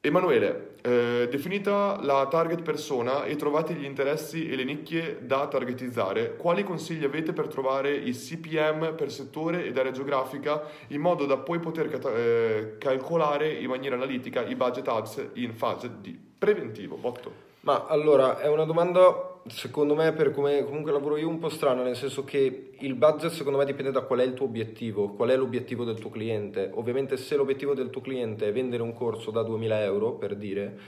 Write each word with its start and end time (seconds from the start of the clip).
Emanuele, 0.00 0.76
eh, 0.82 1.26
definita 1.28 1.98
la 2.02 2.28
target 2.28 2.62
persona 2.62 3.24
e 3.24 3.34
trovati 3.34 3.74
gli 3.74 3.84
interessi 3.84 4.48
e 4.48 4.54
le 4.54 4.62
nicchie 4.62 5.18
da 5.22 5.48
targetizzare, 5.48 6.36
quali 6.36 6.62
consigli 6.62 7.02
avete 7.02 7.32
per 7.32 7.48
trovare 7.48 7.96
i 7.96 8.12
CPM 8.12 8.94
per 8.94 9.10
settore 9.10 9.64
ed 9.64 9.76
area 9.76 9.90
geografica 9.90 10.62
in 10.88 11.00
modo 11.00 11.26
da 11.26 11.36
poi 11.36 11.58
poter 11.58 11.88
cat- 11.88 12.12
eh, 12.14 12.76
calcolare 12.78 13.50
in 13.50 13.68
maniera 13.68 13.96
analitica 13.96 14.44
i 14.44 14.54
budget 14.54 14.86
ads 14.86 15.30
in 15.32 15.52
fase 15.54 15.90
di 16.00 16.16
preventivo? 16.38 16.94
Botto. 16.94 17.46
Ma 17.62 17.86
allora, 17.88 18.38
è 18.38 18.46
una 18.46 18.64
domanda, 18.64 19.27
secondo 19.50 19.94
me, 19.94 20.12
per 20.12 20.30
come 20.32 20.64
comunque 20.64 20.92
lavoro 20.92 21.16
io, 21.16 21.28
un 21.28 21.38
po' 21.38 21.48
strana, 21.48 21.82
nel 21.82 21.96
senso 21.96 22.24
che 22.24 22.70
il 22.78 22.94
budget 22.94 23.30
secondo 23.30 23.58
me 23.58 23.64
dipende 23.64 23.90
da 23.90 24.02
qual 24.02 24.20
è 24.20 24.24
il 24.24 24.34
tuo 24.34 24.46
obiettivo, 24.46 25.10
qual 25.10 25.30
è 25.30 25.36
l'obiettivo 25.36 25.84
del 25.84 25.98
tuo 25.98 26.10
cliente. 26.10 26.70
Ovviamente 26.74 27.16
se 27.16 27.36
l'obiettivo 27.36 27.74
del 27.74 27.90
tuo 27.90 28.00
cliente 28.00 28.48
è 28.48 28.52
vendere 28.52 28.82
un 28.82 28.92
corso 28.92 29.30
da 29.30 29.42
2000 29.42 29.82
euro, 29.82 30.12
per 30.12 30.36
dire, 30.36 30.78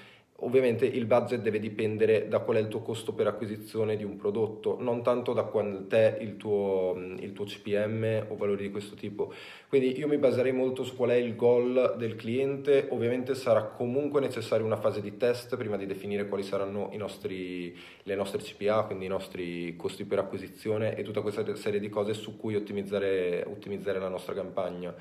Ovviamente 0.43 0.87
il 0.87 1.05
budget 1.05 1.41
deve 1.41 1.59
dipendere 1.59 2.29
da 2.29 2.39
qual 2.39 2.57
è 2.57 2.61
il 2.61 2.69
tuo 2.69 2.81
costo 2.81 3.13
per 3.13 3.27
acquisizione 3.27 3.97
di 3.97 4.05
un 4.05 4.17
prodotto, 4.17 4.77
non 4.81 5.03
tanto 5.03 5.33
da 5.33 5.43
quant'è 5.43 6.19
il 6.21 6.37
tuo, 6.37 6.95
il 7.19 7.33
tuo 7.33 7.45
CPM 7.45 8.27
o 8.29 8.37
valori 8.37 8.63
di 8.63 8.71
questo 8.71 8.95
tipo. 8.95 9.33
Quindi 9.69 9.99
io 9.99 10.09
mi 10.09 10.17
baserei 10.17 10.53
molto 10.53 10.83
su 10.83 10.97
qual 10.97 11.11
è 11.11 11.15
il 11.15 11.37
goal 11.37 11.95
del 11.99 12.17
cliente, 12.17 12.87
ovviamente 12.91 13.35
sarà 13.35 13.65
comunque 13.65 14.21
necessaria 14.21 14.65
una 14.65 14.77
fase 14.77 15.01
di 15.01 15.17
test 15.17 15.57
prima 15.57 15.77
di 15.77 15.87
definire 15.87 16.27
quali 16.27 16.43
saranno 16.43 16.91
nostri, 16.97 17.77
le 18.03 18.15
nostre 18.15 18.41
CPA, 18.41 18.85
quindi 18.85 19.05
i 19.05 19.09
nostri 19.09 19.77
costi 19.77 20.05
per 20.05 20.21
acquisizione 20.21 20.97
e 20.97 21.03
tutta 21.03 21.21
questa 21.21 21.55
serie 21.57 21.81
di 21.81 21.89
cose 21.89 22.15
su 22.15 22.37
cui 22.37 22.57
ottimizzare, 22.57 23.45
ottimizzare 23.47 23.99
la 23.99 24.09
nostra 24.09 24.33
campagna. 24.35 24.95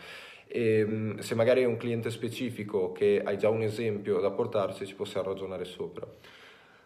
E 0.52 0.80
ehm, 0.80 1.20
se 1.20 1.36
magari 1.36 1.62
è 1.62 1.66
un 1.66 1.78
cliente 1.78 2.10
specifico 2.10 2.92
che 2.92 3.22
hai 3.24 3.38
già 3.38 3.50
un 3.50 3.62
esempio 3.62 4.20
da 4.20 4.32
portarci, 4.32 4.88
ci 4.88 4.96
possiamo 4.96 5.28
ragionare 5.28 5.64
sopra. 5.64 6.08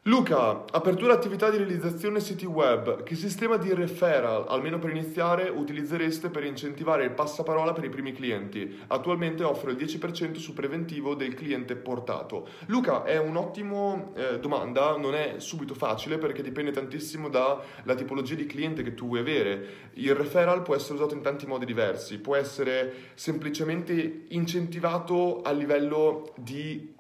Luca, 0.07 0.65
apertura 0.71 1.13
attività 1.13 1.49
di 1.49 1.55
realizzazione 1.55 2.19
siti 2.19 2.43
web. 2.45 3.03
Che 3.03 3.15
sistema 3.15 3.55
di 3.55 3.73
referral, 3.73 4.47
almeno 4.49 4.77
per 4.77 4.89
iniziare, 4.89 5.47
utilizzereste 5.47 6.27
per 6.27 6.43
incentivare 6.43 7.05
il 7.05 7.11
passaparola 7.11 7.71
per 7.71 7.85
i 7.85 7.89
primi 7.89 8.11
clienti? 8.11 8.81
Attualmente 8.87 9.45
offro 9.45 9.71
il 9.71 9.77
10% 9.77 10.35
sul 10.35 10.55
preventivo 10.55 11.15
del 11.15 11.33
cliente 11.35 11.77
portato. 11.77 12.49
Luca, 12.65 13.05
è 13.05 13.17
un'ottima 13.17 14.11
eh, 14.13 14.39
domanda, 14.41 14.97
non 14.97 15.15
è 15.15 15.35
subito 15.37 15.73
facile 15.73 16.17
perché 16.17 16.43
dipende 16.43 16.71
tantissimo 16.71 17.29
dalla 17.29 17.95
tipologia 17.95 18.35
di 18.35 18.45
cliente 18.45 18.83
che 18.83 18.95
tu 18.95 19.07
vuoi 19.07 19.19
avere. 19.19 19.91
Il 19.93 20.15
referral 20.15 20.63
può 20.63 20.75
essere 20.75 20.95
usato 20.95 21.13
in 21.13 21.21
tanti 21.21 21.45
modi 21.45 21.63
diversi, 21.63 22.19
può 22.19 22.35
essere 22.35 22.93
semplicemente 23.13 24.25
incentivato 24.27 25.41
a 25.43 25.51
livello 25.51 26.33
di 26.35 26.92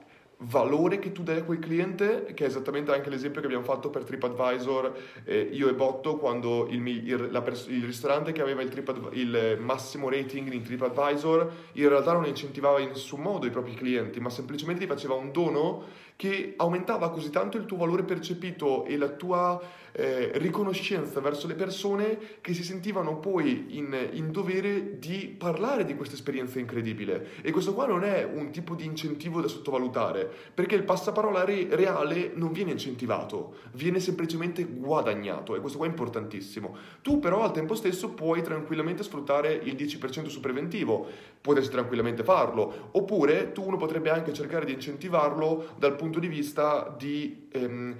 valore 0.45 0.99
che 0.99 1.11
tu 1.11 1.23
dai 1.23 1.37
a 1.37 1.43
quel 1.43 1.59
cliente, 1.59 2.33
che 2.33 2.45
è 2.45 2.47
esattamente 2.47 2.91
anche 2.91 3.09
l'esempio 3.09 3.41
che 3.41 3.47
abbiamo 3.47 3.63
fatto 3.63 3.89
per 3.89 4.03
TripAdvisor, 4.03 4.93
eh, 5.25 5.49
io 5.51 5.69
e 5.69 5.73
Botto, 5.73 6.17
quando 6.17 6.67
il, 6.69 6.85
il, 6.87 7.41
pers- 7.43 7.67
il 7.67 7.83
ristorante 7.83 8.31
che 8.31 8.41
aveva 8.41 8.61
il, 8.61 9.09
il, 9.13 9.57
massimo 9.59 10.09
rating 10.09 10.51
in 10.51 10.63
TripAdvisor, 10.63 11.51
in 11.73 11.89
realtà 11.89 12.13
non 12.13 12.25
incentivava 12.25 12.79
in 12.79 12.89
nessun 12.89 13.21
modo 13.21 13.45
i 13.45 13.51
propri 13.51 13.73
clienti, 13.73 14.19
ma 14.19 14.29
semplicemente 14.29 14.81
ti 14.81 14.87
faceva 14.87 15.13
un 15.13 15.31
dono 15.31 15.83
che 16.15 16.53
aumentava 16.57 17.09
così 17.09 17.29
tanto 17.29 17.57
il 17.57 17.65
tuo 17.65 17.77
valore 17.77 18.03
percepito 18.03 18.85
e 18.85 18.97
la 18.97 19.09
tua 19.09 19.59
eh, 19.93 20.31
riconoscenza 20.35 21.19
verso 21.19 21.47
le 21.47 21.53
persone 21.53 22.17
che 22.41 22.53
si 22.53 22.63
sentivano 22.63 23.19
poi 23.19 23.77
in, 23.77 23.95
in, 24.13 24.31
dovere 24.31 24.97
di 24.97 25.33
parlare 25.37 25.85
di 25.85 25.95
questa 25.95 26.15
esperienza 26.15 26.59
incredibile. 26.59 27.27
E 27.41 27.51
questo 27.51 27.73
qua 27.73 27.85
non 27.85 28.03
è 28.03 28.23
un 28.23 28.49
tipo 28.51 28.73
di 28.73 28.85
incentivo 28.85 29.39
da 29.39 29.47
sottovalutare, 29.47 30.29
perché 30.53 30.75
il 30.75 30.83
passaparola 30.83 31.43
re- 31.45 31.67
reale 31.69 32.31
non 32.33 32.51
viene 32.51 32.71
incentivato, 32.71 33.55
viene 33.73 33.99
semplicemente 33.99 34.65
guadagnato 34.65 35.55
e 35.55 35.59
questo 35.59 35.77
qua 35.77 35.87
è 35.87 35.91
importantissimo. 35.91 36.75
Tu 37.01 37.19
però 37.19 37.43
al 37.43 37.53
tempo 37.53 37.75
stesso 37.75 38.09
puoi 38.09 38.41
tranquillamente 38.41 39.03
sfruttare 39.03 39.53
il 39.53 39.75
10% 39.75 40.27
su 40.27 40.39
preventivo, 40.39 41.05
potresti 41.39 41.71
tranquillamente 41.71 42.23
farlo, 42.23 42.89
oppure 42.91 43.51
tu 43.51 43.63
uno 43.63 43.77
potrebbe 43.77 44.09
anche 44.09 44.33
cercare 44.33 44.65
di 44.65 44.73
incentivarlo 44.73 45.73
dal 45.77 45.95
punto 45.95 46.19
di 46.19 46.27
vista 46.27 46.93
di... 46.97 47.47
Ehm, 47.51 47.95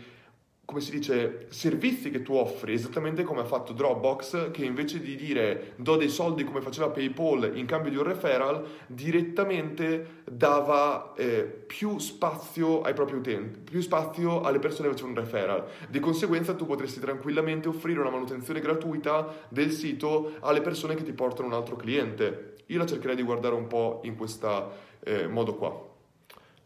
come 0.66 0.79
si 0.79 0.91
dice, 0.91 1.47
servizi 1.50 2.09
che 2.09 2.22
tu 2.22 2.34
offri, 2.34 2.74
esattamente 2.74 3.24
come 3.24 3.41
ha 3.41 3.46
fatto 3.46 3.74
Dropbox, 3.74 4.51
che 4.51 4.63
invece 4.63 5.01
di 5.01 5.16
dire 5.16 5.74
do 5.75 5.97
dei 5.97 6.07
soldi 6.07 6.46
come 6.46 6.62
faceva 6.62 6.90
PayPal 6.90 7.51
in 7.57 7.66
cambio 7.66 7.91
di 7.91 7.97
un 7.97 8.03
referral, 8.03 8.66
direttamente 8.88 10.22
dava 10.23 11.13
eh, 11.18 11.44
più 11.44 12.00
spazio 12.00 12.81
ai 12.81 12.94
propri 12.94 13.18
utenti, 13.18 13.59
più 13.59 13.81
spazio 13.81 14.41
alle 14.41 14.59
persone 14.59 14.88
che 14.88 14.94
facevano 14.94 15.19
un 15.19 15.23
referral. 15.25 15.66
Di 15.90 16.00
conseguenza 16.00 16.53
tu 16.53 16.66
potresti 16.66 17.02
tranquillamente 17.02 17.68
offrire 17.68 18.00
una 18.00 18.09
manutenzione 18.09 18.62
gratuita 18.62 19.46
del 19.50 19.72
sito 19.72 20.35
alle 20.40 20.62
persone 20.62 20.96
che 20.96 21.03
ti 21.03 21.12
portano 21.12 21.50
un 21.50 21.53
altro 21.53 21.75
cliente. 21.75 22.56
Io 22.68 22.78
la 22.78 22.85
cercherei 22.85 23.18
di 23.18 23.23
guardare 23.23 23.53
un 23.53 23.68
po' 23.68 24.00
in 24.06 24.16
questo 24.16 24.72
eh, 25.03 25.28
modo 25.28 25.56
qua. 25.56 25.91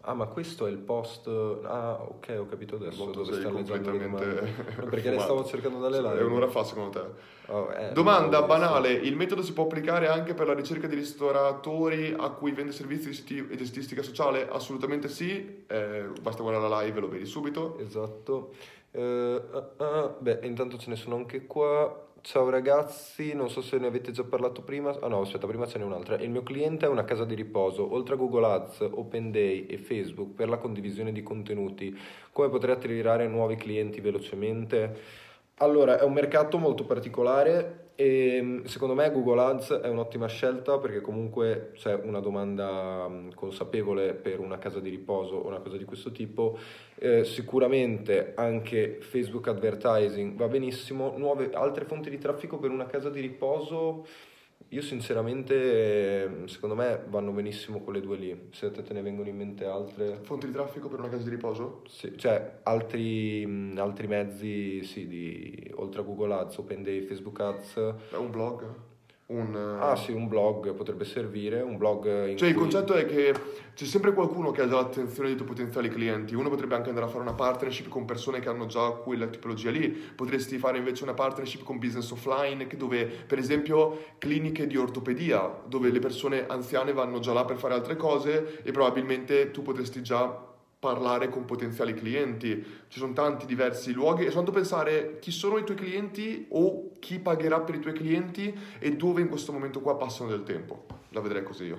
Ah, 0.08 0.14
ma 0.14 0.26
questo 0.28 0.68
è 0.68 0.70
il 0.70 0.78
post. 0.78 1.28
Ah, 1.28 2.02
ok, 2.02 2.36
ho 2.40 2.46
capito 2.46 2.76
adesso 2.76 3.04
Molto 3.04 3.24
dove 3.24 3.40
sta 3.42 3.50
completamente. 3.50 4.26
Perché 4.90 5.10
le 5.10 5.20
stavo 5.20 5.44
cercando 5.44 5.80
dalle 5.80 6.00
live. 6.02 6.20
È 6.20 6.24
un'ora 6.24 6.48
fa, 6.48 6.64
secondo 6.64 6.90
te. 6.92 7.52
Oh, 7.52 7.70
eh, 7.74 7.92
Domanda 7.92 8.42
banale: 8.44 8.94
il 8.94 9.18
metodo 9.18 9.42
si 9.42 9.52
può 9.52 9.66
applicare 9.66 10.08
anche 10.08 10.34
per 10.34 10.48
la 10.48 10.54
ricerca 10.54 10.88
di 10.88 10.96
ristoratori 10.96 12.16
a 12.18 12.30
cui 12.30 12.54
vende 12.54 12.72
servizi 12.72 13.22
di 13.26 13.48
e 13.50 13.58
gestistica 13.58 14.02
sociale? 14.02 14.48
Assolutamente 14.48 15.10
sì. 15.10 15.66
Eh, 15.68 16.06
basta 16.22 16.42
guardare 16.42 16.70
la 16.70 16.82
live 16.84 16.98
e 16.98 17.02
lo 17.02 17.10
vedi 17.10 17.26
subito. 17.26 17.78
Esatto. 17.78 18.54
Uh, 18.92 19.02
uh, 19.02 19.84
uh, 19.84 20.16
beh, 20.20 20.40
intanto 20.44 20.78
ce 20.78 20.90
ne 20.90 20.96
sono 20.96 21.18
anche 21.18 21.46
qua. 21.46 22.07
Ciao 22.30 22.50
ragazzi, 22.50 23.34
non 23.34 23.50
so 23.50 23.62
se 23.62 23.78
ne 23.78 23.88
avete 23.88 24.12
già 24.12 24.26
parlato 24.26 24.62
prima. 24.62 24.94
Ah 25.00 25.08
no, 25.08 25.22
aspetta, 25.22 25.48
prima 25.48 25.66
ce 25.66 25.78
n'è 25.78 25.86
un'altra. 25.86 26.18
Il 26.18 26.30
mio 26.30 26.44
cliente 26.44 26.86
è 26.86 26.90
una 26.90 27.06
casa 27.06 27.24
di 27.24 27.36
riposo. 27.36 27.94
Oltre 27.94 28.16
a 28.16 28.18
Google 28.18 28.46
Ads, 28.48 28.82
OpenDay 28.82 29.66
e 29.66 29.78
Facebook 29.78 30.34
per 30.34 30.50
la 30.50 30.58
condivisione 30.58 31.14
di 31.14 31.24
contenuti, 31.24 31.98
come 32.34 32.50
potrei 32.50 32.76
attirare 32.76 33.30
nuovi 33.30 33.56
clienti 33.56 34.02
velocemente? 34.02 35.00
Allora, 35.60 36.00
è 36.00 36.04
un 36.04 36.12
mercato 36.12 36.58
molto 36.58 36.84
particolare 36.84 37.87
e 38.00 38.40
mm, 38.44 38.66
secondo 38.66 38.94
me 38.94 39.10
Google 39.10 39.42
Ads 39.42 39.72
è 39.72 39.88
un'ottima 39.88 40.28
scelta 40.28 40.78
perché 40.78 41.02
comunque 41.02 41.72
c'è 41.74 41.96
una 41.96 42.20
domanda 42.20 43.08
mm, 43.10 43.32
consapevole 43.34 44.14
per 44.14 44.40
una 44.40 44.60
casa 44.60 44.80
di 44.80 44.92
riposo 44.92 45.38
o 45.38 45.48
una 45.48 45.58
cosa 45.58 45.78
di 45.78 45.84
questo 45.84 46.12
tipo. 46.12 46.60
Eh, 46.94 47.24
sicuramente 47.24 48.34
anche 48.36 49.00
Facebook 49.02 49.48
Advertising 49.48 50.36
va 50.36 50.48
benissimo. 50.48 51.18
Nuove, 51.18 51.50
altre 51.54 51.86
fonti 51.86 52.12
di 52.12 52.20
traffico 52.20 52.60
per 52.60 52.70
una 52.70 52.86
casa 52.86 53.10
di 53.10 53.20
riposo 53.20 54.06
io 54.70 54.82
sinceramente, 54.82 56.46
secondo 56.48 56.76
me 56.76 57.04
vanno 57.08 57.32
benissimo 57.32 57.80
quelle 57.80 58.02
due 58.02 58.18
lì, 58.18 58.50
se 58.52 58.70
te 58.72 58.94
ne 58.94 59.02
vengono 59.02 59.30
in 59.30 59.38
mente 59.38 59.66
altre. 59.66 60.20
Fonti 60.24 60.48
di 60.48 60.52
traffico 60.52 60.90
per 60.90 61.00
una 61.00 61.10
casa 61.10 61.24
di 61.24 61.30
riposo? 61.30 61.84
Sì, 61.88 62.18
cioè 62.18 62.60
altri, 62.64 63.74
altri 63.78 64.08
mezzi, 64.08 64.84
sì, 64.84 65.08
di, 65.08 65.72
oltre 65.76 66.02
a 66.02 66.04
Google 66.04 66.34
Ads, 66.34 66.58
OpenDay, 66.58 67.02
Facebook 67.02 67.40
Ads. 67.40 67.94
È 68.12 68.16
un 68.16 68.30
blog? 68.30 68.76
Un, 69.30 69.78
ah 69.82 69.98
sì, 69.98 70.14
un 70.14 70.30
blog 70.30 70.74
potrebbe 70.74 71.04
servire, 71.04 71.60
un 71.60 71.76
blog 71.76 72.04
Cioè 72.06 72.38
cui... 72.38 72.48
il 72.48 72.56
concetto 72.56 72.94
è 72.94 73.06
che 73.06 73.34
c'è 73.74 73.84
sempre 73.84 74.14
qualcuno 74.14 74.52
che 74.52 74.62
ha 74.62 74.70
già 74.70 74.76
l'attenzione 74.76 75.28
dei 75.28 75.36
tuoi 75.36 75.50
potenziali 75.50 75.90
clienti, 75.90 76.34
uno 76.34 76.48
potrebbe 76.48 76.76
anche 76.76 76.88
andare 76.88 77.08
a 77.08 77.10
fare 77.10 77.24
una 77.24 77.34
partnership 77.34 77.90
con 77.90 78.06
persone 78.06 78.40
che 78.40 78.48
hanno 78.48 78.68
già 78.68 78.90
quella 78.92 79.28
tipologia 79.28 79.70
lì, 79.70 79.90
potresti 79.90 80.58
fare 80.58 80.78
invece 80.78 81.04
una 81.04 81.14
partnership 81.14 81.64
con 81.64 81.78
business 81.78 82.10
offline 82.12 82.68
dove 82.78 83.06
per 83.06 83.38
esempio 83.38 84.02
cliniche 84.18 84.66
di 84.66 84.78
ortopedia, 84.78 85.64
dove 85.68 85.92
le 85.92 86.00
persone 86.00 86.48
anziane 86.48 86.94
vanno 86.94 87.20
già 87.20 87.34
là 87.34 87.44
per 87.44 87.58
fare 87.58 87.74
altre 87.74 87.98
cose 87.98 88.62
e 88.64 88.72
probabilmente 88.72 89.52
tu 89.52 89.62
potresti 89.62 90.02
già 90.02 90.56
parlare 90.80 91.30
con 91.30 91.46
potenziali 91.46 91.94
clienti. 91.94 92.64
Ci 92.88 93.00
sono 93.00 93.14
tanti 93.14 93.46
diversi 93.46 93.94
luoghi 93.94 94.24
e 94.24 94.28
soltanto 94.28 94.52
pensare 94.52 95.18
chi 95.20 95.32
sono 95.32 95.58
i 95.58 95.64
tuoi 95.64 95.78
clienti 95.78 96.48
o 96.50 96.92
chi 97.00 97.20
pagherà 97.20 97.62
per 97.62 97.76
i 97.76 97.80
tuoi 97.80 97.94
clienti 97.94 98.54
e 98.80 98.96
dove 98.96 99.22
in 99.22 99.30
questo 99.30 99.52
momento 99.52 99.82
qua 99.82 99.96
passano 99.96 100.30
del 100.30 100.44
tempo. 100.44 100.86
La 101.10 101.22
vedrei 101.22 101.44
così 101.44 101.66
io. 101.66 101.78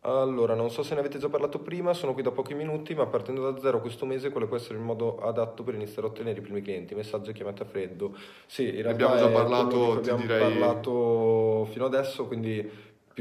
Allora, 0.00 0.54
non 0.54 0.70
so 0.70 0.84
se 0.84 0.94
ne 0.94 1.00
avete 1.00 1.18
già 1.18 1.28
parlato 1.28 1.58
prima, 1.58 1.92
sono 1.92 2.12
qui 2.12 2.22
da 2.22 2.30
pochi 2.30 2.54
minuti, 2.54 2.94
ma 2.94 3.06
partendo 3.06 3.50
da 3.50 3.58
zero 3.60 3.80
questo 3.80 4.06
mese 4.06 4.30
quale 4.30 4.46
può 4.46 4.56
essere 4.56 4.78
il 4.78 4.84
modo 4.84 5.18
adatto 5.18 5.64
per 5.64 5.74
iniziare 5.74 6.06
a 6.06 6.10
ottenere 6.10 6.38
i 6.38 6.42
primi 6.42 6.62
clienti? 6.62 6.94
Messaggio 6.94 7.30
e 7.30 7.32
chiamate 7.32 7.64
a 7.64 7.66
freddo. 7.66 8.16
Sì, 8.46 8.68
in 8.68 8.82
realtà 8.82 9.10
abbiamo 9.10 9.16
già 9.16 9.28
parlato, 9.28 9.92
abbiamo 9.94 10.20
direi... 10.20 10.38
parlato 10.38 11.64
fino 11.72 11.86
adesso, 11.86 12.26
quindi 12.26 12.70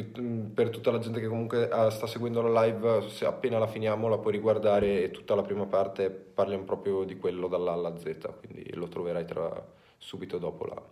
per 0.04 0.70
tutta 0.70 0.92
la 0.92 1.00
gente 1.00 1.22
che 1.22 1.28
comunque 1.28 1.70
uh, 1.72 1.90
sta 1.90 2.06
seguendo 2.06 2.42
la 2.42 2.66
live, 2.66 3.10
se 3.10 3.26
appena 3.26 3.58
la 3.58 3.68
finiamo 3.68 4.10
la 4.10 4.18
puoi 4.18 4.34
riguardare 4.34 5.04
e 5.04 5.12
tutta 5.12 5.36
la 5.36 5.42
prima 5.42 5.66
parte 5.66 6.10
parliamo 6.10 6.66
proprio 6.66 7.04
di 7.06 7.18
quello 7.18 7.48
dall'A 7.48 7.72
alla 7.72 7.98
Z, 7.98 8.34
quindi 8.40 8.74
lo 8.74 8.88
troverai 8.88 9.26
tra, 9.26 9.66
subito 9.98 10.38
dopo 10.38 10.66
la... 10.66 10.84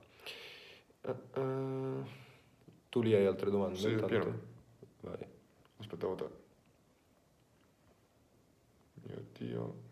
Uh, 1.01 1.39
uh, 1.39 2.05
tu 2.87 3.01
lì 3.01 3.13
hai 3.13 3.25
altre 3.25 3.51
domande? 3.51 3.77
Sì, 3.77 3.93
pieno. 4.05 4.39
Vai. 5.01 5.27
Aspettavo 5.79 6.15
te. 6.15 6.25
Oddio. 9.13 9.91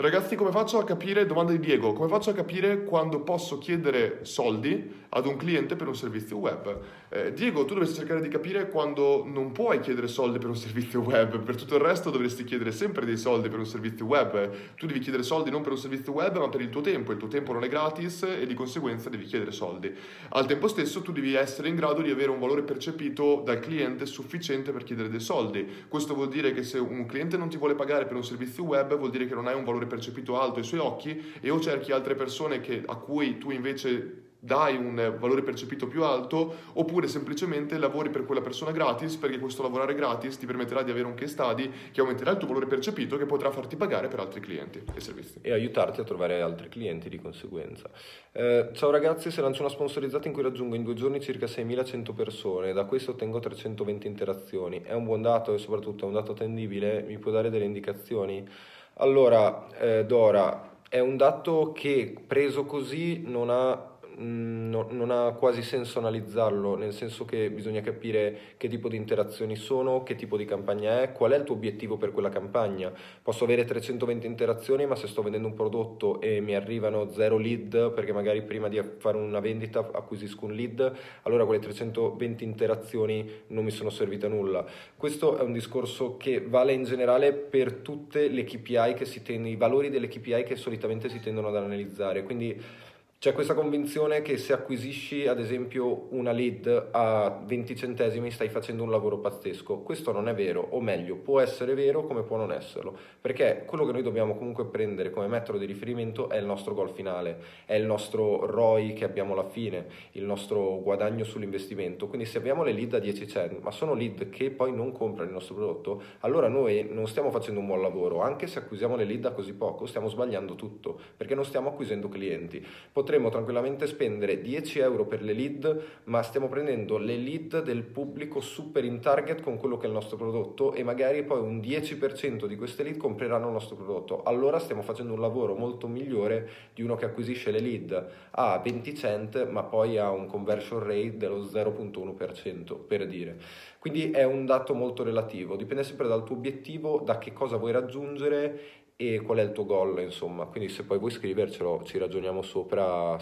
Ragazzi, 0.00 0.34
come 0.34 0.50
faccio 0.50 0.78
a 0.78 0.84
capire, 0.84 1.26
domanda 1.26 1.52
di 1.52 1.60
Diego, 1.60 1.92
come 1.92 2.08
faccio 2.08 2.30
a 2.30 2.32
capire 2.32 2.84
quando 2.84 3.20
posso 3.20 3.58
chiedere 3.58 4.20
soldi 4.24 5.04
ad 5.10 5.26
un 5.26 5.36
cliente 5.36 5.76
per 5.76 5.88
un 5.88 5.94
servizio 5.94 6.38
web? 6.38 6.80
Eh, 7.12 7.32
Diego, 7.32 7.64
tu 7.64 7.74
dovresti 7.74 7.96
cercare 7.96 8.20
di 8.20 8.28
capire 8.28 8.68
quando 8.68 9.24
non 9.26 9.50
puoi 9.50 9.80
chiedere 9.80 10.06
soldi 10.06 10.38
per 10.38 10.48
un 10.48 10.54
servizio 10.56 11.00
web, 11.00 11.40
per 11.40 11.56
tutto 11.56 11.74
il 11.74 11.80
resto 11.80 12.08
dovresti 12.08 12.44
chiedere 12.44 12.70
sempre 12.70 13.04
dei 13.04 13.16
soldi 13.16 13.48
per 13.48 13.58
un 13.58 13.66
servizio 13.66 14.04
web. 14.06 14.48
Tu 14.76 14.86
devi 14.86 15.00
chiedere 15.00 15.24
soldi 15.24 15.50
non 15.50 15.60
per 15.62 15.72
un 15.72 15.78
servizio 15.78 16.12
web, 16.12 16.38
ma 16.38 16.48
per 16.48 16.60
il 16.60 16.70
tuo 16.70 16.82
tempo. 16.82 17.10
Il 17.10 17.18
tuo 17.18 17.26
tempo 17.26 17.52
non 17.52 17.64
è 17.64 17.68
gratis 17.68 18.22
e 18.22 18.46
di 18.46 18.54
conseguenza 18.54 19.08
devi 19.08 19.24
chiedere 19.24 19.50
soldi. 19.50 19.92
Al 20.28 20.46
tempo 20.46 20.68
stesso 20.68 21.02
tu 21.02 21.10
devi 21.10 21.34
essere 21.34 21.68
in 21.68 21.74
grado 21.74 22.00
di 22.00 22.12
avere 22.12 22.30
un 22.30 22.38
valore 22.38 22.62
percepito 22.62 23.42
dal 23.44 23.58
cliente 23.58 24.06
sufficiente 24.06 24.70
per 24.70 24.84
chiedere 24.84 25.08
dei 25.08 25.18
soldi. 25.18 25.66
Questo 25.88 26.14
vuol 26.14 26.28
dire 26.28 26.52
che 26.52 26.62
se 26.62 26.78
un 26.78 27.06
cliente 27.06 27.36
non 27.36 27.48
ti 27.48 27.56
vuole 27.56 27.74
pagare 27.74 28.06
per 28.06 28.14
un 28.14 28.24
servizio 28.24 28.62
web, 28.62 28.96
vuol 28.96 29.10
dire 29.10 29.26
che 29.26 29.34
non 29.34 29.48
hai 29.48 29.56
un 29.56 29.64
valore 29.64 29.86
percepito 29.86 30.40
alto 30.40 30.60
ai 30.60 30.64
suoi 30.64 30.78
occhi 30.78 31.20
e 31.40 31.50
o 31.50 31.58
cerchi 31.58 31.90
altre 31.90 32.14
persone 32.14 32.60
che, 32.60 32.84
a 32.86 32.94
cui 32.94 33.36
tu 33.38 33.50
invece 33.50 34.28
dai 34.40 34.74
un 34.74 35.16
valore 35.18 35.42
percepito 35.42 35.86
più 35.86 36.02
alto 36.02 36.54
oppure 36.72 37.06
semplicemente 37.08 37.76
lavori 37.76 38.08
per 38.08 38.24
quella 38.24 38.40
persona 38.40 38.70
gratis 38.70 39.16
perché 39.16 39.38
questo 39.38 39.62
lavorare 39.62 39.94
gratis 39.94 40.38
ti 40.38 40.46
permetterà 40.46 40.82
di 40.82 40.90
avere 40.90 41.06
un 41.06 41.14
case 41.14 41.32
study 41.32 41.70
che 41.92 42.00
aumenterà 42.00 42.30
il 42.30 42.38
tuo 42.38 42.48
valore 42.48 42.66
percepito 42.66 43.18
che 43.18 43.26
potrà 43.26 43.50
farti 43.50 43.76
pagare 43.76 44.08
per 44.08 44.20
altri 44.20 44.40
clienti 44.40 44.82
e 44.94 45.00
servizi. 45.00 45.40
E 45.42 45.52
aiutarti 45.52 46.00
a 46.00 46.04
trovare 46.04 46.40
altri 46.40 46.70
clienti 46.70 47.10
di 47.10 47.18
conseguenza. 47.18 47.90
Eh, 48.32 48.70
ciao 48.72 48.90
ragazzi 48.90 49.30
se 49.30 49.42
lancio 49.42 49.60
una 49.60 49.70
sponsorizzata 49.70 50.26
in 50.26 50.32
cui 50.32 50.42
raggiungo 50.42 50.74
in 50.74 50.84
due 50.84 50.94
giorni 50.94 51.20
circa 51.20 51.46
6100 51.46 52.12
persone 52.14 52.72
da 52.72 52.84
questo 52.84 53.10
ottengo 53.10 53.40
320 53.40 54.06
interazioni. 54.06 54.82
È 54.82 54.94
un 54.94 55.04
buon 55.04 55.20
dato 55.20 55.52
e 55.52 55.58
soprattutto 55.58 56.04
è 56.04 56.08
un 56.08 56.14
dato 56.14 56.32
attendibile? 56.32 57.02
Mi 57.02 57.18
può 57.18 57.30
dare 57.30 57.50
delle 57.50 57.64
indicazioni? 57.64 58.46
Allora, 58.94 59.66
eh, 59.78 60.04
Dora, 60.06 60.78
è 60.88 60.98
un 60.98 61.16
dato 61.16 61.72
che 61.72 62.14
preso 62.26 62.64
così 62.64 63.22
non 63.24 63.48
ha 63.48 63.89
no, 64.20 64.86
non 64.90 65.10
ha 65.10 65.32
quasi 65.32 65.62
senso 65.62 65.98
analizzarlo, 65.98 66.76
nel 66.76 66.92
senso 66.92 67.24
che 67.24 67.50
bisogna 67.50 67.80
capire 67.80 68.38
che 68.56 68.68
tipo 68.68 68.88
di 68.88 68.96
interazioni 68.96 69.56
sono, 69.56 70.02
che 70.02 70.14
tipo 70.14 70.36
di 70.36 70.44
campagna 70.44 71.02
è, 71.02 71.12
qual 71.12 71.32
è 71.32 71.36
il 71.36 71.44
tuo 71.44 71.54
obiettivo 71.54 71.96
per 71.96 72.12
quella 72.12 72.28
campagna. 72.28 72.92
Posso 73.22 73.44
avere 73.44 73.64
320 73.64 74.26
interazioni, 74.26 74.86
ma 74.86 74.94
se 74.94 75.06
sto 75.06 75.22
vendendo 75.22 75.48
un 75.48 75.54
prodotto 75.54 76.20
e 76.20 76.40
mi 76.40 76.54
arrivano 76.54 77.10
zero 77.10 77.38
lead, 77.38 77.92
perché 77.92 78.12
magari 78.12 78.42
prima 78.42 78.68
di 78.68 78.80
fare 78.98 79.16
una 79.16 79.40
vendita 79.40 79.80
acquisisco 79.92 80.44
un 80.44 80.52
lead, 80.52 80.92
allora 81.22 81.44
quelle 81.44 81.60
320 81.60 82.44
interazioni 82.44 83.28
non 83.48 83.64
mi 83.64 83.70
sono 83.70 83.90
servite 83.90 84.26
a 84.26 84.28
nulla. 84.28 84.64
Questo 84.96 85.38
è 85.38 85.42
un 85.42 85.52
discorso 85.52 86.16
che 86.16 86.44
vale 86.46 86.72
in 86.72 86.84
generale 86.84 87.32
per 87.32 87.74
tutte 87.74 88.28
le 88.28 88.44
KPI 88.44 88.94
che 88.94 89.04
si 89.04 89.22
tendono, 89.22 89.48
i 89.48 89.56
valori 89.56 89.88
delle 89.90 90.08
KPI 90.08 90.42
che 90.44 90.56
solitamente 90.56 91.08
si 91.08 91.20
tendono 91.20 91.48
ad 91.48 91.56
analizzare. 91.56 92.22
Quindi 92.22 92.88
c'è 93.20 93.34
questa 93.34 93.52
convinzione 93.52 94.22
che 94.22 94.38
se 94.38 94.54
acquisisci 94.54 95.26
ad 95.26 95.38
esempio 95.38 96.06
una 96.12 96.32
lead 96.32 96.88
a 96.90 97.38
20 97.44 97.76
centesimi 97.76 98.30
stai 98.30 98.48
facendo 98.48 98.82
un 98.82 98.90
lavoro 98.90 99.18
pazzesco. 99.18 99.80
Questo 99.80 100.10
non 100.10 100.26
è 100.26 100.34
vero, 100.34 100.66
o 100.70 100.80
meglio, 100.80 101.16
può 101.16 101.38
essere 101.38 101.74
vero 101.74 102.06
come 102.06 102.22
può 102.22 102.38
non 102.38 102.50
esserlo, 102.50 102.96
perché 103.20 103.64
quello 103.66 103.84
che 103.84 103.92
noi 103.92 104.02
dobbiamo 104.02 104.36
comunque 104.36 104.64
prendere 104.68 105.10
come 105.10 105.26
metodo 105.26 105.58
di 105.58 105.66
riferimento 105.66 106.30
è 106.30 106.38
il 106.38 106.46
nostro 106.46 106.72
goal 106.72 106.94
finale, 106.94 107.42
è 107.66 107.74
il 107.74 107.84
nostro 107.84 108.46
ROI 108.46 108.94
che 108.94 109.04
abbiamo 109.04 109.34
alla 109.34 109.50
fine, 109.50 109.84
il 110.12 110.24
nostro 110.24 110.80
guadagno 110.80 111.24
sull'investimento. 111.24 112.06
Quindi 112.08 112.26
se 112.26 112.38
abbiamo 112.38 112.62
le 112.62 112.72
lead 112.72 112.94
a 112.94 113.00
10 113.00 113.28
cent, 113.28 113.60
ma 113.60 113.70
sono 113.70 113.92
lead 113.92 114.30
che 114.30 114.48
poi 114.50 114.72
non 114.72 114.92
comprano 114.92 115.28
il 115.28 115.34
nostro 115.34 115.56
prodotto, 115.56 116.02
allora 116.20 116.48
noi 116.48 116.88
non 116.90 117.06
stiamo 117.06 117.30
facendo 117.30 117.60
un 117.60 117.66
buon 117.66 117.82
lavoro, 117.82 118.22
anche 118.22 118.46
se 118.46 118.60
acquisiamo 118.60 118.96
le 118.96 119.04
lead 119.04 119.26
a 119.26 119.32
così 119.32 119.52
poco, 119.52 119.84
stiamo 119.84 120.08
sbagliando 120.08 120.54
tutto, 120.54 120.98
perché 121.18 121.34
non 121.34 121.44
stiamo 121.44 121.68
acquisendo 121.68 122.08
clienti. 122.08 122.66
Potremmo 122.90 123.08
potremmo 123.10 123.30
tranquillamente 123.30 123.88
spendere 123.88 124.40
10 124.40 124.78
euro 124.78 125.04
per 125.04 125.20
le 125.20 125.32
lead, 125.32 125.82
ma 126.04 126.22
stiamo 126.22 126.48
prendendo 126.48 126.96
le 126.96 127.16
lead 127.16 127.60
del 127.60 127.82
pubblico 127.82 128.40
super 128.40 128.84
in 128.84 129.00
target 129.00 129.40
con 129.40 129.56
quello 129.56 129.76
che 129.76 129.86
è 129.86 129.88
il 129.88 129.94
nostro 129.94 130.16
prodotto 130.16 130.74
e 130.74 130.84
magari 130.84 131.24
poi 131.24 131.40
un 131.40 131.58
10% 131.58 132.46
di 132.46 132.54
queste 132.54 132.84
lead 132.84 132.98
compreranno 132.98 133.46
il 133.46 133.52
nostro 133.52 133.74
prodotto. 133.74 134.22
Allora 134.22 134.60
stiamo 134.60 134.82
facendo 134.82 135.12
un 135.12 135.20
lavoro 135.20 135.56
molto 135.56 135.88
migliore 135.88 136.48
di 136.72 136.82
uno 136.82 136.94
che 136.94 137.06
acquisisce 137.06 137.50
le 137.50 137.58
lead 137.58 138.10
a 138.30 138.60
20 138.62 138.94
cent, 138.94 139.48
ma 139.48 139.64
poi 139.64 139.98
ha 139.98 140.12
un 140.12 140.26
conversion 140.26 140.78
rate 140.78 141.16
dello 141.16 141.40
0.1% 141.40 142.76
per 142.86 143.08
dire. 143.08 143.38
Quindi 143.80 144.10
è 144.10 144.24
un 144.24 144.44
dato 144.44 144.74
molto 144.74 145.02
relativo, 145.02 145.56
dipende 145.56 145.84
sempre 145.84 146.06
dal 146.06 146.22
tuo 146.22 146.36
obiettivo, 146.36 147.00
da 147.02 147.16
che 147.16 147.32
cosa 147.32 147.56
vuoi 147.56 147.72
raggiungere 147.72 148.60
e 148.94 149.22
qual 149.22 149.38
è 149.38 149.42
il 149.42 149.52
tuo 149.52 149.64
goal, 149.64 149.98
insomma. 150.02 150.44
Quindi 150.44 150.68
se 150.68 150.84
poi 150.84 150.98
vuoi 150.98 151.10
scrivercelo 151.10 151.80
ci 151.84 151.96
ragioniamo 151.96 152.42
sopra 152.42 153.16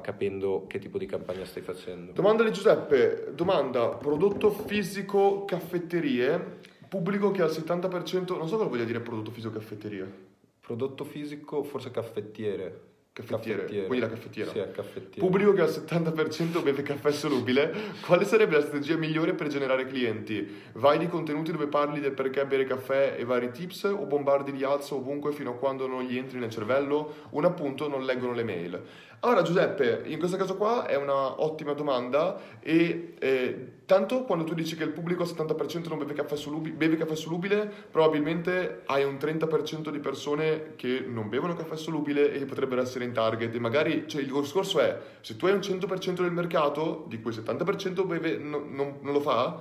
capendo 0.00 0.64
che 0.66 0.78
tipo 0.78 0.96
di 0.96 1.04
campagna 1.04 1.44
stai 1.44 1.62
facendo. 1.62 2.12
Domanda 2.12 2.42
di 2.42 2.52
Giuseppe, 2.52 3.32
domanda, 3.34 3.88
prodotto 3.88 4.48
fisico 4.48 5.44
caffetterie, 5.44 6.60
pubblico 6.88 7.30
che 7.30 7.42
al 7.42 7.50
70%, 7.50 8.34
non 8.34 8.48
so 8.48 8.56
cosa 8.56 8.70
voglia 8.70 8.84
dire 8.84 9.00
prodotto 9.00 9.30
fisico 9.30 9.52
caffetteria. 9.52 10.10
Prodotto 10.58 11.04
fisico, 11.04 11.62
forse 11.62 11.90
caffettiere. 11.90 12.94
Caffettiere, 13.16 13.60
caffettiere. 13.60 13.86
quindi 13.86 14.04
la 14.04 14.12
caffettiera. 14.12 14.50
Sì, 14.50 14.62
caffettiere. 14.72 15.26
Pubblico 15.26 15.52
che 15.54 15.62
al 15.62 15.70
70% 15.70 16.62
beve 16.62 16.82
caffè 16.82 17.10
solubile. 17.12 17.72
Quale 18.04 18.26
sarebbe 18.26 18.56
la 18.56 18.60
strategia 18.60 18.98
migliore 18.98 19.32
per 19.32 19.46
generare 19.46 19.86
clienti? 19.86 20.46
Vai 20.74 20.98
di 20.98 21.08
contenuti 21.08 21.50
dove 21.50 21.66
parli 21.66 22.00
del 22.00 22.12
perché 22.12 22.44
bere 22.44 22.66
caffè 22.66 23.16
e 23.18 23.24
vari 23.24 23.50
tips 23.52 23.84
o 23.84 24.04
bombardi 24.04 24.52
di 24.52 24.64
alzo 24.64 24.96
ovunque 24.96 25.32
fino 25.32 25.52
a 25.52 25.54
quando 25.54 25.86
non 25.86 26.02
gli 26.02 26.18
entri 26.18 26.38
nel 26.38 26.50
cervello? 26.50 27.14
Un 27.30 27.46
appunto 27.46 27.88
non 27.88 28.04
leggono 28.04 28.34
le 28.34 28.44
mail. 28.44 28.82
Allora 29.20 29.42
Giuseppe, 29.42 30.02
in 30.06 30.18
questo 30.18 30.36
caso 30.36 30.56
qua 30.56 30.86
è 30.86 30.94
una 30.94 31.40
ottima 31.42 31.72
domanda 31.72 32.38
e 32.60 33.14
eh, 33.18 33.72
tanto 33.86 34.24
quando 34.24 34.44
tu 34.44 34.54
dici 34.54 34.76
che 34.76 34.84
il 34.84 34.90
pubblico 34.90 35.22
al 35.22 35.28
70% 35.28 35.88
non 35.88 35.98
beve 35.98 36.12
caffè, 36.12 36.36
solubi- 36.36 36.70
beve 36.70 36.96
caffè 36.96 37.16
solubile, 37.16 37.72
probabilmente 37.90 38.82
hai 38.86 39.04
un 39.04 39.14
30% 39.14 39.88
di 39.90 39.98
persone 40.00 40.74
che 40.76 41.04
non 41.06 41.28
bevono 41.28 41.54
caffè 41.54 41.76
solubile 41.76 42.32
e 42.32 42.38
che 42.38 42.44
potrebbero 42.44 42.82
essere 42.82 43.04
in 43.04 43.12
target. 43.12 43.54
E 43.54 43.58
magari, 43.58 44.04
cioè 44.06 44.20
il 44.20 44.30
discorso 44.30 44.80
è, 44.80 44.98
se 45.20 45.36
tu 45.36 45.46
hai 45.46 45.52
un 45.52 45.60
100% 45.60 46.22
del 46.22 46.32
mercato, 46.32 47.06
di 47.08 47.20
cui 47.20 47.32
il 47.32 47.42
70% 47.42 48.06
beve, 48.06 48.36
no, 48.36 48.62
non, 48.68 48.98
non 49.00 49.12
lo 49.12 49.20
fa, 49.20 49.60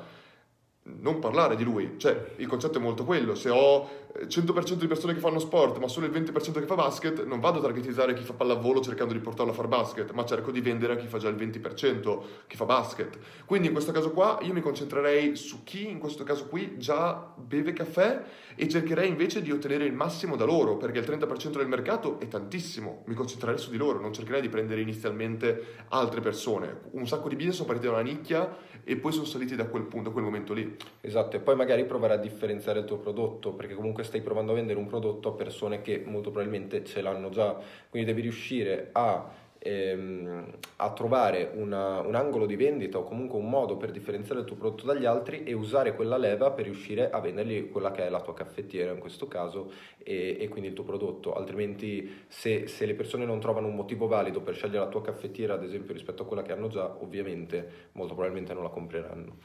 non 0.83 1.19
parlare 1.19 1.55
di 1.55 1.63
lui, 1.63 1.95
cioè 1.97 2.33
il 2.35 2.47
concetto 2.47 2.77
è 2.77 2.81
molto 2.81 3.05
quello, 3.05 3.33
se 3.33 3.49
ho 3.49 4.03
100% 4.27 4.73
di 4.75 4.87
persone 4.87 5.13
che 5.13 5.19
fanno 5.19 5.39
sport 5.39 5.77
ma 5.79 5.87
solo 5.87 6.05
il 6.05 6.11
20% 6.11 6.59
che 6.59 6.65
fa 6.65 6.75
basket, 6.75 7.25
non 7.25 7.39
vado 7.39 7.59
a 7.59 7.61
targetizzare 7.61 8.13
chi 8.13 8.23
fa 8.23 8.33
pallavolo 8.33 8.81
cercando 8.81 9.13
di 9.13 9.19
portarlo 9.19 9.51
a 9.51 9.55
far 9.55 9.67
basket, 9.67 10.11
ma 10.11 10.23
cerco 10.25 10.51
di 10.51 10.61
vendere 10.61 10.93
a 10.93 10.95
chi 10.95 11.07
fa 11.07 11.17
già 11.17 11.27
il 11.27 11.35
20% 11.35 12.21
che 12.47 12.55
fa 12.55 12.65
basket. 12.65 13.17
Quindi 13.45 13.67
in 13.67 13.73
questo 13.73 13.91
caso 13.91 14.11
qua 14.11 14.39
io 14.41 14.53
mi 14.53 14.61
concentrerei 14.61 15.35
su 15.35 15.63
chi 15.63 15.89
in 15.89 15.99
questo 15.99 16.23
caso 16.23 16.47
qui 16.47 16.77
già 16.77 17.33
beve 17.35 17.73
caffè 17.73 18.23
e 18.55 18.69
cercherei 18.69 19.09
invece 19.09 19.41
di 19.41 19.51
ottenere 19.51 19.85
il 19.85 19.93
massimo 19.93 20.35
da 20.37 20.45
loro, 20.45 20.77
perché 20.77 20.99
il 20.99 21.05
30% 21.05 21.57
del 21.57 21.67
mercato 21.67 22.19
è 22.19 22.27
tantissimo, 22.27 23.03
mi 23.07 23.13
concentrerei 23.13 23.59
su 23.59 23.69
di 23.69 23.77
loro, 23.77 23.99
non 23.99 24.13
cercherei 24.13 24.41
di 24.41 24.49
prendere 24.49 24.79
inizialmente 24.79 25.83
altre 25.89 26.21
persone. 26.21 26.83
Un 26.91 27.05
sacco 27.05 27.27
di 27.27 27.35
business 27.35 27.55
sono 27.55 27.67
partiti 27.67 27.87
da 27.87 27.99
una 27.99 28.03
nicchia 28.03 28.57
e 28.85 28.95
poi 28.95 29.11
sono 29.11 29.25
saliti 29.25 29.55
da 29.55 29.65
quel 29.65 29.83
punto, 29.83 30.07
da 30.07 30.13
quel 30.13 30.23
momento 30.23 30.53
lì. 30.53 30.75
Esatto, 31.01 31.35
e 31.35 31.39
poi 31.39 31.55
magari 31.55 31.85
provare 31.85 32.13
a 32.13 32.17
differenziare 32.17 32.79
il 32.79 32.85
tuo 32.85 32.97
prodotto, 32.97 33.51
perché 33.51 33.73
comunque 33.73 34.03
stai 34.05 34.21
provando 34.21 34.53
a 34.53 34.55
vendere 34.55 34.79
un 34.79 34.87
prodotto 34.87 35.29
a 35.29 35.33
persone 35.33 35.81
che 35.81 36.01
molto 36.05 36.31
probabilmente 36.31 36.85
ce 36.85 37.01
l'hanno 37.01 37.29
già, 37.29 37.57
quindi 37.89 38.07
devi 38.07 38.21
riuscire 38.21 38.89
a, 38.93 39.29
ehm, 39.59 40.45
a 40.77 40.93
trovare 40.93 41.51
una, 41.55 41.99
un 42.01 42.15
angolo 42.15 42.45
di 42.45 42.55
vendita 42.55 42.99
o 42.99 43.03
comunque 43.03 43.39
un 43.39 43.49
modo 43.49 43.77
per 43.77 43.91
differenziare 43.91 44.41
il 44.41 44.45
tuo 44.45 44.55
prodotto 44.55 44.85
dagli 44.85 45.05
altri 45.05 45.43
e 45.43 45.53
usare 45.53 45.95
quella 45.95 46.17
leva 46.17 46.51
per 46.51 46.65
riuscire 46.65 47.09
a 47.09 47.19
vendergli 47.19 47.69
quella 47.69 47.91
che 47.91 48.05
è 48.05 48.09
la 48.09 48.21
tua 48.21 48.33
caffettiera 48.33 48.91
in 48.91 48.99
questo 48.99 49.27
caso 49.27 49.71
e, 50.03 50.37
e 50.39 50.47
quindi 50.47 50.69
il 50.69 50.75
tuo 50.75 50.83
prodotto, 50.83 51.33
altrimenti 51.33 52.25
se, 52.27 52.67
se 52.67 52.85
le 52.85 52.93
persone 52.93 53.25
non 53.25 53.39
trovano 53.39 53.67
un 53.67 53.75
motivo 53.75 54.07
valido 54.07 54.41
per 54.41 54.55
scegliere 54.55 54.85
la 54.85 54.89
tua 54.89 55.01
caffettiera 55.01 55.55
ad 55.55 55.63
esempio 55.63 55.93
rispetto 55.93 56.23
a 56.23 56.25
quella 56.25 56.43
che 56.43 56.51
hanno 56.51 56.67
già, 56.67 56.95
ovviamente 56.99 57.89
molto 57.93 58.13
probabilmente 58.13 58.53
non 58.53 58.63
la 58.63 58.69
compreranno. 58.69 59.37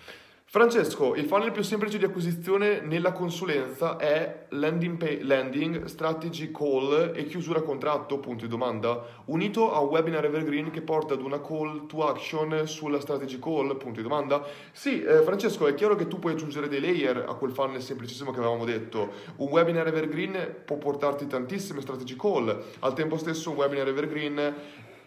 Francesco, 0.52 1.14
il 1.14 1.26
funnel 1.26 1.52
più 1.52 1.62
semplice 1.62 1.96
di 1.96 2.04
acquisizione 2.04 2.80
nella 2.80 3.12
consulenza 3.12 3.96
è 3.98 4.46
landing, 4.48 4.96
pay, 4.96 5.22
landing, 5.22 5.84
strategy 5.84 6.50
call 6.50 7.12
e 7.14 7.24
chiusura 7.26 7.62
contratto, 7.62 8.18
punto 8.18 8.46
di 8.46 8.50
domanda, 8.50 9.22
unito 9.26 9.72
a 9.72 9.78
un 9.78 9.90
webinar 9.90 10.24
evergreen 10.24 10.72
che 10.72 10.82
porta 10.82 11.14
ad 11.14 11.22
una 11.22 11.40
call 11.40 11.86
to 11.86 12.04
action 12.04 12.66
sulla 12.66 12.98
strategy 12.98 13.38
call, 13.38 13.76
punto 13.76 14.00
di 14.00 14.02
domanda. 14.02 14.44
Sì, 14.72 15.00
eh, 15.04 15.22
Francesco, 15.22 15.68
è 15.68 15.74
chiaro 15.74 15.94
che 15.94 16.08
tu 16.08 16.18
puoi 16.18 16.32
aggiungere 16.32 16.66
dei 16.66 16.80
layer 16.80 17.26
a 17.28 17.34
quel 17.34 17.52
funnel 17.52 17.80
semplicissimo 17.80 18.32
che 18.32 18.38
avevamo 18.38 18.64
detto. 18.64 19.12
Un 19.36 19.46
webinar 19.50 19.86
evergreen 19.86 20.62
può 20.64 20.78
portarti 20.78 21.28
tantissime 21.28 21.80
strategy 21.80 22.16
call, 22.16 22.60
al 22.80 22.94
tempo 22.94 23.16
stesso 23.18 23.50
un 23.50 23.56
webinar 23.56 23.86
evergreen 23.86 24.54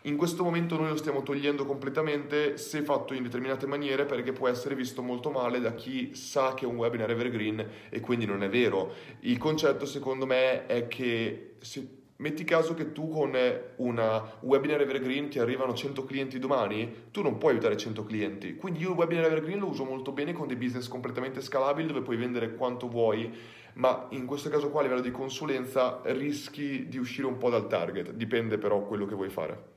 In 0.05 0.17
questo 0.17 0.43
momento 0.43 0.77
noi 0.77 0.89
lo 0.89 0.97
stiamo 0.97 1.23
togliendo 1.23 1.63
completamente 1.63 2.57
se 2.57 2.81
fatto 2.81 3.13
in 3.13 3.23
determinate 3.23 3.65
maniere 3.67 4.03
perché 4.03 4.33
può 4.33 4.49
essere 4.49 4.75
visto 4.75 5.01
molto 5.01 5.29
male 5.29 5.61
da 5.61 5.75
chi 5.75 6.13
sa 6.13 6.53
che 6.55 6.65
è 6.65 6.67
un 6.67 6.75
webinar 6.75 7.09
evergreen 7.09 7.65
e 7.89 8.01
quindi 8.01 8.25
non 8.25 8.43
è 8.43 8.49
vero. 8.49 8.91
Il 9.21 9.37
concetto 9.37 9.85
secondo 9.85 10.25
me 10.25 10.65
è 10.65 10.89
che 10.89 11.53
se, 11.59 11.87
metti 12.17 12.43
caso 12.43 12.73
che 12.73 12.91
tu 12.91 13.07
con 13.07 13.31
una 13.77 14.21
webinar 14.41 14.81
evergreen 14.81 15.29
ti 15.29 15.39
arrivano 15.39 15.73
100 15.73 16.03
clienti 16.03 16.37
domani, 16.37 17.05
tu 17.11 17.21
non 17.21 17.37
puoi 17.37 17.53
aiutare 17.53 17.77
100 17.77 18.03
clienti. 18.03 18.55
Quindi 18.57 18.81
io 18.81 18.89
il 18.89 18.97
webinar 18.97 19.23
evergreen 19.23 19.59
lo 19.59 19.67
uso 19.67 19.85
molto 19.85 20.11
bene 20.11 20.33
con 20.33 20.47
dei 20.47 20.57
business 20.57 20.89
completamente 20.89 21.39
scalabili 21.39 21.87
dove 21.87 22.01
puoi 22.01 22.17
vendere 22.17 22.55
quanto 22.55 22.89
vuoi 22.89 23.31
ma 23.75 24.05
in 24.09 24.25
questo 24.25 24.49
caso 24.49 24.69
qua 24.69 24.81
a 24.81 24.83
livello 24.83 25.01
di 25.01 25.11
consulenza 25.11 26.01
rischi 26.03 26.89
di 26.89 26.97
uscire 26.97 27.25
un 27.25 27.37
po' 27.37 27.49
dal 27.49 27.67
target, 27.67 28.11
dipende 28.11 28.57
però 28.57 28.85
quello 28.85 29.05
che 29.05 29.15
vuoi 29.15 29.29
fare. 29.29 29.72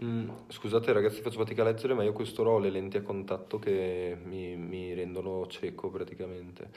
Mm, 0.00 0.30
scusate 0.46 0.92
ragazzi, 0.92 1.20
faccio 1.22 1.38
fatica 1.38 1.62
a 1.62 1.64
leggere, 1.64 1.92
ma 1.92 2.04
io 2.04 2.12
questo 2.12 2.44
ho 2.44 2.58
le 2.60 2.70
lenti 2.70 2.98
a 2.98 3.02
contatto 3.02 3.58
che 3.58 4.16
mi, 4.22 4.54
mi 4.56 4.94
rendono 4.94 5.44
cieco 5.48 5.90
praticamente. 5.90 6.70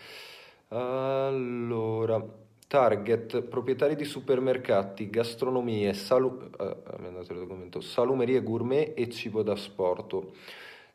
Allora, 0.69 2.19
target, 2.67 3.43
proprietari 3.43 3.95
di 3.95 4.05
supermercati, 4.05 5.09
gastronomie, 5.11 5.93
salu- 5.93 6.49
eh, 6.59 7.81
salumerie 7.81 8.41
gourmet 8.41 8.93
e 8.97 9.07
cibo 9.09 9.43
da 9.43 9.55
sport. 9.55 10.17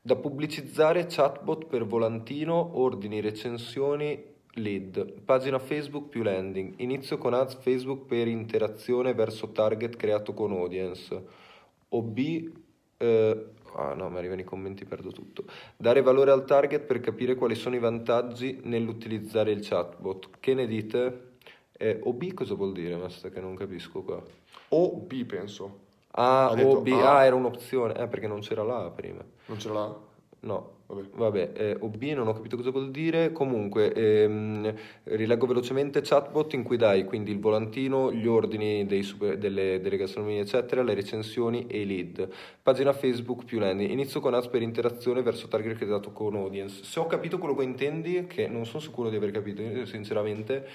Da 0.03 0.17
pubblicizzare 0.17 1.07
chatbot 1.09 1.67
per 1.67 1.85
volantino, 1.87 2.81
ordini, 2.81 3.21
recensioni, 3.21 4.35
Lead, 4.59 5.21
pagina 5.21 5.59
Facebook 5.59 6.09
più 6.09 6.23
landing, 6.23 6.75
inizio 6.79 7.19
con 7.19 7.35
ads 7.35 7.57
Facebook 7.57 8.07
per 8.07 8.27
interazione 8.27 9.13
verso 9.13 9.53
target 9.53 9.97
creato 9.97 10.33
con 10.33 10.53
audience, 10.53 11.45
OB, 11.97 12.19
eh, 12.99 13.47
ah 13.75 13.95
no, 13.95 14.09
mi 14.09 14.19
arrivano 14.19 14.41
i 14.41 14.45
commenti, 14.45 14.85
perdo 14.85 15.11
tutto, 15.13 15.45
dare 15.77 16.03
valore 16.03 16.31
al 16.31 16.45
target 16.45 16.83
per 16.83 17.01
capire 17.01 17.35
quali 17.35 17.55
sono 17.55 17.75
i 17.75 17.79
vantaggi 17.79 18.61
nell'utilizzare 18.65 19.51
il 19.51 19.67
chatbot, 19.67 20.31
che 20.41 20.55
ne 20.55 20.67
dite? 20.67 21.35
Eh, 21.73 22.01
OB 22.03 22.33
cosa 22.33 22.55
vuol 22.55 22.73
dire, 22.73 22.97
Master, 22.97 23.31
che 23.31 23.41
non 23.41 23.55
capisco 23.55 24.03
qua? 24.03 24.23
OB 24.69 25.25
penso. 25.25 25.85
Ah, 26.13 26.55
OB, 26.57 26.87
ah. 26.89 27.19
ah, 27.19 27.25
era 27.25 27.35
un'opzione, 27.35 27.95
eh, 27.99 28.07
perché 28.09 28.27
non 28.27 28.41
c'era 28.41 28.63
là 28.63 28.91
prima. 28.91 29.23
Non 29.47 29.59
c'era 29.59 29.75
là? 29.75 29.99
No, 30.41 30.76
vabbè, 30.87 31.09
vabbè 31.13 31.51
eh, 31.55 31.77
OB 31.81 32.03
non 32.15 32.29
ho 32.29 32.33
capito 32.33 32.57
cosa 32.57 32.71
vuol 32.71 32.91
dire, 32.91 33.33
comunque 33.33 33.93
ehm, 33.93 34.75
rileggo 35.05 35.47
velocemente 35.47 36.01
chatbot 36.01 36.53
in 36.55 36.63
cui 36.63 36.77
dai 36.77 37.05
quindi 37.05 37.33
il 37.33 37.41
volantino, 37.41 38.13
gli 38.13 38.27
ordini 38.27 38.87
super, 39.03 39.37
delle, 39.37 39.81
delle 39.81 39.97
gastronomie 39.97 40.41
eccetera, 40.41 40.83
le 40.83 40.95
recensioni 40.95 41.67
e 41.67 41.81
i 41.81 41.87
lead. 41.87 42.29
Pagina 42.63 42.93
Facebook 42.93 43.45
più 43.45 43.59
landing, 43.59 43.91
inizio 43.91 44.21
con 44.21 44.35
ads 44.35 44.49
per 44.49 44.63
interazione 44.63 45.23
verso 45.23 45.49
target 45.49 45.77
creato 45.77 46.13
con 46.13 46.37
audience. 46.37 46.85
Se 46.85 47.01
ho 47.01 47.07
capito 47.07 47.39
quello 47.39 47.55
che 47.55 47.65
intendi, 47.65 48.27
che 48.27 48.47
non 48.47 48.65
sono 48.65 48.81
sicuro 48.81 49.11
di 49.11 49.17
aver 49.17 49.33
capito 49.33 49.85
sinceramente, 49.87 50.67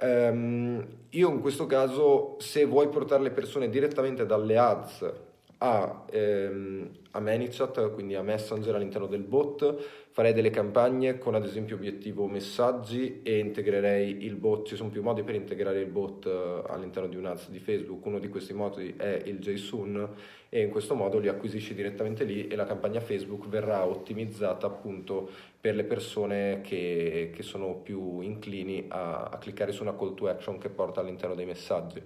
ehm, 0.00 0.86
io 1.10 1.30
in 1.30 1.40
questo 1.40 1.66
caso 1.66 2.36
se 2.38 2.64
vuoi 2.64 2.88
portare 2.88 3.22
le 3.22 3.30
persone 3.30 3.68
direttamente 3.68 4.24
dalle 4.24 4.56
ads 4.56 5.28
a, 5.62 6.04
ehm, 6.10 6.90
a 7.12 7.20
ManyChat, 7.20 7.92
quindi 7.92 8.14
a 8.14 8.22
Messenger 8.22 8.74
all'interno 8.74 9.06
del 9.06 9.22
bot, 9.22 9.76
farei 10.10 10.32
delle 10.32 10.50
campagne 10.50 11.18
con 11.18 11.34
ad 11.34 11.44
esempio 11.44 11.76
obiettivo 11.76 12.26
messaggi 12.26 13.20
e 13.22 13.38
integrerei 13.38 14.24
il 14.24 14.36
bot, 14.36 14.66
ci 14.66 14.76
sono 14.76 14.88
più 14.88 15.02
modi 15.02 15.22
per 15.22 15.34
integrare 15.34 15.80
il 15.80 15.86
bot 15.86 16.26
eh, 16.26 16.62
all'interno 16.66 17.08
di 17.08 17.16
un'ads 17.16 17.50
di 17.50 17.58
Facebook, 17.58 18.04
uno 18.06 18.18
di 18.18 18.28
questi 18.28 18.54
modi 18.54 18.94
è 18.96 19.20
il 19.24 19.38
JSON 19.38 20.08
e 20.48 20.62
in 20.62 20.70
questo 20.70 20.94
modo 20.94 21.18
li 21.18 21.28
acquisisci 21.28 21.74
direttamente 21.74 22.24
lì 22.24 22.48
e 22.48 22.56
la 22.56 22.64
campagna 22.64 23.00
Facebook 23.00 23.46
verrà 23.46 23.84
ottimizzata 23.84 24.66
appunto 24.66 25.28
per 25.60 25.74
le 25.74 25.84
persone 25.84 26.62
che, 26.62 27.30
che 27.34 27.42
sono 27.42 27.74
più 27.74 28.20
inclini 28.20 28.86
a, 28.88 29.24
a 29.24 29.36
cliccare 29.36 29.72
su 29.72 29.82
una 29.82 29.94
call 29.94 30.14
to 30.14 30.26
action 30.28 30.56
che 30.58 30.70
porta 30.70 31.00
all'interno 31.00 31.34
dei 31.34 31.46
messaggi. 31.46 32.02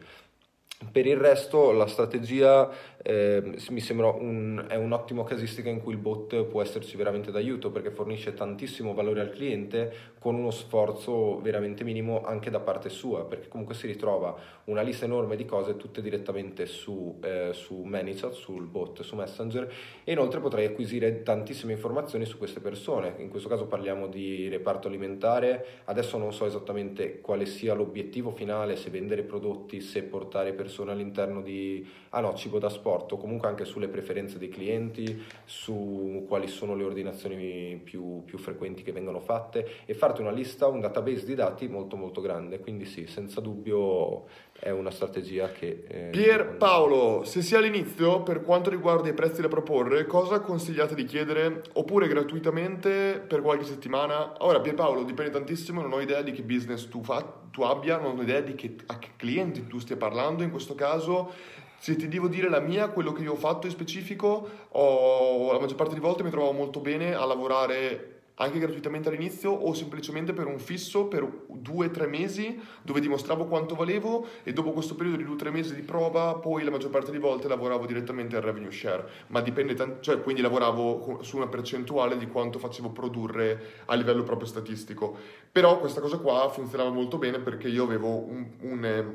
Per 0.90 1.06
il 1.06 1.16
resto 1.16 1.72
la 1.72 1.86
strategia 1.86 2.68
eh, 3.06 3.58
mi 3.68 3.80
sembra 3.80 4.08
un, 4.08 4.64
è 4.66 4.76
un'ottima 4.76 5.24
casistica 5.24 5.68
in 5.68 5.82
cui 5.82 5.92
il 5.92 5.98
bot 5.98 6.44
può 6.44 6.62
esserci 6.62 6.96
veramente 6.96 7.30
d'aiuto 7.30 7.70
perché 7.70 7.90
fornisce 7.90 8.32
tantissimo 8.32 8.94
valore 8.94 9.20
al 9.20 9.30
cliente 9.30 9.92
con 10.18 10.36
uno 10.36 10.50
sforzo 10.50 11.38
veramente 11.42 11.84
minimo 11.84 12.22
anche 12.24 12.48
da 12.48 12.60
parte 12.60 12.88
sua 12.88 13.26
perché 13.26 13.48
comunque 13.48 13.74
si 13.74 13.86
ritrova 13.86 14.34
una 14.64 14.80
lista 14.80 15.04
enorme 15.04 15.36
di 15.36 15.44
cose 15.44 15.76
tutte 15.76 16.00
direttamente 16.00 16.64
su, 16.64 17.18
eh, 17.22 17.50
su 17.52 17.82
ManyChat, 17.82 18.32
sul 18.32 18.64
bot, 18.64 19.02
su 19.02 19.16
Messenger 19.16 19.70
e 20.02 20.12
inoltre 20.12 20.40
potrei 20.40 20.64
acquisire 20.64 21.22
tantissime 21.22 21.72
informazioni 21.72 22.24
su 22.24 22.38
queste 22.38 22.60
persone. 22.60 23.16
In 23.18 23.28
questo 23.28 23.50
caso 23.50 23.66
parliamo 23.66 24.06
di 24.06 24.48
reparto 24.48 24.88
alimentare, 24.88 25.82
adesso 25.84 26.16
non 26.16 26.32
so 26.32 26.46
esattamente 26.46 27.20
quale 27.20 27.44
sia 27.44 27.74
l'obiettivo 27.74 28.30
finale, 28.30 28.76
se 28.76 28.88
vendere 28.88 29.24
prodotti, 29.24 29.82
se 29.82 30.04
portare 30.04 30.54
persone 30.54 30.92
all'interno 30.92 31.42
di, 31.42 31.86
ah 32.10 32.20
no, 32.20 32.34
cibo 32.34 32.58
da 32.58 32.70
sport 32.70 32.92
o 32.94 33.16
comunque 33.16 33.48
anche 33.48 33.64
sulle 33.64 33.88
preferenze 33.88 34.38
dei 34.38 34.48
clienti, 34.48 35.22
su 35.44 36.24
quali 36.28 36.46
sono 36.46 36.74
le 36.74 36.84
ordinazioni 36.84 37.80
più, 37.82 38.22
più 38.24 38.38
frequenti 38.38 38.82
che 38.82 38.92
vengono 38.92 39.20
fatte 39.20 39.66
e 39.84 39.94
farti 39.94 40.20
una 40.20 40.30
lista, 40.30 40.66
un 40.66 40.80
database 40.80 41.24
di 41.24 41.34
dati 41.34 41.68
molto 41.68 41.96
molto 41.96 42.20
grande, 42.20 42.60
quindi 42.60 42.84
sì, 42.84 43.06
senza 43.06 43.40
dubbio 43.40 44.26
è 44.58 44.70
una 44.70 44.90
strategia 44.90 45.48
che... 45.48 45.84
Eh, 45.88 46.08
Pier 46.10 46.56
Paolo, 46.56 47.24
se 47.24 47.42
sia 47.42 47.58
all'inizio, 47.58 48.22
per 48.22 48.42
quanto 48.42 48.70
riguarda 48.70 49.08
i 49.08 49.14
prezzi 49.14 49.40
da 49.40 49.48
proporre, 49.48 50.06
cosa 50.06 50.40
consigliate 50.40 50.94
di 50.94 51.04
chiedere 51.04 51.62
oppure 51.72 52.08
gratuitamente 52.08 53.22
per 53.26 53.42
qualche 53.42 53.64
settimana? 53.64 54.32
Ora, 54.38 54.60
Pier 54.60 54.74
Paolo, 54.74 55.02
dipende 55.02 55.32
tantissimo, 55.32 55.82
non 55.82 55.92
ho 55.92 56.00
idea 56.00 56.22
di 56.22 56.32
che 56.32 56.42
business 56.42 56.88
tu, 56.88 57.02
fa, 57.02 57.22
tu 57.50 57.62
abbia, 57.62 57.98
non 57.98 58.18
ho 58.18 58.22
idea 58.22 58.40
di 58.40 58.54
che, 58.54 58.76
a 58.86 58.98
che 58.98 59.10
clienti 59.16 59.66
tu 59.66 59.78
stia 59.78 59.96
parlando 59.96 60.42
in 60.42 60.50
questo 60.50 60.74
caso. 60.74 61.32
Se 61.78 61.96
ti 61.96 62.08
devo 62.08 62.28
dire 62.28 62.48
la 62.48 62.60
mia, 62.60 62.88
quello 62.88 63.12
che 63.12 63.22
io 63.22 63.32
ho 63.32 63.36
fatto 63.36 63.66
in 63.66 63.72
specifico, 63.72 64.48
ho, 64.70 65.52
la 65.52 65.58
maggior 65.58 65.76
parte 65.76 65.94
delle 65.94 66.06
volte 66.06 66.22
mi 66.22 66.30
trovavo 66.30 66.52
molto 66.52 66.80
bene 66.80 67.14
a 67.14 67.24
lavorare 67.24 68.14
anche 68.36 68.58
gratuitamente 68.58 69.08
all'inizio 69.08 69.50
o 69.52 69.72
semplicemente 69.74 70.32
per 70.32 70.46
un 70.46 70.58
fisso 70.58 71.06
per 71.06 71.44
due 71.48 71.86
o 71.86 71.90
tre 71.90 72.06
mesi 72.06 72.60
dove 72.82 73.00
dimostravo 73.00 73.44
quanto 73.44 73.74
valevo 73.74 74.26
e 74.42 74.52
dopo 74.52 74.72
questo 74.72 74.94
periodo 74.94 75.18
di 75.18 75.24
due 75.24 75.34
o 75.34 75.38
tre 75.38 75.50
mesi 75.50 75.74
di 75.74 75.82
prova 75.82 76.34
poi 76.34 76.64
la 76.64 76.70
maggior 76.70 76.90
parte 76.90 77.10
delle 77.12 77.22
volte 77.22 77.46
lavoravo 77.46 77.86
direttamente 77.86 78.34
al 78.36 78.42
revenue 78.42 78.72
share. 78.72 79.06
Ma 79.28 79.40
dipende 79.40 79.74
tanto 79.74 80.00
cioè 80.00 80.20
quindi 80.20 80.42
lavoravo 80.42 81.22
su 81.22 81.36
una 81.36 81.46
percentuale 81.46 82.16
di 82.16 82.26
quanto 82.26 82.58
facevo 82.58 82.90
produrre 82.90 83.82
a 83.86 83.94
livello 83.94 84.24
proprio 84.24 84.48
statistico. 84.48 85.16
Però 85.50 85.78
questa 85.78 86.00
cosa 86.00 86.18
qua 86.18 86.48
funzionava 86.48 86.90
molto 86.90 87.18
bene 87.18 87.38
perché 87.38 87.68
io 87.68 87.84
avevo 87.84 88.08
un, 88.08 88.46
un 88.60 89.14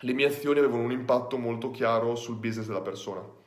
le 0.00 0.12
mie 0.12 0.26
azioni 0.26 0.58
avevano 0.58 0.82
un 0.82 0.92
impatto 0.92 1.38
molto 1.38 1.70
chiaro 1.70 2.14
sul 2.14 2.36
business 2.36 2.66
della 2.66 2.82
persona 2.82 3.38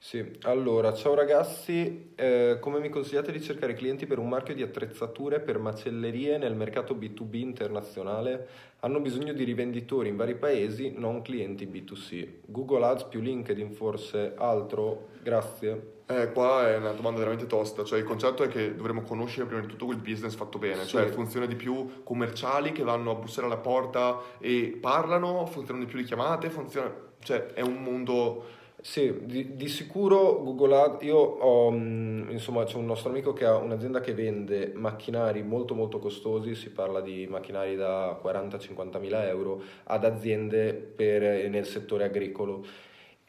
sì, 0.00 0.24
allora, 0.42 0.94
ciao 0.94 1.14
ragazzi, 1.14 2.12
eh, 2.14 2.58
come 2.60 2.78
mi 2.78 2.88
consigliate 2.88 3.32
di 3.32 3.42
cercare 3.42 3.74
clienti 3.74 4.06
per 4.06 4.20
un 4.20 4.28
marchio 4.28 4.54
di 4.54 4.62
attrezzature 4.62 5.40
per 5.40 5.58
macellerie 5.58 6.38
nel 6.38 6.54
mercato 6.54 6.94
B2B 6.94 7.34
internazionale? 7.34 8.48
Hanno 8.80 9.00
bisogno 9.00 9.32
di 9.32 9.42
rivenditori 9.42 10.08
in 10.08 10.16
vari 10.16 10.36
paesi, 10.36 10.94
non 10.96 11.20
clienti 11.20 11.66
B2C. 11.66 12.28
Google 12.46 12.86
Ads 12.86 13.04
più 13.04 13.20
LinkedIn 13.20 13.72
forse, 13.72 14.34
altro? 14.36 15.08
Grazie. 15.20 15.97
Eh, 16.10 16.32
qua 16.32 16.66
è 16.66 16.76
una 16.76 16.92
domanda 16.92 17.18
veramente 17.18 17.46
tosta, 17.46 17.84
cioè 17.84 17.98
il 17.98 18.04
concetto 18.06 18.42
è 18.42 18.48
che 18.48 18.74
dovremmo 18.74 19.02
conoscere 19.02 19.44
prima 19.44 19.60
di 19.60 19.66
tutto 19.66 19.84
quel 19.84 19.98
business 19.98 20.34
fatto 20.34 20.56
bene, 20.56 20.84
sì. 20.84 20.88
cioè 20.88 21.06
funziona 21.08 21.44
di 21.44 21.54
più 21.54 22.02
commerciali 22.02 22.72
che 22.72 22.82
vanno 22.82 23.10
a 23.10 23.14
bussare 23.14 23.46
alla 23.46 23.58
porta 23.58 24.18
e 24.38 24.78
parlano, 24.80 25.44
funzionano 25.44 25.84
di 25.84 25.90
più 25.90 26.00
le 26.00 26.06
chiamate, 26.06 26.48
funziona, 26.48 26.90
cioè 27.20 27.48
è 27.52 27.60
un 27.60 27.82
mondo 27.82 28.56
sì, 28.80 29.12
di, 29.24 29.56
di, 29.56 29.68
sicuro 29.68 30.42
Google 30.42 30.76
Ads, 30.76 31.02
io 31.02 31.16
ho, 31.18 31.70
mm, 31.70 32.30
insomma, 32.30 32.64
c'è 32.64 32.76
un 32.76 32.86
nostro 32.86 33.10
amico 33.10 33.34
che 33.34 33.44
ha 33.44 33.56
un'azienda 33.56 34.00
che 34.00 34.14
vende 34.14 34.72
macchinari 34.74 35.42
molto 35.42 35.74
molto 35.74 35.98
costosi, 35.98 36.54
si 36.54 36.70
parla 36.70 37.02
di 37.02 37.26
macchinari 37.28 37.76
da 37.76 38.18
40-50 38.22 39.00
mila 39.00 39.26
euro, 39.26 39.60
ad 39.84 40.04
aziende 40.04 40.72
per, 40.72 41.50
nel 41.50 41.66
settore 41.66 42.04
agricolo 42.04 42.64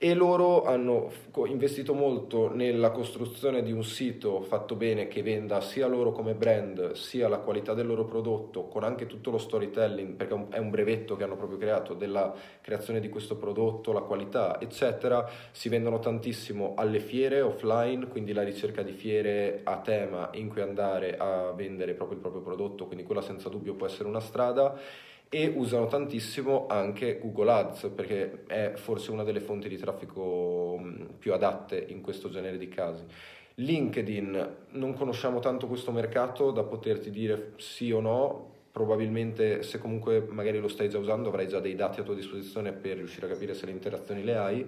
e 0.01 0.13
loro 0.13 0.63
hanno 0.63 1.11
investito 1.47 1.93
molto 1.93 2.49
nella 2.53 2.89
costruzione 2.89 3.61
di 3.61 3.73
un 3.73 3.83
sito 3.83 4.39
fatto 4.39 4.75
bene 4.75 5.09
che 5.09 5.21
venda 5.21 5.59
sia 5.59 5.87
loro 5.87 6.13
come 6.13 6.35
brand 6.35 6.93
sia 6.93 7.27
la 7.27 7.39
qualità 7.39 7.73
del 7.73 7.85
loro 7.85 8.05
prodotto 8.05 8.67
con 8.67 8.85
anche 8.85 9.07
tutto 9.07 9.29
lo 9.29 9.37
storytelling 9.37 10.13
perché 10.13 10.47
è 10.51 10.57
un 10.57 10.69
brevetto 10.69 11.17
che 11.17 11.25
hanno 11.25 11.35
proprio 11.35 11.57
creato 11.57 11.95
della 11.95 12.33
creazione 12.61 13.01
di 13.01 13.09
questo 13.09 13.35
prodotto, 13.35 13.91
la 13.91 13.99
qualità 13.99 14.61
eccetera. 14.61 15.29
Si 15.51 15.67
vendono 15.67 15.99
tantissimo 15.99 16.75
alle 16.77 17.01
fiere 17.01 17.41
offline 17.41 18.07
quindi 18.07 18.31
la 18.31 18.43
ricerca 18.43 18.81
di 18.81 18.93
fiere 18.93 19.59
a 19.65 19.79
tema 19.79 20.29
in 20.35 20.47
cui 20.47 20.61
andare 20.61 21.17
a 21.17 21.51
vendere 21.51 21.93
proprio 21.93 22.15
il 22.15 22.21
proprio 22.21 22.41
prodotto 22.41 22.85
quindi 22.85 23.03
quella 23.03 23.21
senza 23.21 23.49
dubbio 23.49 23.73
può 23.73 23.85
essere 23.85 24.07
una 24.07 24.21
strada 24.21 24.79
e 25.29 25.53
usano 25.55 25.85
tantissimo 25.85 26.65
anche 26.67 27.19
Google 27.19 27.51
Ads 27.51 27.91
perché 27.95 28.45
è 28.47 28.73
forse 28.75 29.11
una 29.11 29.23
delle 29.23 29.39
fonti 29.39 29.69
di 29.69 29.77
traffico 29.77 30.77
mm, 30.79 31.05
più 31.19 31.33
adatte 31.33 31.85
in 31.89 32.01
questo 32.01 32.29
genere 32.29 32.57
di 32.57 32.67
casi. 32.67 33.03
LinkedIn, 33.55 34.55
non 34.71 34.93
conosciamo 34.93 35.39
tanto 35.39 35.67
questo 35.67 35.91
mercato 35.91 36.51
da 36.51 36.63
poterti 36.63 37.11
dire 37.11 37.53
sì 37.57 37.91
o 37.91 37.99
no, 37.99 38.53
probabilmente 38.71 39.63
se 39.63 39.77
comunque 39.77 40.25
magari 40.29 40.59
lo 40.59 40.67
stai 40.67 40.89
già 40.89 40.97
usando 40.97 41.29
avrai 41.29 41.47
già 41.47 41.59
dei 41.59 41.75
dati 41.75 41.99
a 41.99 42.03
tua 42.03 42.15
disposizione 42.15 42.71
per 42.71 42.97
riuscire 42.97 43.25
a 43.25 43.29
capire 43.29 43.53
se 43.53 43.65
le 43.65 43.71
interazioni 43.71 44.23
le 44.23 44.35
hai. 44.35 44.65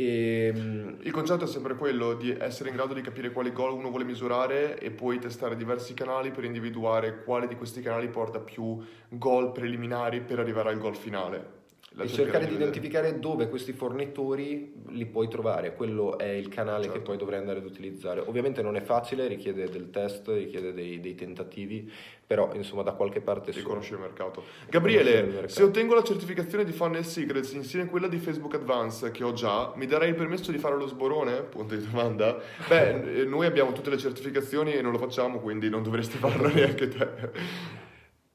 E... 0.00 0.52
Ehm, 0.54 0.96
Il 1.02 1.12
concetto 1.12 1.44
è 1.44 1.46
sempre 1.46 1.76
quello 1.76 2.14
di 2.14 2.30
essere 2.30 2.68
in 2.68 2.76
grado 2.76 2.94
di 2.94 3.00
capire 3.00 3.32
quali 3.32 3.52
goal 3.52 3.72
uno 3.72 3.88
vuole 3.88 4.04
misurare 4.04 4.78
e 4.78 4.90
poi 4.90 5.18
testare 5.18 5.56
diversi 5.56 5.94
canali 5.94 6.30
per 6.30 6.44
individuare 6.44 7.22
quale 7.24 7.46
di 7.46 7.56
questi 7.56 7.80
canali 7.80 8.08
porta 8.08 8.38
più 8.38 8.78
goal 9.08 9.52
preliminari 9.52 10.20
per 10.20 10.38
arrivare 10.38 10.70
al 10.70 10.78
goal 10.78 10.96
finale 10.96 11.59
e 12.04 12.08
cercare 12.08 12.46
di, 12.46 12.54
identificare 12.54 13.18
dove 13.18 13.48
questi 13.48 13.72
fornitori 13.72 14.72
li 14.88 15.06
puoi 15.06 15.28
trovare, 15.28 15.74
quello 15.74 16.18
è 16.18 16.28
il 16.28 16.48
canale 16.48 16.84
certo. 16.84 16.98
che 16.98 17.04
poi 17.04 17.16
dovrai 17.16 17.38
andare 17.38 17.58
ad 17.58 17.64
utilizzare. 17.64 18.20
Ovviamente 18.20 18.62
non 18.62 18.76
è 18.76 18.80
facile, 18.80 19.26
richiede 19.26 19.68
del 19.68 19.90
test, 19.90 20.28
richiede 20.28 20.72
dei, 20.72 21.00
dei 21.00 21.14
tentativi, 21.14 21.90
però 22.26 22.50
insomma 22.54 22.82
da 22.82 22.92
qualche 22.92 23.20
parte... 23.20 23.52
Si 23.52 23.62
conosce 23.62 23.94
il 23.94 24.00
mercato. 24.00 24.44
Gabriele, 24.68 25.10
il 25.10 25.26
mercato. 25.26 25.48
se 25.48 25.62
ottengo 25.62 25.94
la 25.94 26.02
certificazione 26.02 26.64
di 26.64 26.72
Funnel 26.72 27.04
Secrets 27.04 27.52
insieme 27.52 27.86
a 27.86 27.88
quella 27.88 28.08
di 28.08 28.18
Facebook 28.18 28.54
Advance 28.54 29.10
che 29.10 29.24
ho 29.24 29.32
già, 29.32 29.72
mi 29.74 29.86
darei 29.86 30.10
il 30.10 30.14
permesso 30.14 30.52
di 30.52 30.58
fare 30.58 30.76
lo 30.76 30.86
sborone? 30.86 31.42
Punto 31.42 31.74
di 31.74 31.84
domanda. 31.84 32.38
Beh, 32.68 33.24
noi 33.26 33.46
abbiamo 33.46 33.72
tutte 33.72 33.90
le 33.90 33.98
certificazioni 33.98 34.72
e 34.72 34.80
non 34.80 34.92
lo 34.92 34.98
facciamo, 34.98 35.40
quindi 35.40 35.68
non 35.68 35.82
dovresti 35.82 36.18
farlo 36.18 36.48
neanche 36.54 36.88
te. 36.88 37.79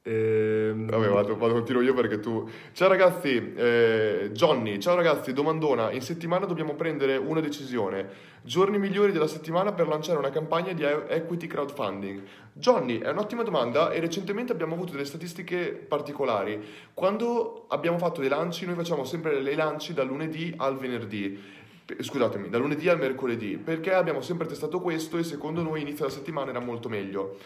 Ehm... 0.06 0.86
Vabbè, 0.86 1.08
vado, 1.08 1.36
vado, 1.36 1.52
continuo 1.54 1.82
io 1.82 1.92
perché 1.92 2.20
tu. 2.20 2.48
Ciao 2.72 2.88
ragazzi, 2.88 3.54
eh, 3.54 4.30
Johnny, 4.32 4.78
ciao 4.78 4.94
ragazzi, 4.94 5.32
domandona. 5.32 5.90
In 5.90 6.00
settimana 6.00 6.46
dobbiamo 6.46 6.74
prendere 6.74 7.16
una 7.16 7.40
decisione. 7.40 8.34
Giorni 8.42 8.78
migliori 8.78 9.10
della 9.10 9.26
settimana 9.26 9.72
per 9.72 9.88
lanciare 9.88 10.18
una 10.18 10.30
campagna 10.30 10.72
di 10.72 10.84
equity 10.84 11.48
crowdfunding. 11.48 12.22
Johnny, 12.52 13.00
è 13.00 13.10
un'ottima 13.10 13.42
domanda 13.42 13.90
e 13.90 13.98
recentemente 13.98 14.52
abbiamo 14.52 14.74
avuto 14.74 14.92
delle 14.92 15.04
statistiche 15.04 15.72
particolari. 15.72 16.64
Quando 16.94 17.64
abbiamo 17.68 17.98
fatto 17.98 18.20
dei 18.20 18.30
lanci, 18.30 18.64
noi 18.64 18.76
facciamo 18.76 19.02
sempre 19.04 19.42
dei 19.42 19.56
lanci 19.56 19.92
dal 19.92 20.06
lunedì 20.06 20.54
al 20.56 20.78
venerdì 20.78 21.54
scusatemi, 22.00 22.48
da 22.48 22.58
lunedì 22.58 22.88
al 22.88 22.98
mercoledì, 22.98 23.58
perché 23.58 23.92
abbiamo 23.94 24.20
sempre 24.20 24.48
testato 24.48 24.80
questo 24.80 25.18
e 25.18 25.22
secondo 25.22 25.62
noi 25.62 25.82
inizio 25.82 26.04
della 26.04 26.16
settimana 26.16 26.50
era 26.50 26.58
molto 26.58 26.88
meglio. 26.88 27.36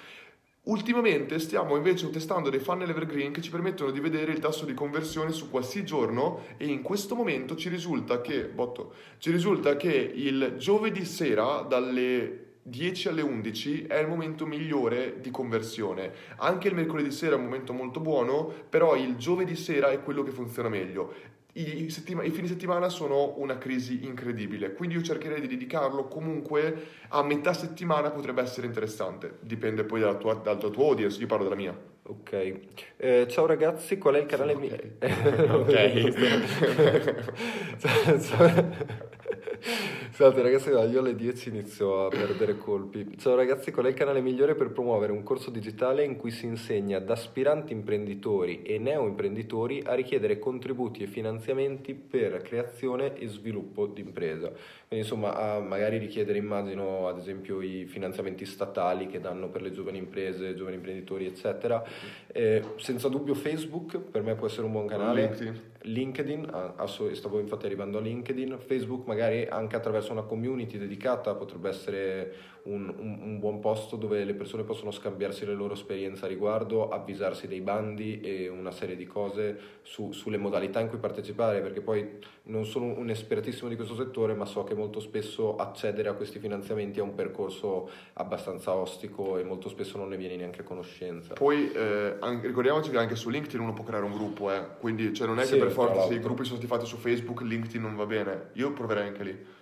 Ultimamente 0.64 1.38
stiamo 1.38 1.74
invece 1.76 2.10
testando 2.10 2.50
dei 2.50 2.60
funnel 2.60 2.90
evergreen 2.90 3.32
che 3.32 3.40
ci 3.40 3.50
permettono 3.50 3.90
di 3.90 3.98
vedere 3.98 4.30
il 4.32 4.40
tasso 4.40 4.66
di 4.66 4.74
conversione 4.74 5.32
su 5.32 5.48
qualsiasi 5.48 5.86
giorno 5.86 6.44
e 6.58 6.66
in 6.66 6.82
questo 6.82 7.14
momento 7.14 7.56
ci 7.56 7.70
risulta 7.70 8.20
che, 8.20 8.44
botto, 8.44 8.92
ci 9.16 9.30
risulta 9.30 9.76
che 9.76 9.90
il 9.90 10.56
giovedì 10.58 11.06
sera 11.06 11.62
dalle 11.62 12.58
10 12.62 13.08
alle 13.08 13.22
11 13.22 13.86
è 13.86 13.98
il 14.00 14.06
momento 14.06 14.44
migliore 14.44 15.18
di 15.20 15.30
conversione. 15.30 16.12
Anche 16.36 16.68
il 16.68 16.74
mercoledì 16.74 17.10
sera 17.10 17.36
è 17.36 17.38
un 17.38 17.44
momento 17.44 17.72
molto 17.72 18.00
buono, 18.00 18.52
però 18.68 18.96
il 18.96 19.16
giovedì 19.16 19.56
sera 19.56 19.90
è 19.90 20.02
quello 20.02 20.22
che 20.22 20.30
funziona 20.30 20.68
meglio 20.68 21.38
i, 21.54 21.90
settima- 21.90 22.22
i, 22.22 22.30
fine 22.30 22.46
settimana 22.46 22.88
sono 22.88 23.34
una 23.38 23.58
crisi 23.58 24.04
incredibile, 24.04 24.72
quindi 24.72 24.94
io 24.96 25.02
cercherei 25.02 25.40
di 25.40 25.48
dedicarlo 25.48 26.04
comunque 26.04 26.86
a 27.08 27.22
metà 27.22 27.52
settimana 27.52 28.10
potrebbe 28.10 28.42
essere 28.42 28.66
interessante, 28.66 29.38
dipende 29.40 29.84
poi 29.84 30.00
dalla 30.00 30.16
tua, 30.16 30.34
dalla 30.34 30.58
tua 30.58 30.84
audience, 30.84 31.20
io 31.20 31.26
parlo 31.26 31.44
della 31.44 31.56
mia. 31.56 31.76
Ok, 32.02 32.60
eh, 32.96 33.26
ciao 33.28 33.46
ragazzi, 33.46 33.98
qual 33.98 34.14
è 34.16 34.20
il 34.20 34.26
canale 34.26 34.54
mio? 34.54 34.76
Ok. 35.54 35.68
Scusate 40.12 40.40
ragazzi, 40.42 40.70
io 40.70 41.00
alle 41.00 41.14
10 41.14 41.48
inizio 41.50 42.06
a 42.06 42.08
perdere 42.08 42.56
colpi. 42.56 43.16
Ciao 43.18 43.34
ragazzi, 43.34 43.70
qual 43.70 43.86
è 43.86 43.88
il 43.90 43.94
canale 43.94 44.20
migliore 44.20 44.54
per 44.54 44.70
promuovere 44.70 45.12
un 45.12 45.22
corso 45.22 45.50
digitale 45.50 46.04
in 46.04 46.16
cui 46.16 46.30
si 46.30 46.46
insegna 46.46 46.96
ad 46.96 47.10
aspiranti 47.10 47.72
imprenditori 47.72 48.62
e 48.62 48.78
neo 48.78 49.06
imprenditori 49.06 49.82
a 49.84 49.94
richiedere 49.94 50.38
contributi 50.38 51.02
e 51.02 51.06
finanziamenti 51.06 51.94
per 51.94 52.40
creazione 52.42 53.16
e 53.18 53.28
sviluppo 53.28 53.86
di 53.86 54.00
impresa? 54.00 54.48
Quindi 54.48 55.06
insomma 55.06 55.36
a 55.36 55.60
magari 55.60 55.98
richiedere 55.98 56.38
immagino 56.38 57.06
ad 57.06 57.18
esempio 57.18 57.60
i 57.60 57.84
finanziamenti 57.86 58.46
statali 58.46 59.06
che 59.08 59.20
danno 59.20 59.48
per 59.48 59.62
le 59.62 59.72
giovani 59.72 59.98
imprese, 59.98 60.54
giovani 60.54 60.76
imprenditori 60.76 61.26
eccetera. 61.26 61.84
Eh, 62.28 62.62
senza 62.76 63.08
dubbio 63.08 63.34
Facebook 63.34 63.98
per 63.98 64.22
me 64.22 64.34
può 64.34 64.46
essere 64.46 64.64
un 64.64 64.72
buon 64.72 64.86
canale. 64.86 65.20
LinkedIn. 65.20 65.69
LinkedIn, 65.82 66.74
stavo 67.12 67.38
infatti 67.38 67.66
arrivando 67.66 67.98
a 67.98 68.00
LinkedIn, 68.00 68.58
Facebook 68.58 69.06
magari 69.06 69.46
anche 69.46 69.76
attraverso 69.76 70.12
una 70.12 70.22
community 70.22 70.78
dedicata 70.78 71.34
potrebbe 71.34 71.68
essere 71.68 72.34
un, 72.64 72.92
un, 72.98 73.18
un, 73.22 73.38
buon 73.38 73.60
posto 73.60 73.96
dove 73.96 74.24
le 74.24 74.34
persone 74.34 74.64
possono 74.64 74.90
scambiarsi 74.90 75.46
le 75.46 75.54
loro 75.54 75.74
esperienze 75.74 76.24
a 76.24 76.28
riguardo, 76.28 76.88
avvisarsi 76.88 77.46
dei 77.46 77.60
bandi 77.60 78.20
e 78.20 78.48
una 78.48 78.70
serie 78.70 78.96
di 78.96 79.06
cose 79.06 79.58
su, 79.82 80.12
sulle 80.12 80.36
modalità 80.36 80.80
in 80.80 80.88
cui 80.88 80.98
partecipare, 80.98 81.60
perché 81.60 81.80
poi 81.80 82.18
non 82.44 82.64
sono 82.66 82.86
un 82.86 83.08
espertissimo 83.08 83.68
di 83.68 83.76
questo 83.76 83.94
settore, 83.94 84.34
ma 84.34 84.44
so 84.44 84.64
che 84.64 84.74
molto 84.74 85.00
spesso 85.00 85.56
accedere 85.56 86.08
a 86.08 86.14
questi 86.14 86.38
finanziamenti 86.38 86.98
è 86.98 87.02
un 87.02 87.14
percorso 87.14 87.88
abbastanza 88.14 88.74
ostico 88.74 89.38
e 89.38 89.44
molto 89.44 89.68
spesso 89.68 89.96
non 89.96 90.08
ne 90.08 90.16
viene 90.16 90.36
neanche 90.36 90.60
a 90.60 90.64
conoscenza. 90.64 91.34
Poi 91.34 91.72
eh, 91.72 92.16
ricordiamoci 92.42 92.90
che 92.90 92.98
anche 92.98 93.16
su 93.16 93.30
LinkedIn 93.30 93.60
uno 93.60 93.72
può 93.72 93.84
creare 93.84 94.04
un 94.04 94.12
gruppo, 94.12 94.52
eh? 94.52 94.62
quindi 94.78 95.14
cioè, 95.14 95.26
non 95.26 95.38
è 95.38 95.44
sì, 95.44 95.54
che 95.54 95.60
per 95.60 95.69
forza 95.70 96.06
se 96.06 96.14
i 96.14 96.20
gruppi 96.20 96.44
sono 96.44 96.56
stati 96.58 96.66
fatti 96.66 96.86
su 96.86 96.96
Facebook, 96.96 97.40
LinkedIn 97.40 97.80
non 97.80 97.96
va 97.96 98.06
bene. 98.06 98.50
Io 98.54 98.72
proverei 98.72 99.08
anche 99.08 99.24
lì. 99.24 99.58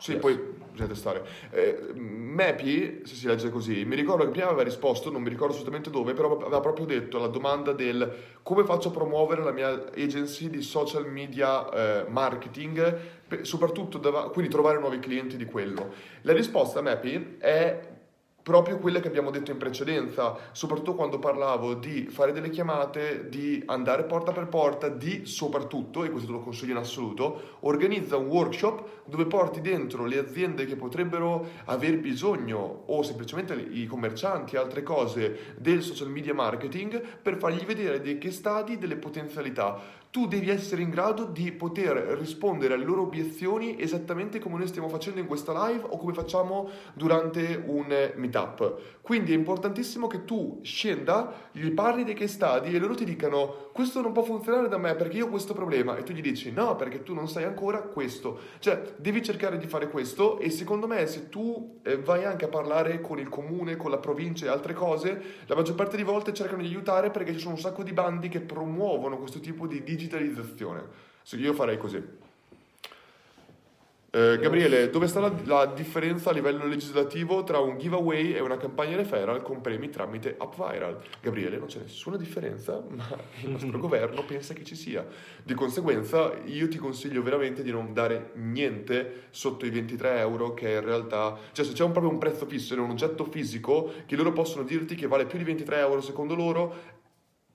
Sì, 0.00 0.12
yes. 0.12 0.20
poi 0.20 0.38
bisogna 0.70 0.88
testare. 0.88 1.26
Eh, 1.50 1.92
Mepi, 1.94 3.02
se 3.04 3.14
si 3.14 3.26
legge 3.26 3.50
così, 3.50 3.84
mi 3.84 3.96
ricordo 3.96 4.24
che 4.24 4.30
prima 4.30 4.46
aveva 4.46 4.62
risposto, 4.62 5.10
non 5.10 5.20
mi 5.20 5.28
ricordo 5.28 5.52
assolutamente 5.52 5.90
dove, 5.90 6.14
però 6.14 6.38
aveva 6.38 6.60
proprio 6.60 6.86
detto 6.86 7.18
alla 7.18 7.26
domanda 7.26 7.72
del 7.72 8.38
come 8.42 8.64
faccio 8.64 8.88
a 8.88 8.92
promuovere 8.92 9.42
la 9.42 9.52
mia 9.52 9.90
agency 9.94 10.48
di 10.48 10.62
social 10.62 11.06
media 11.06 11.68
eh, 11.70 12.08
marketing, 12.08 12.98
soprattutto 13.42 13.98
dav- 13.98 14.32
quindi 14.32 14.50
trovare 14.50 14.78
nuovi 14.78 14.98
clienti 15.00 15.36
di 15.36 15.44
quello. 15.44 15.92
La 16.22 16.32
risposta 16.32 16.80
Mepi 16.80 17.36
è 17.38 17.89
proprio 18.42 18.78
quelle 18.78 19.00
che 19.00 19.08
abbiamo 19.08 19.30
detto 19.30 19.50
in 19.50 19.58
precedenza, 19.58 20.36
soprattutto 20.52 20.94
quando 20.94 21.18
parlavo 21.18 21.74
di 21.74 22.06
fare 22.08 22.32
delle 22.32 22.50
chiamate, 22.50 23.28
di 23.28 23.62
andare 23.66 24.04
porta 24.04 24.32
per 24.32 24.48
porta, 24.48 24.88
di 24.88 25.26
soprattutto, 25.26 26.04
e 26.04 26.10
questo 26.10 26.28
te 26.28 26.36
lo 26.36 26.40
consiglio 26.40 26.72
in 26.72 26.78
assoluto, 26.78 27.58
organizza 27.60 28.16
un 28.16 28.26
workshop 28.26 28.88
dove 29.04 29.26
porti 29.26 29.60
dentro 29.60 30.06
le 30.06 30.18
aziende 30.18 30.64
che 30.64 30.76
potrebbero 30.76 31.46
aver 31.66 31.98
bisogno 31.98 32.84
o 32.86 33.02
semplicemente 33.02 33.54
i 33.54 33.86
commercianti, 33.86 34.56
altre 34.56 34.82
cose 34.82 35.54
del 35.58 35.82
social 35.82 36.08
media 36.08 36.34
marketing 36.34 37.00
per 37.22 37.36
fargli 37.36 37.64
vedere 37.64 38.00
dei 38.00 38.18
case 38.18 38.28
study, 38.32 38.78
delle 38.78 38.96
potenzialità 38.96 39.99
tu 40.10 40.26
devi 40.26 40.50
essere 40.50 40.82
in 40.82 40.90
grado 40.90 41.24
di 41.24 41.52
poter 41.52 41.96
rispondere 42.18 42.74
alle 42.74 42.84
loro 42.84 43.02
obiezioni 43.02 43.80
esattamente 43.80 44.40
come 44.40 44.58
noi 44.58 44.66
stiamo 44.66 44.88
facendo 44.88 45.20
in 45.20 45.26
questa 45.26 45.68
live 45.68 45.84
o 45.88 45.96
come 45.98 46.12
facciamo 46.12 46.68
durante 46.94 47.62
un 47.64 47.86
meetup. 48.16 48.98
Quindi 49.02 49.32
è 49.32 49.36
importantissimo 49.36 50.08
che 50.08 50.24
tu 50.24 50.58
scenda, 50.62 51.48
gli 51.52 51.70
parli 51.70 52.02
dei 52.02 52.14
case 52.14 52.34
study 52.34 52.74
e 52.74 52.78
loro 52.78 52.94
ti 52.94 53.04
dicano 53.04 53.68
questo 53.72 54.00
non 54.00 54.12
può 54.12 54.22
funzionare 54.22 54.68
da 54.68 54.78
me 54.78 54.94
perché 54.96 55.18
io 55.18 55.26
ho 55.26 55.30
questo 55.30 55.54
problema 55.54 55.96
e 55.96 56.02
tu 56.02 56.12
gli 56.12 56.20
dici 56.20 56.50
no 56.52 56.74
perché 56.74 57.02
tu 57.02 57.14
non 57.14 57.28
sai 57.28 57.44
ancora 57.44 57.80
questo. 57.80 58.38
Cioè 58.58 58.94
devi 58.96 59.22
cercare 59.22 59.58
di 59.58 59.68
fare 59.68 59.88
questo 59.88 60.38
e 60.38 60.50
secondo 60.50 60.88
me 60.88 61.06
se 61.06 61.28
tu 61.28 61.78
eh, 61.82 61.98
vai 61.98 62.24
anche 62.24 62.46
a 62.46 62.48
parlare 62.48 63.00
con 63.00 63.18
il 63.20 63.28
comune, 63.28 63.76
con 63.76 63.90
la 63.90 63.98
provincia 63.98 64.46
e 64.46 64.48
altre 64.48 64.74
cose, 64.74 65.22
la 65.46 65.54
maggior 65.54 65.76
parte 65.76 65.96
di 65.96 66.02
volte 66.02 66.34
cercano 66.34 66.62
di 66.62 66.68
aiutare 66.68 67.10
perché 67.10 67.32
ci 67.32 67.38
sono 67.38 67.54
un 67.54 67.60
sacco 67.60 67.84
di 67.84 67.92
bandi 67.92 68.28
che 68.28 68.40
promuovono 68.40 69.18
questo 69.18 69.38
tipo 69.38 69.66
di 69.66 69.82
digitalizzazione. 70.00 71.08
Io 71.32 71.52
farei 71.52 71.76
così. 71.76 72.18
Eh, 74.12 74.38
Gabriele, 74.40 74.90
dove 74.90 75.06
sta 75.06 75.20
la, 75.20 75.32
la, 75.44 75.66
differenza 75.66 76.30
a 76.30 76.32
livello 76.32 76.66
legislativo 76.66 77.44
tra 77.44 77.60
un 77.60 77.78
giveaway 77.78 78.32
e 78.32 78.40
una 78.40 78.56
campagna 78.56 78.96
referral 78.96 79.40
con 79.40 79.60
premi 79.60 79.88
tramite 79.88 80.34
AppViral? 80.36 81.00
Gabriele, 81.20 81.58
non 81.58 81.68
c'è 81.68 81.78
nessuna 81.78 82.16
differenza, 82.16 82.82
ma 82.90 83.06
il 83.42 83.50
nostro 83.50 83.78
governo 83.78 84.24
pensa 84.24 84.52
che 84.52 84.64
ci 84.64 84.74
sia. 84.74 85.06
Di 85.44 85.54
conseguenza, 85.54 86.32
io 86.46 86.66
ti 86.66 86.76
consiglio 86.76 87.22
veramente 87.22 87.62
di 87.62 87.70
non 87.70 87.92
dare 87.92 88.32
niente 88.34 89.28
sotto 89.30 89.64
i 89.64 89.70
23 89.70 90.18
euro, 90.18 90.54
che 90.54 90.72
in 90.72 90.84
realtà, 90.84 91.38
cioè 91.52 91.64
se 91.64 91.72
c'è 91.72 91.84
un, 91.84 91.92
proprio 91.92 92.10
un 92.10 92.18
prezzo 92.18 92.46
fisso, 92.46 92.74
è 92.74 92.78
un 92.78 92.90
oggetto 92.90 93.22
fisico 93.26 93.92
che 94.06 94.16
loro 94.16 94.32
possono 94.32 94.64
dirti 94.64 94.96
che 94.96 95.06
vale 95.06 95.26
più 95.26 95.38
di 95.38 95.44
23 95.44 95.78
euro 95.78 96.00
secondo 96.00 96.34
loro, 96.34 96.98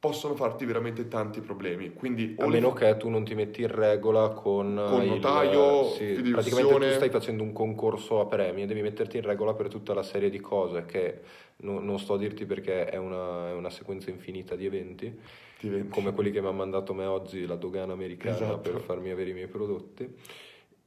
possono 0.05 0.35
farti 0.35 0.65
veramente 0.65 1.07
tanti 1.07 1.41
problemi. 1.41 1.91
Quindi, 1.91 2.35
a 2.37 2.45
meno 2.45 2.73
che 2.73 2.95
tu 2.97 3.09
non 3.09 3.23
ti 3.23 3.33
metti 3.33 3.61
in 3.61 3.73
regola 3.73 4.29
con, 4.29 4.79
con 4.87 5.01
il 5.01 5.09
notaio, 5.09 5.89
sì, 5.89 6.13
praticamente 6.31 6.89
tu 6.89 6.93
stai 6.93 7.09
facendo 7.09 7.41
un 7.41 7.51
concorso 7.53 8.19
a 8.19 8.27
premi 8.27 8.61
e 8.61 8.65
devi 8.67 8.83
metterti 8.83 9.17
in 9.17 9.23
regola 9.23 9.55
per 9.55 9.67
tutta 9.67 9.95
la 9.95 10.03
serie 10.03 10.29
di 10.29 10.39
cose 10.39 10.85
che 10.85 11.21
no, 11.57 11.79
non 11.79 11.97
sto 11.97 12.13
a 12.13 12.17
dirti 12.19 12.45
perché 12.45 12.85
è 12.85 12.97
una, 12.97 13.49
è 13.49 13.53
una 13.53 13.71
sequenza 13.71 14.11
infinita 14.11 14.55
di 14.55 14.67
eventi, 14.67 15.11
di 15.59 15.67
eventi, 15.67 15.89
come 15.89 16.13
quelli 16.13 16.29
che 16.29 16.39
mi 16.39 16.47
ha 16.47 16.51
mandato 16.51 16.93
me 16.93 17.05
oggi 17.05 17.47
la 17.47 17.55
dogana 17.55 17.93
americana 17.93 18.35
esatto. 18.35 18.69
per 18.69 18.81
farmi 18.81 19.09
avere 19.09 19.31
i 19.31 19.33
miei 19.33 19.47
prodotti. 19.47 20.07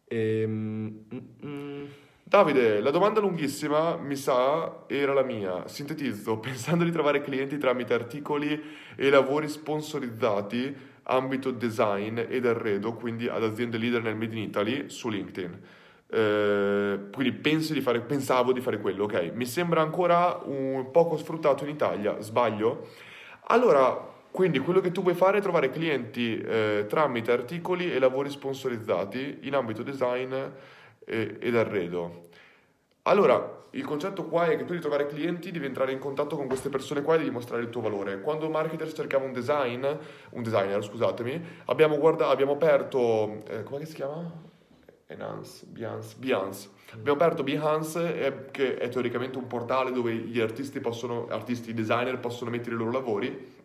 E, 0.06 0.44
mm, 0.46 0.86
mm, 1.44 1.84
Davide, 2.28 2.82
la 2.82 2.90
domanda 2.90 3.20
lunghissima, 3.20 3.96
mi 3.96 4.14
sa, 4.14 4.84
era 4.86 5.14
la 5.14 5.22
mia. 5.22 5.66
Sintetizzo, 5.66 6.36
pensando 6.40 6.84
di 6.84 6.90
trovare 6.90 7.22
clienti 7.22 7.56
tramite 7.56 7.94
articoli 7.94 8.62
e 8.96 9.08
lavori 9.08 9.48
sponsorizzati, 9.48 10.76
ambito 11.04 11.50
design 11.50 12.18
ed 12.18 12.44
arredo, 12.44 12.92
quindi 12.92 13.28
ad 13.28 13.42
aziende 13.42 13.78
leader 13.78 14.02
nel 14.02 14.14
Made 14.14 14.36
in 14.36 14.42
Italy, 14.42 14.90
su 14.90 15.08
LinkedIn. 15.08 15.60
Eh, 16.06 16.98
quindi 17.10 17.40
di 17.72 17.80
fare, 17.80 18.00
pensavo 18.00 18.52
di 18.52 18.60
fare 18.60 18.78
quello, 18.78 19.04
ok? 19.04 19.30
Mi 19.32 19.46
sembra 19.46 19.80
ancora 19.80 20.38
un 20.44 20.90
poco 20.90 21.16
sfruttato 21.16 21.64
in 21.64 21.70
Italia, 21.70 22.20
sbaglio? 22.20 22.88
Allora, 23.44 24.06
quindi 24.30 24.58
quello 24.58 24.80
che 24.80 24.92
tu 24.92 25.00
vuoi 25.00 25.14
fare 25.14 25.38
è 25.38 25.40
trovare 25.40 25.70
clienti 25.70 26.38
eh, 26.38 26.84
tramite 26.90 27.32
articoli 27.32 27.90
e 27.90 27.98
lavori 27.98 28.28
sponsorizzati 28.28 29.38
in 29.44 29.54
ambito 29.54 29.82
design 29.82 30.34
ed 31.08 31.56
arredo. 31.56 32.26
Allora, 33.02 33.66
il 33.70 33.84
concetto 33.84 34.24
qua 34.24 34.46
è 34.46 34.50
che 34.56 34.64
tu 34.64 34.68
devi 34.70 34.80
trovare 34.80 35.06
clienti, 35.06 35.50
devi 35.50 35.66
entrare 35.66 35.92
in 35.92 35.98
contatto 35.98 36.36
con 36.36 36.46
queste 36.46 36.68
persone 36.68 37.02
qua 37.02 37.14
e 37.14 37.18
devi 37.18 37.30
mostrare 37.30 37.62
il 37.62 37.70
tuo 37.70 37.80
valore. 37.80 38.20
Quando 38.20 38.48
marketers 38.48 38.94
cercava 38.94 39.24
un 39.24 39.32
design, 39.32 39.84
un 40.30 40.42
designer, 40.42 40.82
scusatemi, 40.82 41.42
abbiamo, 41.66 41.98
guardato, 41.98 42.30
abbiamo 42.30 42.52
aperto, 42.52 43.42
eh, 43.48 43.62
come 43.62 43.84
si 43.84 43.94
chiama? 43.94 44.46
Enhance, 45.06 45.64
Behance, 45.66 46.16
Behance. 46.18 46.68
Abbiamo 46.92 47.18
aperto 47.18 47.42
Behance, 47.42 48.20
eh, 48.20 48.50
che 48.50 48.76
è 48.76 48.88
teoricamente 48.88 49.38
un 49.38 49.46
portale 49.46 49.90
dove 49.90 50.12
gli 50.12 50.40
artisti 50.40 50.80
possono, 50.80 51.26
artisti, 51.30 51.72
designer 51.72 52.18
possono 52.18 52.50
mettere 52.50 52.74
i 52.74 52.78
loro 52.78 52.90
lavori 52.90 53.56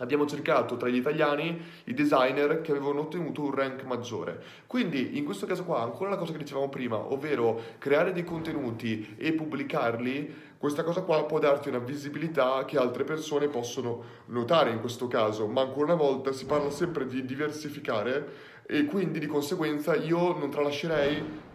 abbiamo 0.00 0.26
cercato 0.26 0.76
tra 0.76 0.88
gli 0.88 0.96
italiani 0.96 1.60
i 1.84 1.94
designer 1.94 2.60
che 2.60 2.72
avevano 2.72 3.00
ottenuto 3.00 3.42
un 3.42 3.54
rank 3.54 3.84
maggiore. 3.84 4.42
Quindi 4.66 5.16
in 5.16 5.24
questo 5.24 5.46
caso 5.46 5.64
qua, 5.64 5.82
ancora 5.82 6.10
la 6.10 6.16
cosa 6.16 6.32
che 6.32 6.38
dicevamo 6.38 6.68
prima, 6.68 6.96
ovvero 6.96 7.60
creare 7.78 8.12
dei 8.12 8.24
contenuti 8.24 9.14
e 9.16 9.32
pubblicarli, 9.32 10.48
questa 10.58 10.82
cosa 10.82 11.02
qua 11.02 11.24
può 11.24 11.38
darti 11.38 11.68
una 11.68 11.78
visibilità 11.78 12.64
che 12.66 12.76
altre 12.76 13.04
persone 13.04 13.48
possono 13.48 14.02
notare 14.26 14.70
in 14.70 14.80
questo 14.80 15.06
caso, 15.06 15.46
ma 15.46 15.62
ancora 15.62 15.94
una 15.94 16.02
volta 16.02 16.32
si 16.32 16.44
parla 16.44 16.70
sempre 16.70 17.06
di 17.06 17.24
diversificare 17.24 18.48
e 18.66 18.84
quindi 18.84 19.18
di 19.18 19.26
conseguenza 19.26 19.94
io 19.94 20.36
non 20.36 20.50
tralascerei 20.50 21.48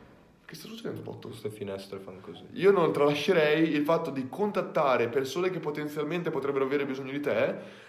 che 0.45 0.53
sta 0.53 0.67
succedendo 0.67 1.01
Botto? 1.01 1.29
Queste 1.29 1.49
finestre 1.49 1.97
fanno 1.97 2.19
così. 2.21 2.43
Io 2.53 2.69
non 2.69 2.91
tralascerei 2.91 3.73
il 3.73 3.83
fatto 3.83 4.11
di 4.11 4.27
contattare 4.29 5.09
persone 5.09 5.49
che 5.49 5.59
potenzialmente 5.59 6.29
potrebbero 6.29 6.65
avere 6.65 6.85
bisogno 6.85 7.11
di 7.11 7.19
te 7.19 7.83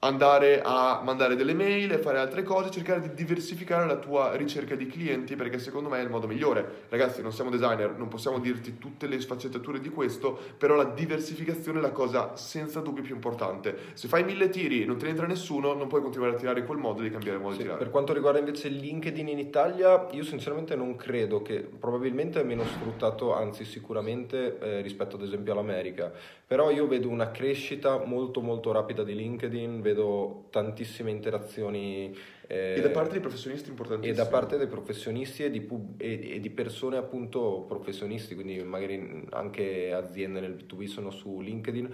andare 0.00 0.60
a 0.62 1.00
mandare 1.02 1.34
delle 1.34 1.54
mail 1.54 1.90
e 1.90 1.98
fare 1.98 2.18
altre 2.18 2.44
cose, 2.44 2.70
cercare 2.70 3.00
di 3.00 3.14
diversificare 3.14 3.84
la 3.84 3.96
tua 3.96 4.36
ricerca 4.36 4.76
di 4.76 4.86
clienti 4.86 5.34
perché 5.34 5.58
secondo 5.58 5.88
me 5.88 5.98
è 5.98 6.02
il 6.02 6.08
modo 6.08 6.28
migliore. 6.28 6.84
Ragazzi, 6.88 7.20
non 7.20 7.32
siamo 7.32 7.50
designer, 7.50 7.96
non 7.96 8.06
possiamo 8.06 8.38
dirti 8.38 8.78
tutte 8.78 9.08
le 9.08 9.20
sfaccettature 9.20 9.80
di 9.80 9.88
questo, 9.88 10.38
però 10.56 10.76
la 10.76 10.84
diversificazione 10.84 11.80
è 11.80 11.82
la 11.82 11.90
cosa 11.90 12.36
senza 12.36 12.78
dubbio 12.80 13.02
più 13.02 13.14
importante. 13.14 13.76
Se 13.94 14.06
fai 14.06 14.22
mille 14.22 14.50
tiri 14.50 14.82
e 14.82 14.86
non 14.86 14.98
te 14.98 15.04
ne 15.06 15.10
entra 15.10 15.26
nessuno, 15.26 15.74
non 15.74 15.88
puoi 15.88 16.00
continuare 16.00 16.34
a 16.34 16.38
tirare 16.38 16.60
in 16.60 16.66
quel 16.66 16.78
modo, 16.78 16.98
devi 16.98 17.10
cambiare 17.10 17.38
modo 17.38 17.52
sì, 17.52 17.58
di 17.58 17.62
tirare. 17.64 17.82
Per 17.82 17.90
quanto 17.90 18.12
riguarda 18.12 18.38
invece 18.38 18.68
LinkedIn 18.68 19.26
in 19.26 19.38
Italia, 19.38 20.06
io 20.12 20.22
sinceramente 20.22 20.76
non 20.76 20.94
credo 20.94 21.42
che 21.42 21.58
probabilmente 21.58 22.40
è 22.40 22.44
meno 22.44 22.64
sfruttato, 22.64 23.34
anzi 23.34 23.64
sicuramente 23.64 24.58
eh, 24.60 24.80
rispetto 24.80 25.16
ad 25.16 25.22
esempio 25.22 25.52
all'America, 25.52 26.12
però 26.46 26.70
io 26.70 26.86
vedo 26.86 27.08
una 27.08 27.32
crescita 27.32 28.04
molto 28.04 28.40
molto 28.40 28.70
rapida 28.70 29.02
di 29.02 29.14
LinkedIn, 29.14 29.82
vedo 29.88 30.48
tantissime 30.50 31.10
interazioni. 31.10 32.16
Eh, 32.46 32.76
e 32.76 32.80
da 32.80 32.90
parte 32.90 33.12
dei 33.12 33.20
professionisti 33.20 33.68
importantissimi. 33.68 34.12
E 34.12 34.16
da 34.16 34.26
parte 34.26 34.56
dei 34.56 34.66
professionisti 34.66 35.44
e 35.44 35.50
di, 35.50 35.60
pub- 35.60 36.00
e, 36.00 36.36
e 36.36 36.40
di, 36.40 36.50
persone 36.50 36.96
appunto 36.96 37.64
professionisti, 37.66 38.34
quindi 38.34 38.62
magari 38.62 39.26
anche 39.30 39.92
aziende 39.92 40.40
nel 40.40 40.54
B2B 40.54 40.84
sono 40.84 41.10
su 41.10 41.40
LinkedIn, 41.40 41.90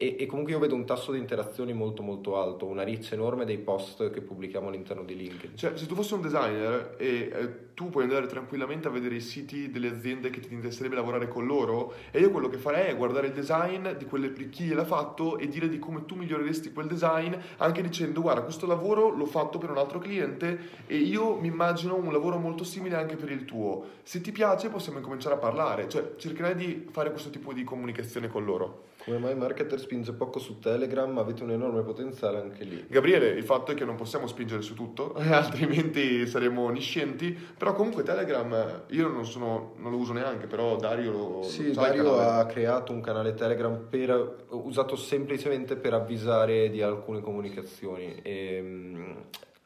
e, 0.00 0.14
e, 0.16 0.26
comunque 0.26 0.52
io 0.52 0.60
vedo 0.60 0.76
un 0.76 0.86
tasso 0.86 1.10
di 1.10 1.18
interazioni 1.18 1.72
molto 1.72 2.04
molto 2.04 2.40
alto, 2.40 2.66
una 2.66 2.84
riccia 2.84 3.14
enorme 3.14 3.44
dei 3.44 3.58
post 3.58 4.10
che 4.10 4.20
pubblichiamo 4.20 4.68
all'interno 4.68 5.02
di 5.02 5.16
LinkedIn. 5.16 5.56
Cioè, 5.56 5.76
se 5.76 5.86
tu 5.86 5.96
fossi 5.96 6.14
un 6.14 6.20
designer 6.20 6.94
e 6.98 7.30
eh, 7.34 7.74
tu 7.74 7.90
puoi 7.90 8.04
andare 8.04 8.28
tranquillamente 8.28 8.86
a 8.86 8.92
vedere 8.92 9.16
i 9.16 9.20
siti 9.20 9.72
delle 9.72 9.88
aziende 9.88 10.30
che 10.30 10.38
ti 10.38 10.54
interesserebbe 10.54 10.94
lavorare 10.94 11.26
con 11.26 11.46
loro, 11.46 11.94
e 12.12 12.20
io 12.20 12.30
quello 12.30 12.48
che 12.48 12.58
farei 12.58 12.90
è 12.90 12.96
guardare 12.96 13.26
il 13.26 13.32
design 13.32 13.88
di, 13.88 14.04
quelle, 14.04 14.32
di 14.32 14.48
chi 14.50 14.68
l'ha 14.68 14.84
fatto 14.84 15.36
e 15.36 15.48
dire 15.48 15.68
di 15.68 15.80
come 15.80 16.04
tu 16.04 16.14
miglioreresti 16.14 16.72
quel 16.72 16.86
design, 16.86 17.34
anche 17.56 17.82
dicendo 17.82 18.20
guarda 18.20 18.42
questo 18.42 18.68
lavoro 18.68 19.08
l'ho 19.08 19.26
fatto 19.26 19.58
per 19.58 19.70
un 19.70 19.78
altro 19.78 19.98
cliente 19.98 20.84
e 20.86 20.96
io 20.96 21.34
mi 21.40 21.48
immagino 21.48 21.96
un 21.96 22.12
lavoro 22.12 22.38
molto 22.38 22.62
simile 22.62 22.94
anche 22.94 23.16
per 23.16 23.32
il 23.32 23.44
tuo. 23.44 23.86
Se 24.04 24.20
ti 24.20 24.30
piace 24.30 24.68
possiamo 24.68 24.98
incominciare 24.98 25.34
a 25.34 25.38
parlare, 25.38 25.88
cioè 25.88 26.14
cercherai 26.16 26.54
di 26.54 26.86
fare 26.88 27.10
questo 27.10 27.30
tipo 27.30 27.52
di 27.52 27.64
comunicazione 27.64 28.28
con 28.28 28.44
loro. 28.44 28.86
Come 29.08 29.20
mai 29.20 29.34
marketer 29.34 29.80
spinge 29.80 30.12
poco 30.12 30.38
su 30.38 30.58
Telegram, 30.58 31.16
avete 31.16 31.42
un 31.42 31.50
enorme 31.50 31.82
potenziale 31.82 32.38
anche 32.38 32.64
lì. 32.64 32.84
Gabriele, 32.88 33.28
il 33.28 33.42
fatto 33.42 33.72
è 33.72 33.74
che 33.74 33.86
non 33.86 33.96
possiamo 33.96 34.26
spingere 34.26 34.60
su 34.60 34.74
tutto, 34.74 35.14
altrimenti 35.32 36.26
saremo 36.26 36.64
onniscienti, 36.64 37.34
però 37.56 37.72
comunque 37.72 38.02
Telegram 38.02 38.82
io 38.88 39.08
non, 39.08 39.24
sono, 39.24 39.72
non 39.78 39.92
lo 39.92 39.96
uso 39.96 40.12
neanche, 40.12 40.46
però 40.46 40.76
Dario 40.76 41.10
lo 41.10 41.42
Sì, 41.42 41.70
Dario 41.70 42.18
ha 42.18 42.44
creato 42.44 42.92
un 42.92 43.00
canale 43.00 43.32
Telegram 43.32 43.86
per, 43.88 44.44
usato 44.50 44.94
semplicemente 44.94 45.76
per 45.76 45.94
avvisare 45.94 46.68
di 46.68 46.82
alcune 46.82 47.22
comunicazioni. 47.22 48.20
E, 48.20 49.16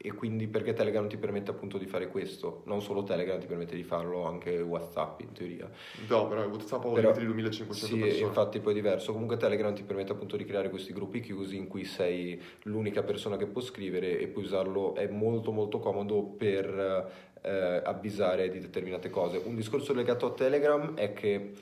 e 0.05 0.11
quindi 0.11 0.49
perché 0.49 0.73
Telegram 0.73 1.07
ti 1.07 1.15
permette 1.15 1.51
appunto 1.51 1.77
di 1.77 1.85
fare 1.85 2.09
questo, 2.09 2.63
non 2.65 2.81
solo 2.81 3.03
Telegram 3.03 3.39
ti 3.39 3.47
permette 3.47 3.73
di 3.73 3.83
farlo, 3.83 4.25
anche 4.25 4.59
Whatsapp 4.59 5.21
in 5.21 5.31
teoria. 5.31 5.69
No, 6.09 6.27
però 6.27 6.45
Whatsapp 6.45 6.83
ha 6.83 6.87
un 6.87 6.99
limite 6.99 7.19
di 7.19 7.25
2500 7.25 7.95
sì, 7.95 8.01
persone. 8.01 8.27
infatti 8.27 8.59
poi 8.59 8.73
è 8.73 8.75
diverso. 8.75 9.13
Comunque 9.13 9.37
Telegram 9.37 9.73
ti 9.73 9.83
permette 9.83 10.11
appunto 10.11 10.35
di 10.35 10.43
creare 10.43 10.69
questi 10.69 10.91
gruppi 10.91 11.21
chiusi 11.21 11.55
in 11.55 11.67
cui 11.67 11.85
sei 11.85 12.37
l'unica 12.63 13.01
persona 13.01 13.37
che 13.37 13.45
può 13.45 13.61
scrivere 13.61 14.19
e 14.19 14.27
puoi 14.27 14.43
usarlo, 14.43 14.93
è 14.93 15.07
molto 15.07 15.53
molto 15.53 15.79
comodo 15.79 16.21
per 16.21 17.31
eh, 17.41 17.81
avvisare 17.85 18.49
di 18.49 18.59
determinate 18.59 19.09
cose. 19.09 19.41
Un 19.41 19.55
discorso 19.55 19.93
legato 19.93 20.25
a 20.25 20.31
Telegram 20.31 20.95
è 20.95 21.13
che 21.13 21.53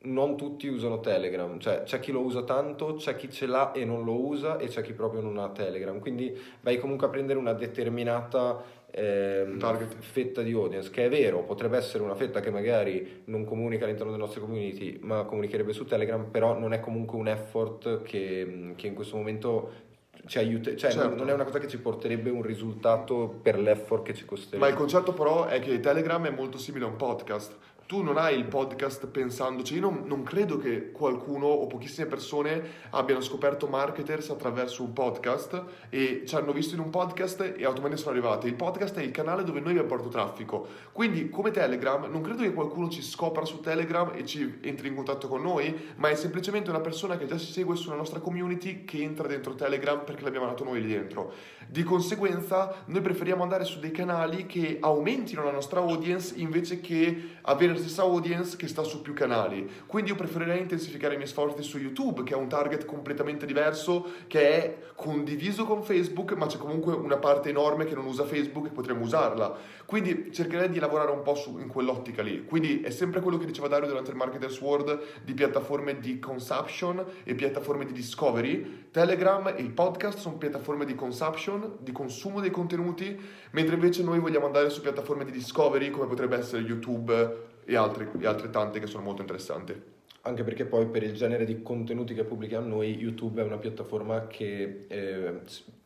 non 0.00 0.36
tutti 0.36 0.68
usano 0.68 1.00
Telegram, 1.00 1.58
cioè 1.58 1.82
c'è 1.82 1.98
chi 1.98 2.12
lo 2.12 2.20
usa 2.20 2.42
tanto, 2.44 2.94
c'è 2.94 3.16
chi 3.16 3.30
ce 3.30 3.46
l'ha 3.46 3.72
e 3.72 3.84
non 3.84 4.04
lo 4.04 4.14
usa 4.14 4.58
e 4.58 4.68
c'è 4.68 4.80
chi 4.82 4.92
proprio 4.92 5.20
non 5.20 5.38
ha 5.38 5.48
Telegram, 5.48 5.98
quindi 5.98 6.36
vai 6.60 6.78
comunque 6.78 7.08
a 7.08 7.10
prendere 7.10 7.38
una 7.38 7.52
determinata 7.52 8.62
eh, 8.90 9.56
fetta 9.98 10.42
di 10.42 10.52
audience, 10.52 10.90
che 10.90 11.06
è 11.06 11.08
vero, 11.08 11.42
potrebbe 11.42 11.76
essere 11.76 12.04
una 12.04 12.14
fetta 12.14 12.40
che 12.40 12.50
magari 12.50 13.22
non 13.24 13.44
comunica 13.44 13.84
all'interno 13.84 14.12
delle 14.12 14.22
nostre 14.22 14.40
community, 14.40 14.98
ma 15.02 15.24
comunicherebbe 15.24 15.72
su 15.72 15.84
Telegram, 15.84 16.24
però 16.30 16.56
non 16.56 16.72
è 16.72 16.80
comunque 16.80 17.18
un 17.18 17.26
effort 17.26 18.02
che, 18.02 18.72
che 18.76 18.86
in 18.86 18.94
questo 18.94 19.16
momento 19.16 19.86
ci 20.26 20.38
aiuta, 20.38 20.76
cioè 20.76 20.90
certo. 20.90 21.14
non 21.14 21.28
è 21.28 21.32
una 21.32 21.44
cosa 21.44 21.58
che 21.58 21.68
ci 21.68 21.78
porterebbe 21.78 22.30
un 22.30 22.42
risultato 22.42 23.38
per 23.42 23.58
l'effort 23.58 24.04
che 24.04 24.14
ci 24.14 24.24
costerebbe. 24.24 24.58
Ma 24.58 24.68
il 24.68 24.76
concetto 24.76 25.12
però 25.12 25.46
è 25.46 25.58
che 25.58 25.80
Telegram 25.80 26.24
è 26.26 26.30
molto 26.30 26.58
simile 26.58 26.84
a 26.84 26.88
un 26.88 26.96
podcast 26.96 27.56
tu 27.88 28.02
non 28.02 28.18
hai 28.18 28.36
il 28.36 28.44
podcast 28.44 29.06
pensandoci. 29.06 29.76
Io 29.76 29.80
non, 29.80 30.02
non, 30.04 30.22
credo 30.22 30.58
che 30.58 30.92
qualcuno 30.92 31.46
o 31.46 31.66
pochissime 31.66 32.06
persone 32.06 32.62
abbiano 32.90 33.22
scoperto 33.22 33.66
marketers 33.66 34.28
attraverso 34.28 34.82
un 34.82 34.92
podcast 34.92 35.64
e 35.88 36.24
ci 36.26 36.34
hanno 36.34 36.52
visto 36.52 36.74
in 36.74 36.80
un 36.80 36.90
podcast 36.90 37.40
e 37.40 37.64
automaticamente 37.64 37.96
sono 37.96 38.10
arrivati. 38.10 38.46
Il 38.46 38.56
podcast 38.56 38.98
è 38.98 39.02
il 39.02 39.10
canale 39.10 39.42
dove 39.42 39.60
noi 39.60 39.70
abbiamo 39.70 39.88
portato 39.88 40.10
traffico. 40.10 40.66
Quindi, 40.92 41.30
come 41.30 41.50
Telegram, 41.50 42.04
non 42.10 42.20
credo 42.20 42.42
che 42.42 42.52
qualcuno 42.52 42.90
ci 42.90 43.00
scopra 43.00 43.46
su 43.46 43.60
Telegram 43.60 44.12
e 44.14 44.26
ci 44.26 44.58
entri 44.60 44.88
in 44.88 44.94
contatto 44.94 45.26
con 45.26 45.40
noi, 45.40 45.74
ma 45.96 46.10
è 46.10 46.14
semplicemente 46.14 46.68
una 46.68 46.80
persona 46.80 47.16
che 47.16 47.24
già 47.24 47.38
ci 47.38 47.50
segue 47.50 47.74
sulla 47.74 47.96
nostra 47.96 48.20
community 48.20 48.84
che 48.84 49.00
entra 49.00 49.26
dentro 49.26 49.54
Telegram 49.54 50.04
perché 50.04 50.24
l'abbiamo 50.24 50.44
dato 50.44 50.62
noi 50.62 50.82
lì 50.82 50.88
dentro. 50.88 51.32
Di 51.66 51.82
conseguenza, 51.84 52.82
noi 52.84 53.00
preferiamo 53.00 53.42
andare 53.42 53.64
su 53.64 53.78
dei 53.78 53.92
canali 53.92 54.44
che 54.44 54.76
aumentino 54.78 55.42
la 55.42 55.52
nostra 55.52 55.80
audience 55.80 56.34
invece 56.36 56.82
che 56.82 57.36
avere 57.42 57.76
stessa 57.78 58.02
audience 58.02 58.56
che 58.56 58.68
sta 58.68 58.82
su 58.82 59.02
più 59.02 59.14
canali. 59.14 59.68
Quindi 59.86 60.10
io 60.10 60.16
preferirei 60.16 60.60
intensificare 60.60 61.14
i 61.14 61.16
miei 61.16 61.28
sforzi 61.28 61.62
su 61.62 61.78
YouTube, 61.78 62.22
che 62.22 62.34
è 62.34 62.36
un 62.36 62.48
target 62.48 62.84
completamente 62.84 63.46
diverso, 63.46 64.06
che 64.26 64.50
è 64.50 64.78
condiviso 64.94 65.64
con 65.64 65.82
Facebook, 65.82 66.32
ma 66.32 66.46
c'è 66.46 66.58
comunque 66.58 66.94
una 66.94 67.16
parte 67.16 67.48
enorme 67.48 67.84
che 67.84 67.94
non 67.94 68.06
usa 68.06 68.24
Facebook 68.24 68.66
e 68.66 68.70
potremmo 68.70 69.04
usarla. 69.04 69.56
Quindi 69.86 70.30
cercherei 70.32 70.68
di 70.68 70.78
lavorare 70.78 71.10
un 71.10 71.22
po' 71.22 71.34
su, 71.34 71.58
in 71.58 71.68
quell'ottica 71.68 72.22
lì. 72.22 72.44
Quindi 72.44 72.80
è 72.80 72.90
sempre 72.90 73.20
quello 73.20 73.38
che 73.38 73.46
diceva 73.46 73.68
Dario 73.68 73.88
durante 73.88 74.10
il 74.10 74.16
Marketers 74.16 74.60
World 74.60 75.00
di 75.24 75.34
piattaforme 75.34 75.98
di 75.98 76.18
consumption 76.18 77.04
e 77.24 77.34
piattaforme 77.34 77.86
di 77.86 77.92
discovery. 77.92 78.88
Telegram 78.90 79.46
e 79.48 79.62
il 79.62 79.70
podcast 79.70 80.18
sono 80.18 80.36
piattaforme 80.36 80.84
di 80.84 80.94
consumption, 80.94 81.76
di 81.80 81.92
consumo 81.92 82.40
dei 82.40 82.50
contenuti, 82.50 83.18
mentre 83.52 83.74
invece 83.74 84.02
noi 84.02 84.18
vogliamo 84.18 84.46
andare 84.46 84.70
su 84.70 84.80
piattaforme 84.80 85.24
di 85.24 85.30
discovery 85.30 85.90
come 85.90 86.06
potrebbe 86.06 86.36
essere 86.36 86.62
YouTube 86.62 87.56
e, 87.68 87.76
altri, 87.76 88.08
e 88.18 88.26
altre 88.26 88.48
tante 88.48 88.80
che 88.80 88.86
sono 88.86 89.02
molto 89.02 89.20
interessanti. 89.20 89.78
Anche 90.22 90.42
perché 90.42 90.64
poi 90.64 90.86
per 90.86 91.02
il 91.02 91.12
genere 91.12 91.44
di 91.44 91.62
contenuti 91.62 92.14
che 92.14 92.24
pubblichiamo 92.24 92.66
noi, 92.66 92.96
YouTube 92.96 93.42
è 93.42 93.44
una 93.44 93.58
piattaforma 93.58 94.26
che 94.26 94.86
eh, 94.88 95.40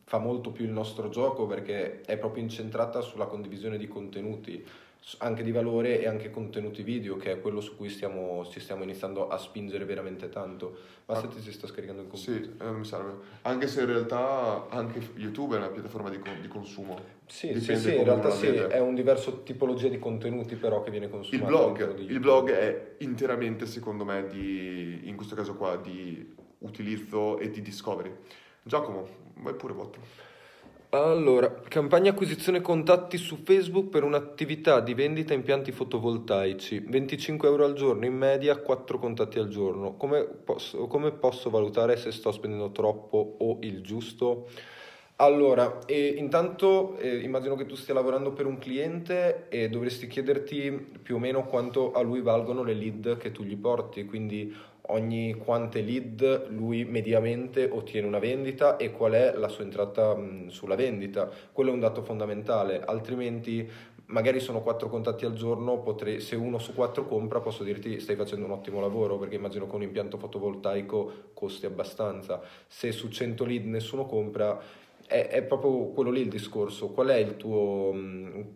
fa 0.05 0.17
molto 0.17 0.51
più 0.51 0.65
il 0.65 0.71
nostro 0.71 1.09
gioco 1.09 1.45
perché 1.45 2.01
è 2.01 2.17
proprio 2.17 2.43
incentrata 2.43 3.01
sulla 3.01 3.25
condivisione 3.25 3.77
di 3.77 3.87
contenuti 3.87 4.65
anche 5.17 5.43
di 5.43 5.51
valore 5.51 5.99
e 5.99 6.07
anche 6.07 6.29
contenuti 6.29 6.81
video, 6.81 7.17
che 7.17 7.33
è 7.33 7.41
quello 7.41 7.59
su 7.59 7.75
cui 7.75 7.89
stiamo, 7.89 8.45
ci 8.49 8.59
stiamo 8.59 8.83
iniziando 8.83 9.27
a 9.27 9.37
spingere 9.37 9.83
veramente 9.83 10.29
tanto. 10.29 10.77
Ma 11.05 11.15
ah, 11.15 11.19
se 11.19 11.27
ti 11.27 11.41
si 11.41 11.51
sta 11.51 11.67
scaricando 11.67 12.01
in 12.01 12.07
computer? 12.07 12.41
Sì, 12.41 12.63
eh, 12.63 12.71
mi 12.71 12.85
serve. 12.85 13.15
Anche 13.41 13.67
se 13.67 13.81
in 13.81 13.87
realtà 13.87 14.67
anche 14.69 15.01
YouTube 15.15 15.55
è 15.55 15.57
una 15.57 15.69
piattaforma 15.69 16.09
di, 16.09 16.19
di 16.39 16.47
consumo. 16.47 16.97
Sì, 17.25 17.59
sì, 17.59 17.75
sì 17.75 17.95
in 17.95 18.03
realtà 18.05 18.31
sì, 18.31 18.47
è 18.47 18.79
un 18.79 18.95
diverso 18.95 19.43
tipologia 19.43 19.89
di 19.89 19.99
contenuti 19.99 20.55
però 20.55 20.81
che 20.81 20.91
viene 20.91 21.09
consumato. 21.09 21.35
Il 21.35 21.49
blog, 21.49 21.99
il 21.99 22.19
blog 22.19 22.51
è 22.51 22.95
interamente, 22.99 23.65
secondo 23.65 24.05
me, 24.05 24.27
di, 24.27 25.01
in 25.03 25.15
questo 25.15 25.35
caso 25.35 25.55
qua, 25.55 25.75
di 25.75 26.33
utilizzo 26.59 27.39
e 27.39 27.49
di 27.49 27.61
discovery. 27.61 28.11
Giacomo, 28.63 29.07
vai 29.35 29.53
pure 29.55 29.73
voto. 29.73 30.31
Allora, 30.93 31.51
campagna 31.51 32.11
acquisizione 32.11 32.61
contatti 32.61 33.17
su 33.17 33.37
Facebook 33.43 33.89
per 33.89 34.03
un'attività 34.03 34.79
di 34.79 34.93
vendita 34.93 35.33
impianti 35.33 35.71
fotovoltaici, 35.71 36.83
25 36.87 37.47
euro 37.47 37.65
al 37.65 37.73
giorno 37.73 38.05
in 38.05 38.15
media, 38.15 38.57
4 38.57 38.99
contatti 38.99 39.39
al 39.39 39.47
giorno. 39.47 39.97
Come 39.97 40.23
posso, 40.23 40.85
come 40.85 41.11
posso 41.11 41.49
valutare 41.49 41.97
se 41.97 42.11
sto 42.11 42.31
spendendo 42.31 42.71
troppo 42.71 43.37
o 43.39 43.57
il 43.61 43.81
giusto? 43.81 44.49
Allora, 45.15 45.79
eh, 45.87 46.13
intanto 46.15 46.95
eh, 46.97 47.17
immagino 47.21 47.55
che 47.55 47.65
tu 47.65 47.73
stia 47.73 47.95
lavorando 47.95 48.31
per 48.31 48.45
un 48.45 48.59
cliente 48.59 49.47
e 49.49 49.69
dovresti 49.69 50.05
chiederti 50.05 50.99
più 51.01 51.15
o 51.15 51.19
meno 51.19 51.45
quanto 51.45 51.91
a 51.93 52.01
lui 52.01 52.21
valgono 52.21 52.61
le 52.61 52.75
lead 52.75 53.17
che 53.17 53.31
tu 53.31 53.41
gli 53.41 53.57
porti, 53.57 54.05
quindi 54.05 54.55
ogni 54.87 55.35
quante 55.35 55.81
lead 55.81 56.49
lui 56.49 56.83
mediamente 56.83 57.69
ottiene 57.71 58.07
una 58.07 58.19
vendita 58.19 58.77
e 58.77 58.91
qual 58.91 59.13
è 59.13 59.33
la 59.35 59.47
sua 59.47 59.63
entrata 59.63 60.17
sulla 60.47 60.75
vendita. 60.75 61.29
Quello 61.51 61.69
è 61.69 61.73
un 61.73 61.79
dato 61.79 62.01
fondamentale, 62.01 62.81
altrimenti 62.83 63.69
magari 64.07 64.39
sono 64.39 64.61
quattro 64.61 64.89
contatti 64.89 65.25
al 65.25 65.33
giorno, 65.33 65.79
potrei, 65.79 66.19
se 66.19 66.35
uno 66.35 66.59
su 66.59 66.73
quattro 66.73 67.05
compra 67.05 67.39
posso 67.39 67.63
dirti 67.63 67.99
stai 67.99 68.15
facendo 68.15 68.45
un 68.45 68.51
ottimo 68.51 68.81
lavoro 68.81 69.17
perché 69.17 69.35
immagino 69.35 69.67
che 69.67 69.75
un 69.75 69.83
impianto 69.83 70.17
fotovoltaico 70.17 71.11
costi 71.33 71.65
abbastanza. 71.65 72.41
Se 72.67 72.91
su 72.91 73.09
100 73.09 73.45
lead 73.45 73.65
nessuno 73.65 74.05
compra 74.05 74.59
è, 75.13 75.27
è, 75.27 75.43
proprio 75.43 75.89
quello 75.89 76.09
lì 76.09 76.21
il 76.21 76.29
discorso. 76.29 76.89
Qual 76.89 77.07
è 77.07 77.17
il 77.17 77.37
tuo, 77.37 77.93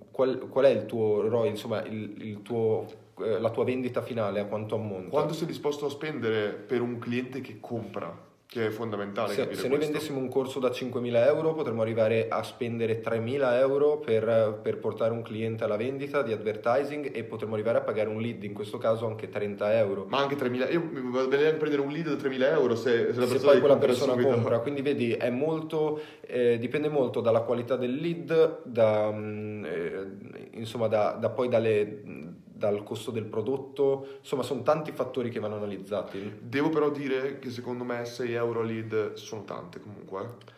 qual, 0.09 0.47
qual 0.49 0.65
è 0.65 0.69
il 0.69 0.85
tuo 0.85 1.27
ROI, 1.27 1.49
insomma, 1.49 1.83
il, 1.83 2.15
il 2.17 2.41
tuo 2.41 2.85
eh, 3.19 3.39
la 3.39 3.49
tua 3.49 3.63
vendita 3.63 4.01
finale 4.01 4.39
a 4.39 4.45
quanto 4.45 4.75
ammonta. 4.75 5.09
Quanto 5.09 5.33
sei 5.33 5.47
disposto 5.47 5.85
a 5.85 5.89
spendere 5.89 6.53
per 6.53 6.81
un 6.81 6.97
cliente 6.97 7.41
che 7.41 7.59
compra? 7.59 8.25
Che 8.49 8.67
è 8.67 8.69
fondamentale 8.69 9.33
se, 9.33 9.53
se 9.55 9.67
noi 9.67 9.77
vendessimo 9.77 10.19
un 10.19 10.29
corso 10.29 10.59
da 10.59 10.69
5.000 10.69 11.25
euro 11.27 11.53
potremmo 11.53 11.81
arrivare 11.81 12.29
a 12.29 12.43
spendere 12.43 13.01
3.000 13.01 13.57
euro 13.59 13.97
per, 13.97 14.61
per, 14.63 14.77
portare 14.77 15.11
un 15.11 15.21
cliente 15.21 15.65
alla 15.65 15.75
vendita 15.75 16.21
di 16.21 16.31
advertising 16.31 17.11
e 17.13 17.25
potremmo 17.25 17.55
arrivare 17.55 17.79
a 17.79 17.81
pagare 17.81 18.07
un 18.07 18.21
lead, 18.21 18.43
in 18.43 18.53
questo 18.53 18.77
caso 18.77 19.05
anche 19.05 19.27
30 19.27 19.77
euro. 19.77 20.05
Ma 20.07 20.19
anche 20.19 20.37
3.000, 20.37 20.71
io 20.71 21.27
bene 21.27 21.47
a 21.49 21.53
prendere 21.55 21.81
un 21.81 21.91
lead 21.91 22.15
da 22.15 22.29
3.000 22.29 22.41
euro 22.53 22.75
se, 22.77 23.11
se 23.13 23.19
la 23.19 23.25
persona, 23.25 23.37
se 23.37 23.45
poi 23.45 23.59
quella 23.59 23.77
persona 23.77 24.15
compra, 24.15 24.59
quindi 24.59 24.81
vedi 24.81 25.11
è 25.11 25.29
molto, 25.29 25.99
eh, 26.21 26.57
dipende 26.57 26.87
molto 26.87 27.19
dalla 27.19 27.41
qualità 27.41 27.75
del 27.75 27.95
lead, 27.95 28.61
da, 28.63 29.11
mm, 29.11 29.65
eh, 29.65 30.07
insomma 30.51 30.87
da, 30.87 31.17
da 31.19 31.29
poi 31.31 31.49
dalle 31.49 32.35
dal 32.57 32.83
costo 32.83 33.11
del 33.11 33.25
prodotto, 33.25 34.17
insomma 34.19 34.43
sono 34.43 34.63
tanti 34.63 34.91
fattori 34.91 35.29
che 35.29 35.39
vanno 35.39 35.55
analizzati. 35.55 36.39
Devo 36.41 36.69
però 36.69 36.89
dire 36.89 37.39
che 37.39 37.49
secondo 37.49 37.83
me 37.83 38.05
6 38.05 38.33
euro 38.33 38.61
lead 38.61 39.13
sono 39.13 39.43
tante 39.43 39.79
comunque. 39.79 40.55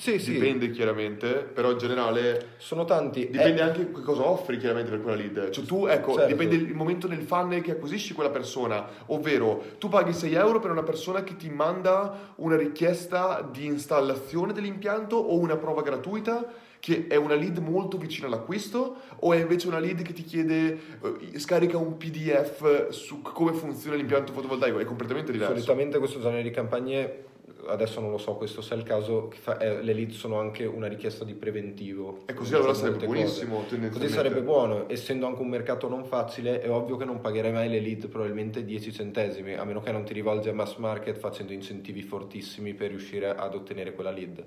Sì, 0.00 0.16
dipende 0.16 0.66
sì. 0.66 0.70
chiaramente, 0.70 1.38
però 1.38 1.72
in 1.72 1.78
generale 1.78 2.50
sono 2.58 2.84
tanti. 2.84 3.28
Dipende 3.28 3.60
eh. 3.60 3.64
anche 3.64 3.90
cosa 3.90 4.28
offri 4.28 4.56
chiaramente 4.56 4.90
per 4.90 5.02
quella 5.02 5.16
lead. 5.16 5.50
Cioè 5.50 5.64
tu, 5.64 5.86
ecco, 5.86 6.14
certo. 6.14 6.28
dipende 6.28 6.54
il 6.54 6.74
momento 6.74 7.08
nel 7.08 7.22
funnel 7.22 7.62
che 7.62 7.72
acquisisci 7.72 8.14
quella 8.14 8.30
persona, 8.30 8.86
ovvero 9.06 9.60
tu 9.78 9.88
paghi 9.88 10.12
6 10.12 10.34
euro 10.34 10.60
per 10.60 10.70
una 10.70 10.84
persona 10.84 11.24
che 11.24 11.34
ti 11.34 11.50
manda 11.50 12.32
una 12.36 12.56
richiesta 12.56 13.42
di 13.50 13.66
installazione 13.66 14.52
dell'impianto 14.52 15.16
o 15.16 15.36
una 15.36 15.56
prova 15.56 15.82
gratuita 15.82 16.46
che 16.80 17.06
è 17.08 17.16
una 17.16 17.34
lead 17.34 17.58
molto 17.58 17.96
vicina 17.96 18.26
all'acquisto 18.26 18.96
o 19.18 19.32
è 19.32 19.40
invece 19.40 19.68
una 19.68 19.78
lead 19.78 20.02
che 20.02 20.12
ti 20.12 20.22
chiede 20.22 20.78
uh, 21.00 21.38
scarica 21.38 21.76
un 21.76 21.96
PDF 21.96 22.90
su 22.90 23.22
come 23.22 23.52
funziona 23.52 23.96
l'impianto 23.96 24.32
fotovoltaico? 24.32 24.78
È 24.78 24.84
completamente 24.84 25.32
diverso. 25.32 25.54
Solitamente 25.54 25.98
questo 25.98 26.20
genere 26.20 26.42
di 26.42 26.50
campagne 26.50 27.26
adesso 27.66 28.00
non 28.00 28.10
lo 28.10 28.18
so, 28.18 28.34
questo 28.34 28.62
se 28.62 28.74
è 28.74 28.76
il 28.78 28.84
caso, 28.84 29.32
eh, 29.58 29.82
le 29.82 29.92
lead 29.92 30.10
sono 30.10 30.38
anche 30.38 30.64
una 30.64 30.86
richiesta 30.86 31.24
di 31.24 31.34
preventivo. 31.34 32.20
E 32.26 32.34
così 32.34 32.54
allora 32.54 32.74
sarebbe 32.74 33.04
buonissimo. 33.04 33.64
Così 33.90 34.08
sarebbe 34.08 34.42
buono, 34.42 34.88
essendo 34.88 35.26
anche 35.26 35.42
un 35.42 35.48
mercato 35.48 35.88
non 35.88 36.04
facile, 36.04 36.60
è 36.60 36.70
ovvio 36.70 36.96
che 36.96 37.04
non 37.04 37.20
pagherai 37.20 37.52
mai 37.52 37.68
le 37.68 37.80
lead 37.80 38.08
probabilmente 38.08 38.64
10 38.64 38.92
centesimi, 38.92 39.54
a 39.54 39.64
meno 39.64 39.80
che 39.80 39.92
non 39.92 40.04
ti 40.04 40.12
rivolgi 40.12 40.48
a 40.48 40.54
mass 40.54 40.76
market 40.76 41.16
facendo 41.16 41.52
incentivi 41.52 42.02
fortissimi 42.02 42.74
per 42.74 42.90
riuscire 42.90 43.28
ad 43.34 43.54
ottenere 43.54 43.92
quella 43.92 44.10
lead. 44.10 44.44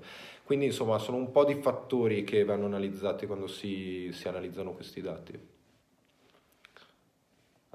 Quindi 0.52 0.68
insomma 0.68 0.98
sono 0.98 1.16
un 1.16 1.30
po' 1.30 1.46
di 1.46 1.54
fattori 1.54 2.24
che 2.24 2.44
vanno 2.44 2.66
analizzati 2.66 3.24
quando 3.24 3.46
si, 3.46 4.10
si 4.12 4.28
analizzano 4.28 4.72
questi 4.72 5.00
dati. 5.00 5.48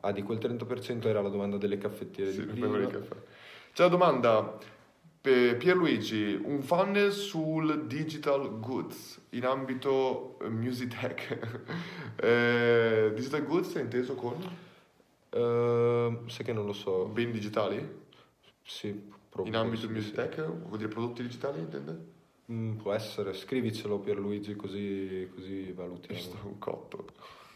Ah, 0.01 0.11
di 0.11 0.21
quel 0.21 0.37
30% 0.37 1.07
era 1.07 1.23
la 1.23 1.29
domanda 1.29 1.57
delle 1.57 1.79
caffettiere 1.79 2.31
sì, 2.31 2.45
di 2.45 2.45
prima. 2.45 2.87
C'è 2.87 3.81
la 3.81 3.87
domanda, 3.87 4.59
Pierluigi, 5.21 6.39
un 6.39 6.61
funnel 6.61 7.11
sul 7.11 7.87
digital 7.87 8.59
goods 8.59 9.25
in 9.29 9.47
ambito 9.47 10.37
eh, 10.41 10.49
music 10.49 10.99
tech. 10.99 11.57
eh, 12.21 13.11
digital 13.15 13.43
goods 13.43 13.73
è 13.73 13.81
inteso 13.81 14.13
con? 14.13 14.35
Uh, 15.31 16.29
sai 16.29 16.45
che 16.45 16.53
non 16.53 16.67
lo 16.67 16.73
so. 16.73 17.05
Beni 17.05 17.31
digitali? 17.31 18.05
Sì, 18.61 18.89
In 19.45 19.55
ambito 19.55 19.89
music 19.89 20.13
tech? 20.13 20.45
Vuol 20.45 20.77
dire 20.77 20.89
prodotti 20.89 21.23
digitali 21.23 21.57
intende? 21.57 22.16
Mm, 22.49 22.77
può 22.77 22.93
essere, 22.93 23.33
scrivicelo 23.33 23.99
Pierluigi 23.99 24.55
così, 24.55 25.29
così 25.35 25.73
valutiamo. 25.73 26.19
Sto 26.19 26.37
un 26.43 26.57
cotto. 26.59 27.05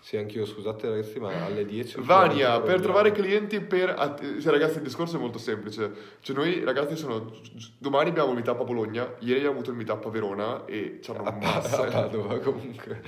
Sì, 0.02 0.18
anch'io, 0.18 0.46
scusate 0.48 0.90
ragazzi, 0.90 1.20
ma 1.20 1.46
alle 1.46 1.64
10... 1.64 2.02
Vania, 2.02 2.60
per 2.60 2.82
trovare 2.82 3.12
clienti 3.12 3.62
per... 3.62 3.94
Cioè, 4.42 4.52
ragazzi, 4.52 4.78
il 4.78 4.84
discorso 4.84 5.16
è 5.16 5.20
molto 5.20 5.38
semplice. 5.38 6.18
Cioè, 6.22 6.36
noi 6.36 6.64
ragazzi 6.64 6.96
sono... 6.98 7.32
Domani 7.78 8.10
abbiamo 8.10 8.30
il 8.30 8.36
meetup 8.36 8.60
a 8.60 8.64
Bologna, 8.64 9.14
ieri 9.20 9.36
abbiamo 9.36 9.58
avuto 9.58 9.70
il 9.70 9.78
meetup 9.78 10.04
a 10.04 10.10
Verona 10.10 10.66
e 10.66 11.00
ci 11.04 11.12
hanno 11.12 11.24
a, 11.24 11.32
massa... 11.32 11.84
A 11.84 11.92
Padova, 11.92 12.40
comunque. 12.40 13.04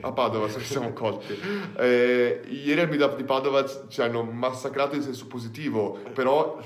A 0.00 0.12
Padova, 0.12 0.48
se 0.48 0.58
siamo 0.58 0.92
colti. 0.92 1.38
Eh, 1.76 2.42
ieri 2.48 2.80
al 2.80 2.88
meetup 2.88 3.14
di 3.14 3.22
Padova 3.22 3.64
ci 3.86 4.02
hanno 4.02 4.24
massacrato 4.24 4.96
in 4.96 5.02
senso 5.02 5.28
positivo, 5.28 6.00
però 6.12 6.60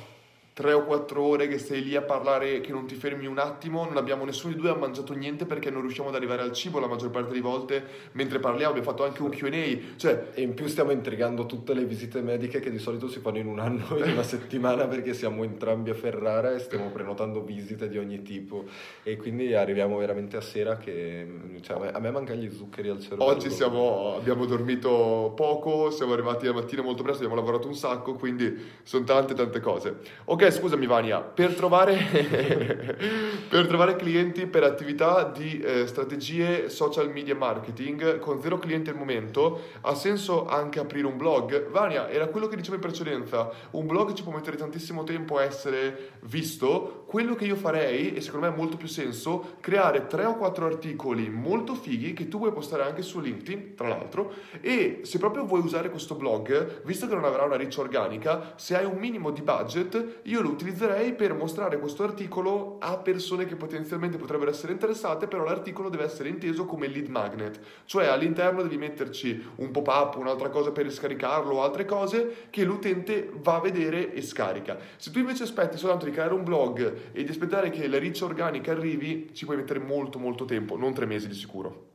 tre 0.54 0.72
o 0.74 0.84
quattro 0.84 1.22
ore 1.22 1.48
che 1.48 1.58
sei 1.58 1.82
lì 1.82 1.96
a 1.96 2.02
parlare, 2.02 2.60
che 2.60 2.72
non 2.72 2.86
ti 2.86 2.94
fermi 2.94 3.26
un 3.26 3.38
attimo, 3.38 3.84
non 3.84 3.96
abbiamo 3.96 4.24
nessuno 4.24 4.52
di 4.52 4.60
due 4.60 4.70
ha 4.70 4.74
mangiato 4.74 5.14
niente 5.14 5.46
perché 5.46 5.70
non 5.70 5.80
riusciamo 5.80 6.10
ad 6.10 6.14
arrivare 6.14 6.42
al 6.42 6.52
cibo 6.52 6.78
la 6.78 6.86
maggior 6.86 7.10
parte 7.10 7.30
delle 7.30 7.40
volte 7.40 7.82
mentre 8.12 8.38
parliamo, 8.38 8.70
abbiamo 8.70 8.88
fatto 8.88 9.04
anche 9.04 9.22
un 9.22 9.30
Q&A, 9.30 9.96
cioè... 9.96 10.30
E 10.34 10.42
in 10.42 10.54
più 10.54 10.66
stiamo 10.66 10.90
intrigando 10.90 11.46
tutte 11.46 11.74
le 11.74 11.84
visite 11.84 12.20
mediche 12.20 12.60
che 12.60 12.70
di 12.70 12.78
solito 12.78 13.08
si 13.08 13.20
fanno 13.20 13.38
in 13.38 13.46
un 13.46 13.58
anno, 13.58 13.96
in 13.96 14.12
una 14.12 14.22
settimana 14.22 14.86
perché 14.86 15.14
siamo 15.14 15.42
entrambi 15.42 15.90
a 15.90 15.94
Ferrara 15.94 16.54
e 16.54 16.58
stiamo 16.58 16.90
prenotando 16.90 17.42
visite 17.42 17.88
di 17.88 17.98
ogni 17.98 18.22
tipo 18.22 18.64
e 19.02 19.16
quindi 19.16 19.54
arriviamo 19.54 19.96
veramente 19.98 20.36
a 20.36 20.40
sera 20.40 20.76
che 20.76 21.26
cioè, 21.62 21.76
a, 21.76 21.80
me, 21.80 21.90
a 21.92 21.98
me 21.98 22.10
mancano 22.10 22.40
gli 22.40 22.50
zuccheri 22.50 22.88
al 22.88 23.00
cervello. 23.00 23.24
Oggi 23.24 23.50
siamo, 23.50 24.16
abbiamo 24.16 24.44
dormito 24.46 25.32
poco, 25.34 25.90
siamo 25.90 26.12
arrivati 26.12 26.46
la 26.46 26.52
mattina 26.52 26.82
molto 26.82 27.02
presto, 27.02 27.22
abbiamo 27.24 27.40
lavorato 27.40 27.68
un 27.68 27.74
sacco, 27.74 28.14
quindi 28.14 28.54
sono 28.82 29.04
tante 29.04 29.34
tante 29.34 29.60
cose. 29.60 29.96
Ok, 30.24 30.41
Ok, 30.42 30.50
scusami 30.50 30.86
Vania, 30.88 31.20
per 31.20 31.54
trovare, 31.54 31.94
per 33.48 33.68
trovare 33.68 33.94
clienti 33.94 34.48
per 34.48 34.64
attività 34.64 35.22
di 35.22 35.60
eh, 35.60 35.86
strategie 35.86 36.68
social 36.68 37.12
media 37.12 37.36
marketing 37.36 38.18
con 38.18 38.42
zero 38.42 38.58
clienti 38.58 38.90
al 38.90 38.96
momento, 38.96 39.60
ha 39.82 39.94
senso 39.94 40.48
anche 40.48 40.80
aprire 40.80 41.06
un 41.06 41.16
blog? 41.16 41.68
Vania, 41.70 42.10
era 42.10 42.26
quello 42.26 42.48
che 42.48 42.56
dicevo 42.56 42.74
in 42.74 42.80
precedenza, 42.80 43.50
un 43.70 43.86
blog 43.86 44.14
ci 44.14 44.24
può 44.24 44.32
mettere 44.32 44.56
tantissimo 44.56 45.04
tempo 45.04 45.36
a 45.36 45.44
essere 45.44 46.14
visto, 46.22 47.04
quello 47.06 47.36
che 47.36 47.44
io 47.44 47.54
farei, 47.54 48.12
e 48.12 48.20
secondo 48.20 48.46
me 48.46 48.52
ha 48.52 48.56
molto 48.56 48.76
più 48.76 48.88
senso, 48.88 49.58
creare 49.60 50.08
tre 50.08 50.24
o 50.24 50.34
quattro 50.34 50.66
articoli 50.66 51.30
molto 51.30 51.76
fighi 51.76 52.14
che 52.14 52.26
tu 52.26 52.38
vuoi 52.38 52.50
postare 52.50 52.82
anche 52.82 53.02
su 53.02 53.20
LinkedIn, 53.20 53.76
tra 53.76 53.86
l'altro, 53.86 54.32
e 54.60 55.02
se 55.04 55.18
proprio 55.18 55.44
vuoi 55.44 55.60
usare 55.60 55.88
questo 55.88 56.16
blog, 56.16 56.82
visto 56.82 57.06
che 57.06 57.14
non 57.14 57.24
avrà 57.24 57.44
una 57.44 57.54
riccia 57.54 57.80
organica, 57.80 58.54
se 58.56 58.76
hai 58.76 58.86
un 58.86 58.96
minimo 58.96 59.30
di 59.30 59.42
budget, 59.42 60.20
io 60.32 60.40
lo 60.40 60.48
utilizzerei 60.48 61.12
per 61.12 61.34
mostrare 61.34 61.78
questo 61.78 62.04
articolo 62.04 62.78
a 62.80 62.96
persone 62.96 63.44
che 63.44 63.54
potenzialmente 63.54 64.16
potrebbero 64.16 64.50
essere 64.50 64.72
interessate, 64.72 65.28
però 65.28 65.44
l'articolo 65.44 65.90
deve 65.90 66.04
essere 66.04 66.30
inteso 66.30 66.64
come 66.64 66.86
lead 66.86 67.08
magnet, 67.08 67.60
cioè 67.84 68.06
all'interno 68.06 68.62
devi 68.62 68.78
metterci 68.78 69.44
un 69.56 69.70
pop-up, 69.70 70.16
un'altra 70.16 70.48
cosa 70.48 70.72
per 70.72 70.90
scaricarlo 70.90 71.56
o 71.56 71.62
altre 71.62 71.84
cose 71.84 72.46
che 72.48 72.64
l'utente 72.64 73.30
va 73.42 73.56
a 73.56 73.60
vedere 73.60 74.14
e 74.14 74.22
scarica. 74.22 74.78
Se 74.96 75.10
tu 75.10 75.18
invece 75.18 75.42
aspetti 75.42 75.76
soltanto 75.76 76.06
di 76.06 76.12
creare 76.12 76.32
un 76.32 76.44
blog 76.44 77.12
e 77.12 77.22
di 77.22 77.30
aspettare 77.30 77.68
che 77.68 77.86
la 77.86 77.98
riccia 77.98 78.24
organica 78.24 78.72
arrivi, 78.72 79.30
ci 79.34 79.44
puoi 79.44 79.58
mettere 79.58 79.80
molto 79.80 80.18
molto 80.18 80.46
tempo, 80.46 80.78
non 80.78 80.94
tre 80.94 81.04
mesi 81.04 81.28
di 81.28 81.34
sicuro. 81.34 81.90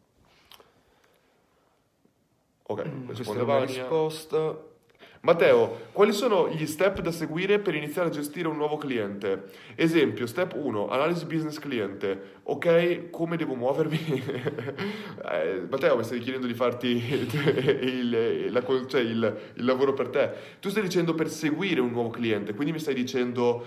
Ok, 2.70 3.06
Questa 3.06 3.34
è 3.34 3.44
Vania. 3.46 3.66
risposta. 3.66 4.67
Matteo, 5.28 5.88
quali 5.92 6.14
sono 6.14 6.48
gli 6.48 6.66
step 6.66 7.02
da 7.02 7.12
seguire 7.12 7.60
per 7.60 7.76
iniziare 7.76 8.08
a 8.08 8.12
gestire 8.12 8.48
un 8.48 8.56
nuovo 8.56 8.78
cliente? 8.78 9.48
Esempio, 9.76 10.26
step 10.26 10.54
1, 10.56 10.88
analisi 10.88 11.26
business 11.26 11.60
cliente. 11.60 12.36
Ok, 12.44 13.10
come 13.10 13.36
devo 13.36 13.54
muovermi? 13.56 13.98
Eh, 15.30 15.64
Matteo, 15.70 15.98
mi 15.98 16.04
stai 16.06 16.20
chiedendo 16.20 16.48
di 16.48 16.54
farti 16.54 16.88
il, 17.82 18.48
la 18.52 18.64
cioè 18.88 19.02
il- 19.02 19.38
il 19.56 19.66
lavoro 19.66 19.94
per 19.94 20.08
te. 20.08 20.32
Tu 20.62 20.70
stai 20.70 20.84
dicendo 20.84 21.14
per 21.14 21.28
seguire 21.30 21.82
un 21.82 21.92
nuovo 21.92 22.10
cliente, 22.10 22.54
quindi 22.54 22.72
mi 22.72 22.80
stai 22.80 22.94
dicendo 22.94 23.66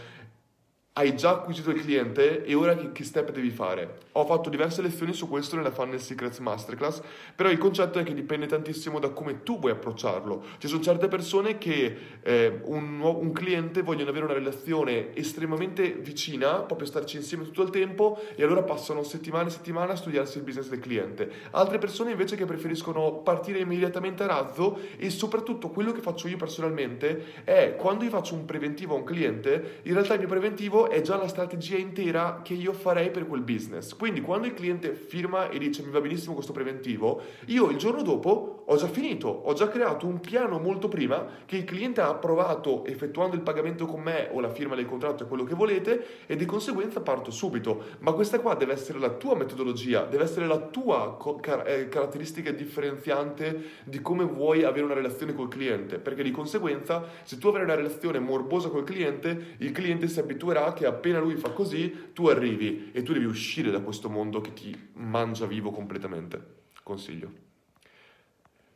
hai 0.94 1.16
già 1.16 1.30
acquisito 1.30 1.70
il 1.70 1.80
cliente 1.80 2.44
e 2.44 2.54
ora 2.54 2.74
che, 2.74 3.04
step 3.04 3.30
devi 3.30 3.50
fare? 3.50 3.98
Ho 4.12 4.26
fatto 4.26 4.50
diverse 4.50 4.82
lezioni 4.82 5.12
su 5.12 5.28
questo 5.28 5.54
nella 5.54 5.70
Funnel 5.70 6.00
Secrets 6.00 6.40
Masterclass, 6.40 7.00
però 7.36 7.48
il 7.48 7.58
concetto 7.58 8.00
è 8.00 8.02
che 8.02 8.12
dipende 8.12 8.46
tantissimo 8.46 8.98
da 8.98 9.10
come 9.10 9.44
tu 9.44 9.60
vuoi 9.60 9.70
approcciarlo. 9.70 10.42
Ci 10.58 10.66
sono 10.66 10.82
certe 10.82 11.06
persone 11.06 11.58
che 11.58 11.96
eh, 12.22 12.60
un, 12.64 13.00
un 13.00 13.32
cliente 13.32 13.82
vogliono 13.82 14.10
avere 14.10 14.24
una 14.24 14.34
relazione 14.34 15.14
estremamente 15.14 15.92
vicina, 15.92 16.62
proprio 16.62 16.88
starci 16.88 17.18
insieme 17.18 17.44
tutto 17.44 17.62
il 17.62 17.70
tempo 17.70 18.20
e 18.34 18.42
allora 18.42 18.64
passano 18.64 19.04
settimane 19.04 19.46
e 19.46 19.52
settimane 19.52 19.92
a 19.92 19.96
studiarsi 19.96 20.38
il 20.38 20.44
business 20.44 20.68
del 20.68 20.80
cliente. 20.80 21.30
Altre 21.52 21.78
persone 21.78 22.10
invece 22.10 22.34
che 22.34 22.46
preferiscono 22.46 23.18
partire 23.18 23.60
immediatamente 23.60 24.24
a 24.24 24.26
razzo 24.26 24.80
e 24.96 25.08
soprattutto 25.08 25.70
quello 25.70 25.92
che 25.92 26.00
faccio 26.00 26.26
io 26.26 26.36
personalmente 26.36 27.44
è 27.44 27.76
quando 27.76 28.02
io 28.02 28.10
faccio 28.10 28.34
un 28.34 28.44
preventivo 28.44 28.96
a 28.96 28.98
un 28.98 29.04
cliente, 29.04 29.78
in 29.84 29.92
realtà 29.92 30.14
il 30.14 30.18
mio 30.18 30.28
preventivo 30.28 30.79
è 30.88 31.00
già 31.00 31.16
la 31.16 31.28
strategia 31.28 31.76
intera 31.76 32.40
che 32.42 32.54
io 32.54 32.72
farei 32.72 33.10
per 33.10 33.26
quel 33.26 33.42
business. 33.42 33.94
Quindi 33.94 34.20
quando 34.20 34.46
il 34.46 34.54
cliente 34.54 34.94
firma 34.94 35.48
e 35.48 35.58
dice 35.58 35.82
mi 35.82 35.90
va 35.90 36.00
benissimo 36.00 36.34
questo 36.34 36.52
preventivo, 36.52 37.20
io 37.46 37.68
il 37.68 37.76
giorno 37.76 38.02
dopo 38.02 38.59
ho 38.70 38.76
già 38.76 38.86
finito, 38.86 39.26
ho 39.26 39.52
già 39.52 39.68
creato 39.68 40.06
un 40.06 40.20
piano 40.20 40.60
molto 40.60 40.86
prima 40.86 41.26
che 41.44 41.56
il 41.56 41.64
cliente 41.64 42.00
ha 42.00 42.08
approvato 42.08 42.84
effettuando 42.84 43.34
il 43.34 43.42
pagamento 43.42 43.84
con 43.84 44.00
me 44.00 44.28
o 44.30 44.38
la 44.38 44.48
firma 44.48 44.76
del 44.76 44.86
contratto 44.86 45.24
è 45.24 45.26
quello 45.26 45.42
che 45.42 45.56
volete 45.56 46.24
e 46.26 46.36
di 46.36 46.44
conseguenza 46.44 47.00
parto 47.00 47.32
subito. 47.32 47.82
Ma 47.98 48.12
questa 48.12 48.38
qua 48.38 48.54
deve 48.54 48.72
essere 48.72 49.00
la 49.00 49.10
tua 49.10 49.34
metodologia, 49.34 50.04
deve 50.04 50.22
essere 50.22 50.46
la 50.46 50.58
tua 50.58 51.16
car- 51.40 51.66
eh, 51.66 51.88
caratteristica 51.88 52.52
differenziante 52.52 53.80
di 53.84 54.00
come 54.00 54.22
vuoi 54.22 54.62
avere 54.62 54.84
una 54.84 54.94
relazione 54.94 55.34
col 55.34 55.48
cliente, 55.48 55.98
perché 55.98 56.22
di 56.22 56.30
conseguenza 56.30 57.04
se 57.24 57.38
tu 57.38 57.48
avrai 57.48 57.64
una 57.64 57.74
relazione 57.74 58.20
morbosa 58.20 58.68
col 58.68 58.84
cliente, 58.84 59.56
il 59.58 59.72
cliente 59.72 60.06
si 60.06 60.20
abituerà 60.20 60.72
che 60.74 60.86
appena 60.86 61.18
lui 61.18 61.34
fa 61.34 61.50
così, 61.50 62.12
tu 62.12 62.28
arrivi 62.28 62.90
e 62.92 63.02
tu 63.02 63.12
devi 63.12 63.24
uscire 63.24 63.72
da 63.72 63.80
questo 63.80 64.08
mondo 64.08 64.40
che 64.40 64.52
ti 64.52 64.90
mangia 64.92 65.46
vivo 65.46 65.72
completamente. 65.72 66.58
Consiglio. 66.84 67.49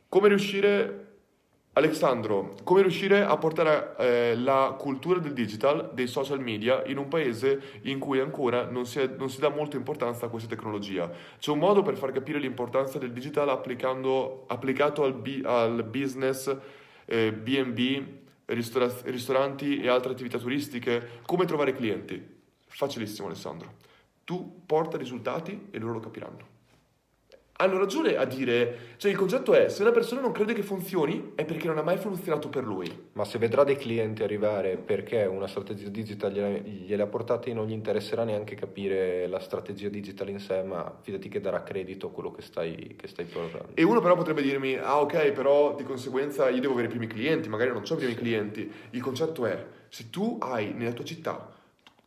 Come 0.07 0.27
riuscire, 0.29 1.01
Alessandro, 1.73 2.55
come 2.63 2.81
riuscire 2.81 3.23
a 3.23 3.35
portare 3.37 3.95
eh, 3.97 4.35
la 4.37 4.75
cultura 4.79 5.19
del 5.19 5.33
digital, 5.33 5.91
dei 5.93 6.07
social 6.07 6.39
media, 6.39 6.83
in 6.85 6.97
un 6.97 7.09
paese 7.09 7.79
in 7.83 7.99
cui 7.99 8.19
ancora 8.19 8.69
non 8.69 8.85
si, 8.85 8.99
è- 8.99 9.07
non 9.17 9.29
si 9.29 9.41
dà 9.41 9.49
molta 9.49 9.75
importanza 9.75 10.25
a 10.25 10.29
questa 10.29 10.47
tecnologia? 10.47 11.11
C'è 11.37 11.51
un 11.51 11.59
modo 11.59 11.81
per 11.81 11.97
far 11.97 12.11
capire 12.11 12.39
l'importanza 12.39 12.97
del 12.97 13.11
digital 13.11 13.49
applicato 13.49 15.03
al, 15.03 15.13
bi- 15.15 15.41
al 15.43 15.83
business 15.83 16.55
eh, 17.05 17.33
B&B, 17.33 18.03
ristora- 18.45 18.93
ristoranti 19.05 19.81
e 19.81 19.89
altre 19.89 20.11
attività 20.13 20.37
turistiche? 20.37 21.19
Come 21.25 21.45
trovare 21.45 21.73
clienti? 21.73 22.23
Facilissimo 22.67 23.27
Alessandro. 23.27 23.73
Tu 24.23 24.61
porta 24.65 24.97
risultati 24.97 25.67
e 25.71 25.77
loro 25.79 25.93
lo 25.93 25.99
capiranno 25.99 26.54
hanno 27.57 27.77
ragione 27.77 28.17
a 28.17 28.25
dire, 28.25 28.95
cioè 28.97 29.11
il 29.11 29.17
concetto 29.17 29.53
è, 29.53 29.69
se 29.69 29.81
una 29.81 29.91
persona 29.91 30.19
non 30.19 30.33
crede 30.33 30.53
che 30.53 30.61
funzioni 30.61 31.31
è 31.35 31.45
perché 31.45 31.67
non 31.67 31.77
ha 31.77 31.83
mai 31.83 31.95
funzionato 31.97 32.49
per 32.49 32.65
lui. 32.65 33.07
Ma 33.13 33.23
se 33.23 33.37
vedrà 33.37 33.63
dei 33.63 33.77
clienti 33.77 34.23
arrivare 34.23 34.75
perché 34.75 35.23
una 35.23 35.47
strategia 35.47 35.87
digital 35.87 36.33
gliela- 36.33 36.57
gliele 36.57 37.03
ha 37.03 37.07
portate, 37.07 37.53
non 37.53 37.67
gli 37.67 37.71
interesserà 37.71 38.25
neanche 38.25 38.55
capire 38.55 39.27
la 39.27 39.39
strategia 39.39 39.87
digital 39.87 40.29
in 40.29 40.39
sé, 40.39 40.63
ma 40.63 40.97
fidati 41.01 41.29
che 41.29 41.39
darà 41.39 41.63
credito 41.63 42.07
a 42.07 42.11
quello 42.11 42.31
che 42.31 42.41
stai, 42.41 42.95
che 42.97 43.07
stai 43.07 43.23
portando. 43.23 43.69
E 43.73 43.83
uno 43.83 44.01
però 44.01 44.15
potrebbe 44.15 44.41
dirmi, 44.41 44.75
ah 44.75 44.99
ok, 44.99 45.31
però 45.31 45.75
di 45.75 45.83
conseguenza 45.83 46.49
io 46.49 46.59
devo 46.59 46.73
avere 46.73 46.87
i 46.87 46.91
primi 46.91 47.07
clienti, 47.07 47.47
magari 47.47 47.71
non 47.71 47.83
ho 47.87 47.93
i 47.93 47.97
primi 47.97 48.15
clienti. 48.15 48.69
Il 48.89 49.01
concetto 49.01 49.45
è, 49.45 49.65
se 49.87 50.09
tu 50.09 50.37
hai 50.41 50.73
nella 50.73 50.91
tua 50.91 51.05
città 51.05 51.53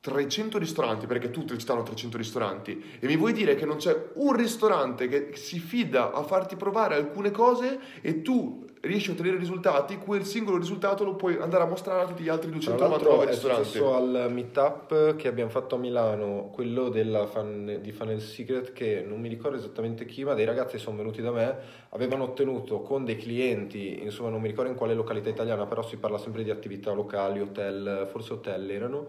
300 0.00 0.58
ristoranti, 0.58 1.06
perché 1.06 1.30
tutte 1.30 1.52
le 1.52 1.58
città 1.58 1.72
hanno 1.72 1.82
300 1.82 2.16
ristoranti, 2.16 2.98
e 3.00 3.06
mi 3.06 3.16
vuoi 3.16 3.32
dire 3.32 3.54
che 3.54 3.64
non 3.66 3.76
c'è 3.76 4.10
un 4.14 4.32
ristorante 4.32 5.08
che 5.08 5.30
si 5.34 5.58
fida 5.58 6.12
a 6.12 6.22
farti 6.22 6.56
provare 6.56 6.94
alcune 6.94 7.30
cose 7.30 7.78
e 8.00 8.22
tu 8.22 8.64
riesci 8.80 9.10
a 9.10 9.12
ottenere 9.14 9.36
risultati, 9.38 9.98
quel 9.98 10.24
singolo 10.24 10.56
risultato 10.56 11.02
lo 11.02 11.16
puoi 11.16 11.36
andare 11.36 11.64
a 11.64 11.66
mostrare 11.66 12.02
a 12.02 12.06
tutti 12.06 12.22
gli 12.22 12.28
altri 12.28 12.48
Tra 12.48 12.58
299 12.58 12.88
l'altro 12.88 13.22
è 13.22 13.26
ristoranti. 13.32 13.64
successo 13.64 13.94
al 13.94 14.32
meetup 14.32 15.16
che 15.16 15.26
abbiamo 15.26 15.50
fatto 15.50 15.74
a 15.74 15.78
Milano, 15.78 16.50
quello 16.52 16.92
fan- 17.26 17.78
di 17.82 17.90
Funnel 17.92 18.20
Secret, 18.20 18.72
che 18.72 19.04
non 19.06 19.20
mi 19.20 19.28
ricordo 19.28 19.56
esattamente 19.56 20.04
chi, 20.04 20.22
ma 20.22 20.34
dei 20.34 20.44
ragazzi 20.44 20.78
sono 20.78 20.96
venuti 20.96 21.20
da 21.20 21.32
me, 21.32 21.56
avevano 21.90 22.22
ottenuto 22.22 22.80
con 22.82 23.04
dei 23.04 23.16
clienti, 23.16 24.00
insomma 24.00 24.30
non 24.30 24.40
mi 24.40 24.46
ricordo 24.46 24.70
in 24.70 24.76
quale 24.76 24.94
località 24.94 25.28
italiana, 25.28 25.66
però 25.66 25.82
si 25.82 25.96
parla 25.96 26.18
sempre 26.18 26.44
di 26.44 26.50
attività 26.50 26.92
locali, 26.92 27.40
hotel, 27.40 28.06
forse 28.10 28.34
hotel 28.34 28.70
erano, 28.70 29.06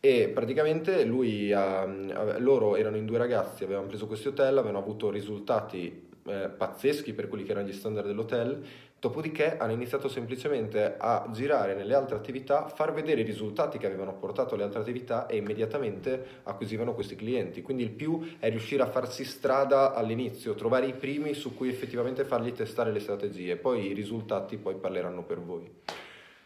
e 0.00 0.28
praticamente 0.28 1.04
lui 1.04 1.52
ave- 1.52 2.38
loro 2.38 2.76
erano 2.76 2.96
in 2.96 3.06
due 3.06 3.18
ragazzi, 3.18 3.64
avevano 3.64 3.86
preso 3.86 4.06
questi 4.06 4.28
hotel, 4.28 4.58
avevano 4.58 4.78
avuto 4.78 5.10
risultati 5.10 6.06
eh, 6.24 6.48
pazzeschi 6.48 7.12
per 7.12 7.28
quelli 7.28 7.44
che 7.44 7.52
erano 7.52 7.66
gli 7.66 7.72
standard 7.72 8.06
dell'hotel, 8.06 8.62
dopodiché 9.00 9.56
hanno 9.56 9.72
iniziato 9.72 10.08
semplicemente 10.08 10.96
a 10.98 11.28
girare 11.32 11.74
nelle 11.74 11.94
altre 11.94 12.16
attività, 12.16 12.68
far 12.68 12.92
vedere 12.92 13.20
i 13.20 13.24
risultati 13.24 13.78
che 13.78 13.86
avevano 13.86 14.14
portato 14.14 14.56
le 14.56 14.64
altre 14.64 14.80
attività 14.80 15.26
e 15.26 15.36
immediatamente 15.36 16.40
acquisivano 16.44 16.94
questi 16.94 17.14
clienti. 17.14 17.62
Quindi 17.62 17.84
il 17.84 17.90
più 17.90 18.36
è 18.38 18.50
riuscire 18.50 18.82
a 18.82 18.90
farsi 18.90 19.24
strada 19.24 19.94
all'inizio, 19.94 20.54
trovare 20.54 20.86
i 20.86 20.94
primi 20.94 21.34
su 21.34 21.54
cui 21.54 21.68
effettivamente 21.68 22.24
fargli 22.24 22.52
testare 22.52 22.92
le 22.92 23.00
strategie, 23.00 23.56
poi 23.56 23.88
i 23.88 23.92
risultati 23.94 24.56
poi 24.56 24.74
parleranno 24.74 25.22
per 25.22 25.40
voi. 25.40 25.70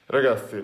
Ragazzi, 0.06 0.56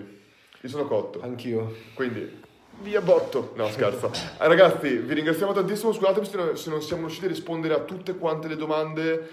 io 0.61 0.69
sono 0.69 0.85
cotto. 0.85 1.21
Anch'io. 1.21 1.73
Quindi, 1.95 2.47
via 2.81 3.01
botto. 3.01 3.53
No, 3.55 3.69
scherzo. 3.69 4.11
Eh, 4.13 4.47
ragazzi, 4.47 4.97
vi 4.97 5.13
ringraziamo 5.13 5.53
tantissimo. 5.53 5.93
Scusatemi 5.93 6.25
se 6.25 6.37
non, 6.37 6.57
se 6.57 6.69
non 6.69 6.81
siamo 6.81 7.03
riusciti 7.03 7.25
a 7.25 7.29
rispondere 7.29 7.73
a 7.73 7.79
tutte 7.79 8.15
quante 8.15 8.47
le 8.47 8.55
domande. 8.55 9.29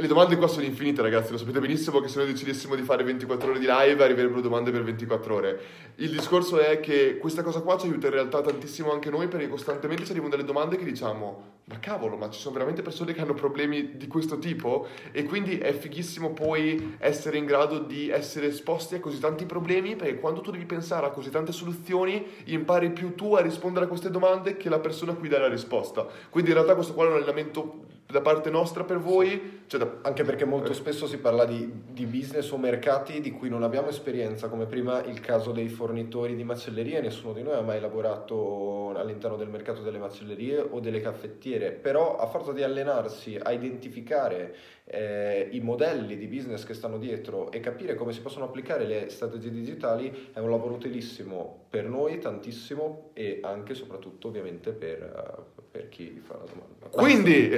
Le 0.00 0.06
domande 0.06 0.36
qua 0.36 0.46
sono 0.46 0.64
infinite, 0.64 1.02
ragazzi. 1.02 1.32
Lo 1.32 1.38
sapete 1.38 1.58
benissimo 1.58 1.98
che 1.98 2.06
se 2.06 2.18
noi 2.18 2.28
decidessimo 2.28 2.76
di 2.76 2.82
fare 2.82 3.02
24 3.02 3.50
ore 3.50 3.58
di 3.58 3.66
live 3.68 4.04
arriverebbero 4.04 4.40
domande 4.40 4.70
per 4.70 4.84
24 4.84 5.34
ore. 5.34 5.60
Il 5.96 6.10
discorso 6.10 6.60
è 6.60 6.78
che 6.78 7.18
questa 7.18 7.42
cosa 7.42 7.62
qua 7.62 7.76
ci 7.76 7.88
aiuta 7.88 8.06
in 8.06 8.12
realtà 8.12 8.40
tantissimo 8.40 8.92
anche 8.92 9.10
noi 9.10 9.26
perché 9.26 9.48
costantemente 9.48 10.04
ci 10.04 10.12
arrivano 10.12 10.30
delle 10.30 10.44
domande 10.44 10.76
che 10.76 10.84
diciamo 10.84 11.56
ma 11.64 11.80
cavolo, 11.80 12.16
ma 12.16 12.30
ci 12.30 12.38
sono 12.38 12.54
veramente 12.54 12.80
persone 12.80 13.12
che 13.12 13.20
hanno 13.20 13.34
problemi 13.34 13.96
di 13.96 14.06
questo 14.06 14.38
tipo 14.38 14.86
e 15.10 15.24
quindi 15.24 15.58
è 15.58 15.72
fighissimo 15.72 16.32
poi 16.32 16.94
essere 16.98 17.36
in 17.36 17.44
grado 17.44 17.80
di 17.80 18.08
essere 18.08 18.46
esposti 18.46 18.94
a 18.94 19.00
così 19.00 19.18
tanti 19.18 19.46
problemi 19.46 19.96
perché 19.96 20.20
quando 20.20 20.42
tu 20.42 20.52
devi 20.52 20.64
pensare 20.64 21.06
a 21.06 21.10
così 21.10 21.30
tante 21.30 21.50
soluzioni 21.50 22.24
impari 22.44 22.92
più 22.92 23.16
tu 23.16 23.34
a 23.34 23.40
rispondere 23.40 23.86
a 23.86 23.88
queste 23.88 24.12
domande 24.12 24.56
che 24.56 24.68
la 24.68 24.78
persona 24.78 25.10
a 25.10 25.16
cui 25.16 25.28
dà 25.28 25.40
la 25.40 25.48
risposta. 25.48 26.06
Quindi 26.30 26.50
in 26.50 26.56
realtà 26.56 26.76
questo 26.76 26.94
qua 26.94 27.04
è 27.04 27.08
un 27.08 27.14
allenamento 27.14 27.96
da 28.10 28.22
parte 28.22 28.48
nostra 28.48 28.84
per 28.84 28.98
voi, 28.98 29.64
cioè 29.66 29.78
da- 29.78 29.96
Anche 30.00 30.24
perché 30.24 30.46
molto 30.46 30.72
spesso 30.72 31.06
si 31.06 31.18
parla 31.18 31.44
di, 31.44 31.70
di 31.90 32.06
business 32.06 32.50
o 32.52 32.56
mercati 32.56 33.20
di 33.20 33.30
cui 33.30 33.50
non 33.50 33.62
abbiamo 33.62 33.88
esperienza, 33.88 34.48
come 34.48 34.64
prima 34.64 35.04
il 35.04 35.20
caso 35.20 35.52
dei 35.52 35.68
fornitori 35.68 36.34
di 36.34 36.42
macellerie, 36.42 37.02
nessuno 37.02 37.34
di 37.34 37.42
noi 37.42 37.54
ha 37.54 37.60
mai 37.60 37.80
lavorato 37.80 38.94
all'interno 38.96 39.36
del 39.36 39.48
mercato 39.48 39.82
delle 39.82 39.98
macellerie 39.98 40.58
o 40.58 40.80
delle 40.80 41.02
caffettiere, 41.02 41.70
però 41.72 42.16
a 42.16 42.26
forza 42.26 42.52
di 42.52 42.62
allenarsi 42.62 43.38
a 43.40 43.52
identificare 43.52 44.54
eh, 44.90 45.48
i 45.52 45.60
modelli 45.60 46.16
di 46.16 46.26
business 46.26 46.64
che 46.64 46.72
stanno 46.72 46.98
dietro 46.98 47.50
e 47.52 47.60
capire 47.60 47.94
come 47.94 48.12
si 48.12 48.20
possono 48.20 48.46
applicare 48.46 48.86
le 48.86 49.10
strategie 49.10 49.50
digitali 49.50 50.30
è 50.32 50.38
un 50.38 50.50
lavoro 50.50 50.74
utilissimo 50.74 51.66
per 51.68 51.84
noi, 51.84 52.18
tantissimo 52.18 53.10
e 53.12 53.40
anche 53.42 53.72
e 53.72 53.74
soprattutto 53.74 54.28
ovviamente 54.28 54.72
per, 54.72 55.02
eh, 55.02 55.62
per 55.70 55.88
chi 55.90 56.20
fa 56.24 56.34
la 56.34 56.44
domanda. 56.50 56.86
Quindi, 56.90 57.50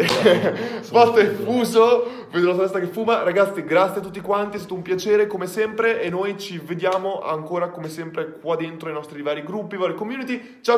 Bot 0.90 1.16
è 1.18 1.26
fuso, 1.26 2.26
vedo 2.32 2.48
la 2.48 2.58
testa 2.58 2.80
che 2.80 2.86
fuma. 2.86 3.22
Ragazzi, 3.22 3.62
grazie 3.62 4.00
a 4.00 4.02
tutti 4.02 4.20
quanti, 4.20 4.56
è 4.56 4.58
stato 4.58 4.74
un 4.74 4.82
piacere 4.82 5.28
come 5.28 5.46
sempre 5.46 6.02
e 6.02 6.10
noi 6.10 6.36
ci 6.36 6.58
vediamo 6.58 7.20
ancora 7.20 7.68
come 7.68 7.88
sempre 7.88 8.38
qua 8.40 8.56
dentro 8.56 8.90
i 8.90 8.92
nostri 8.92 9.22
vari 9.22 9.44
gruppi, 9.44 9.76
vari 9.76 9.94
community. 9.94 10.58
Ciao! 10.62 10.68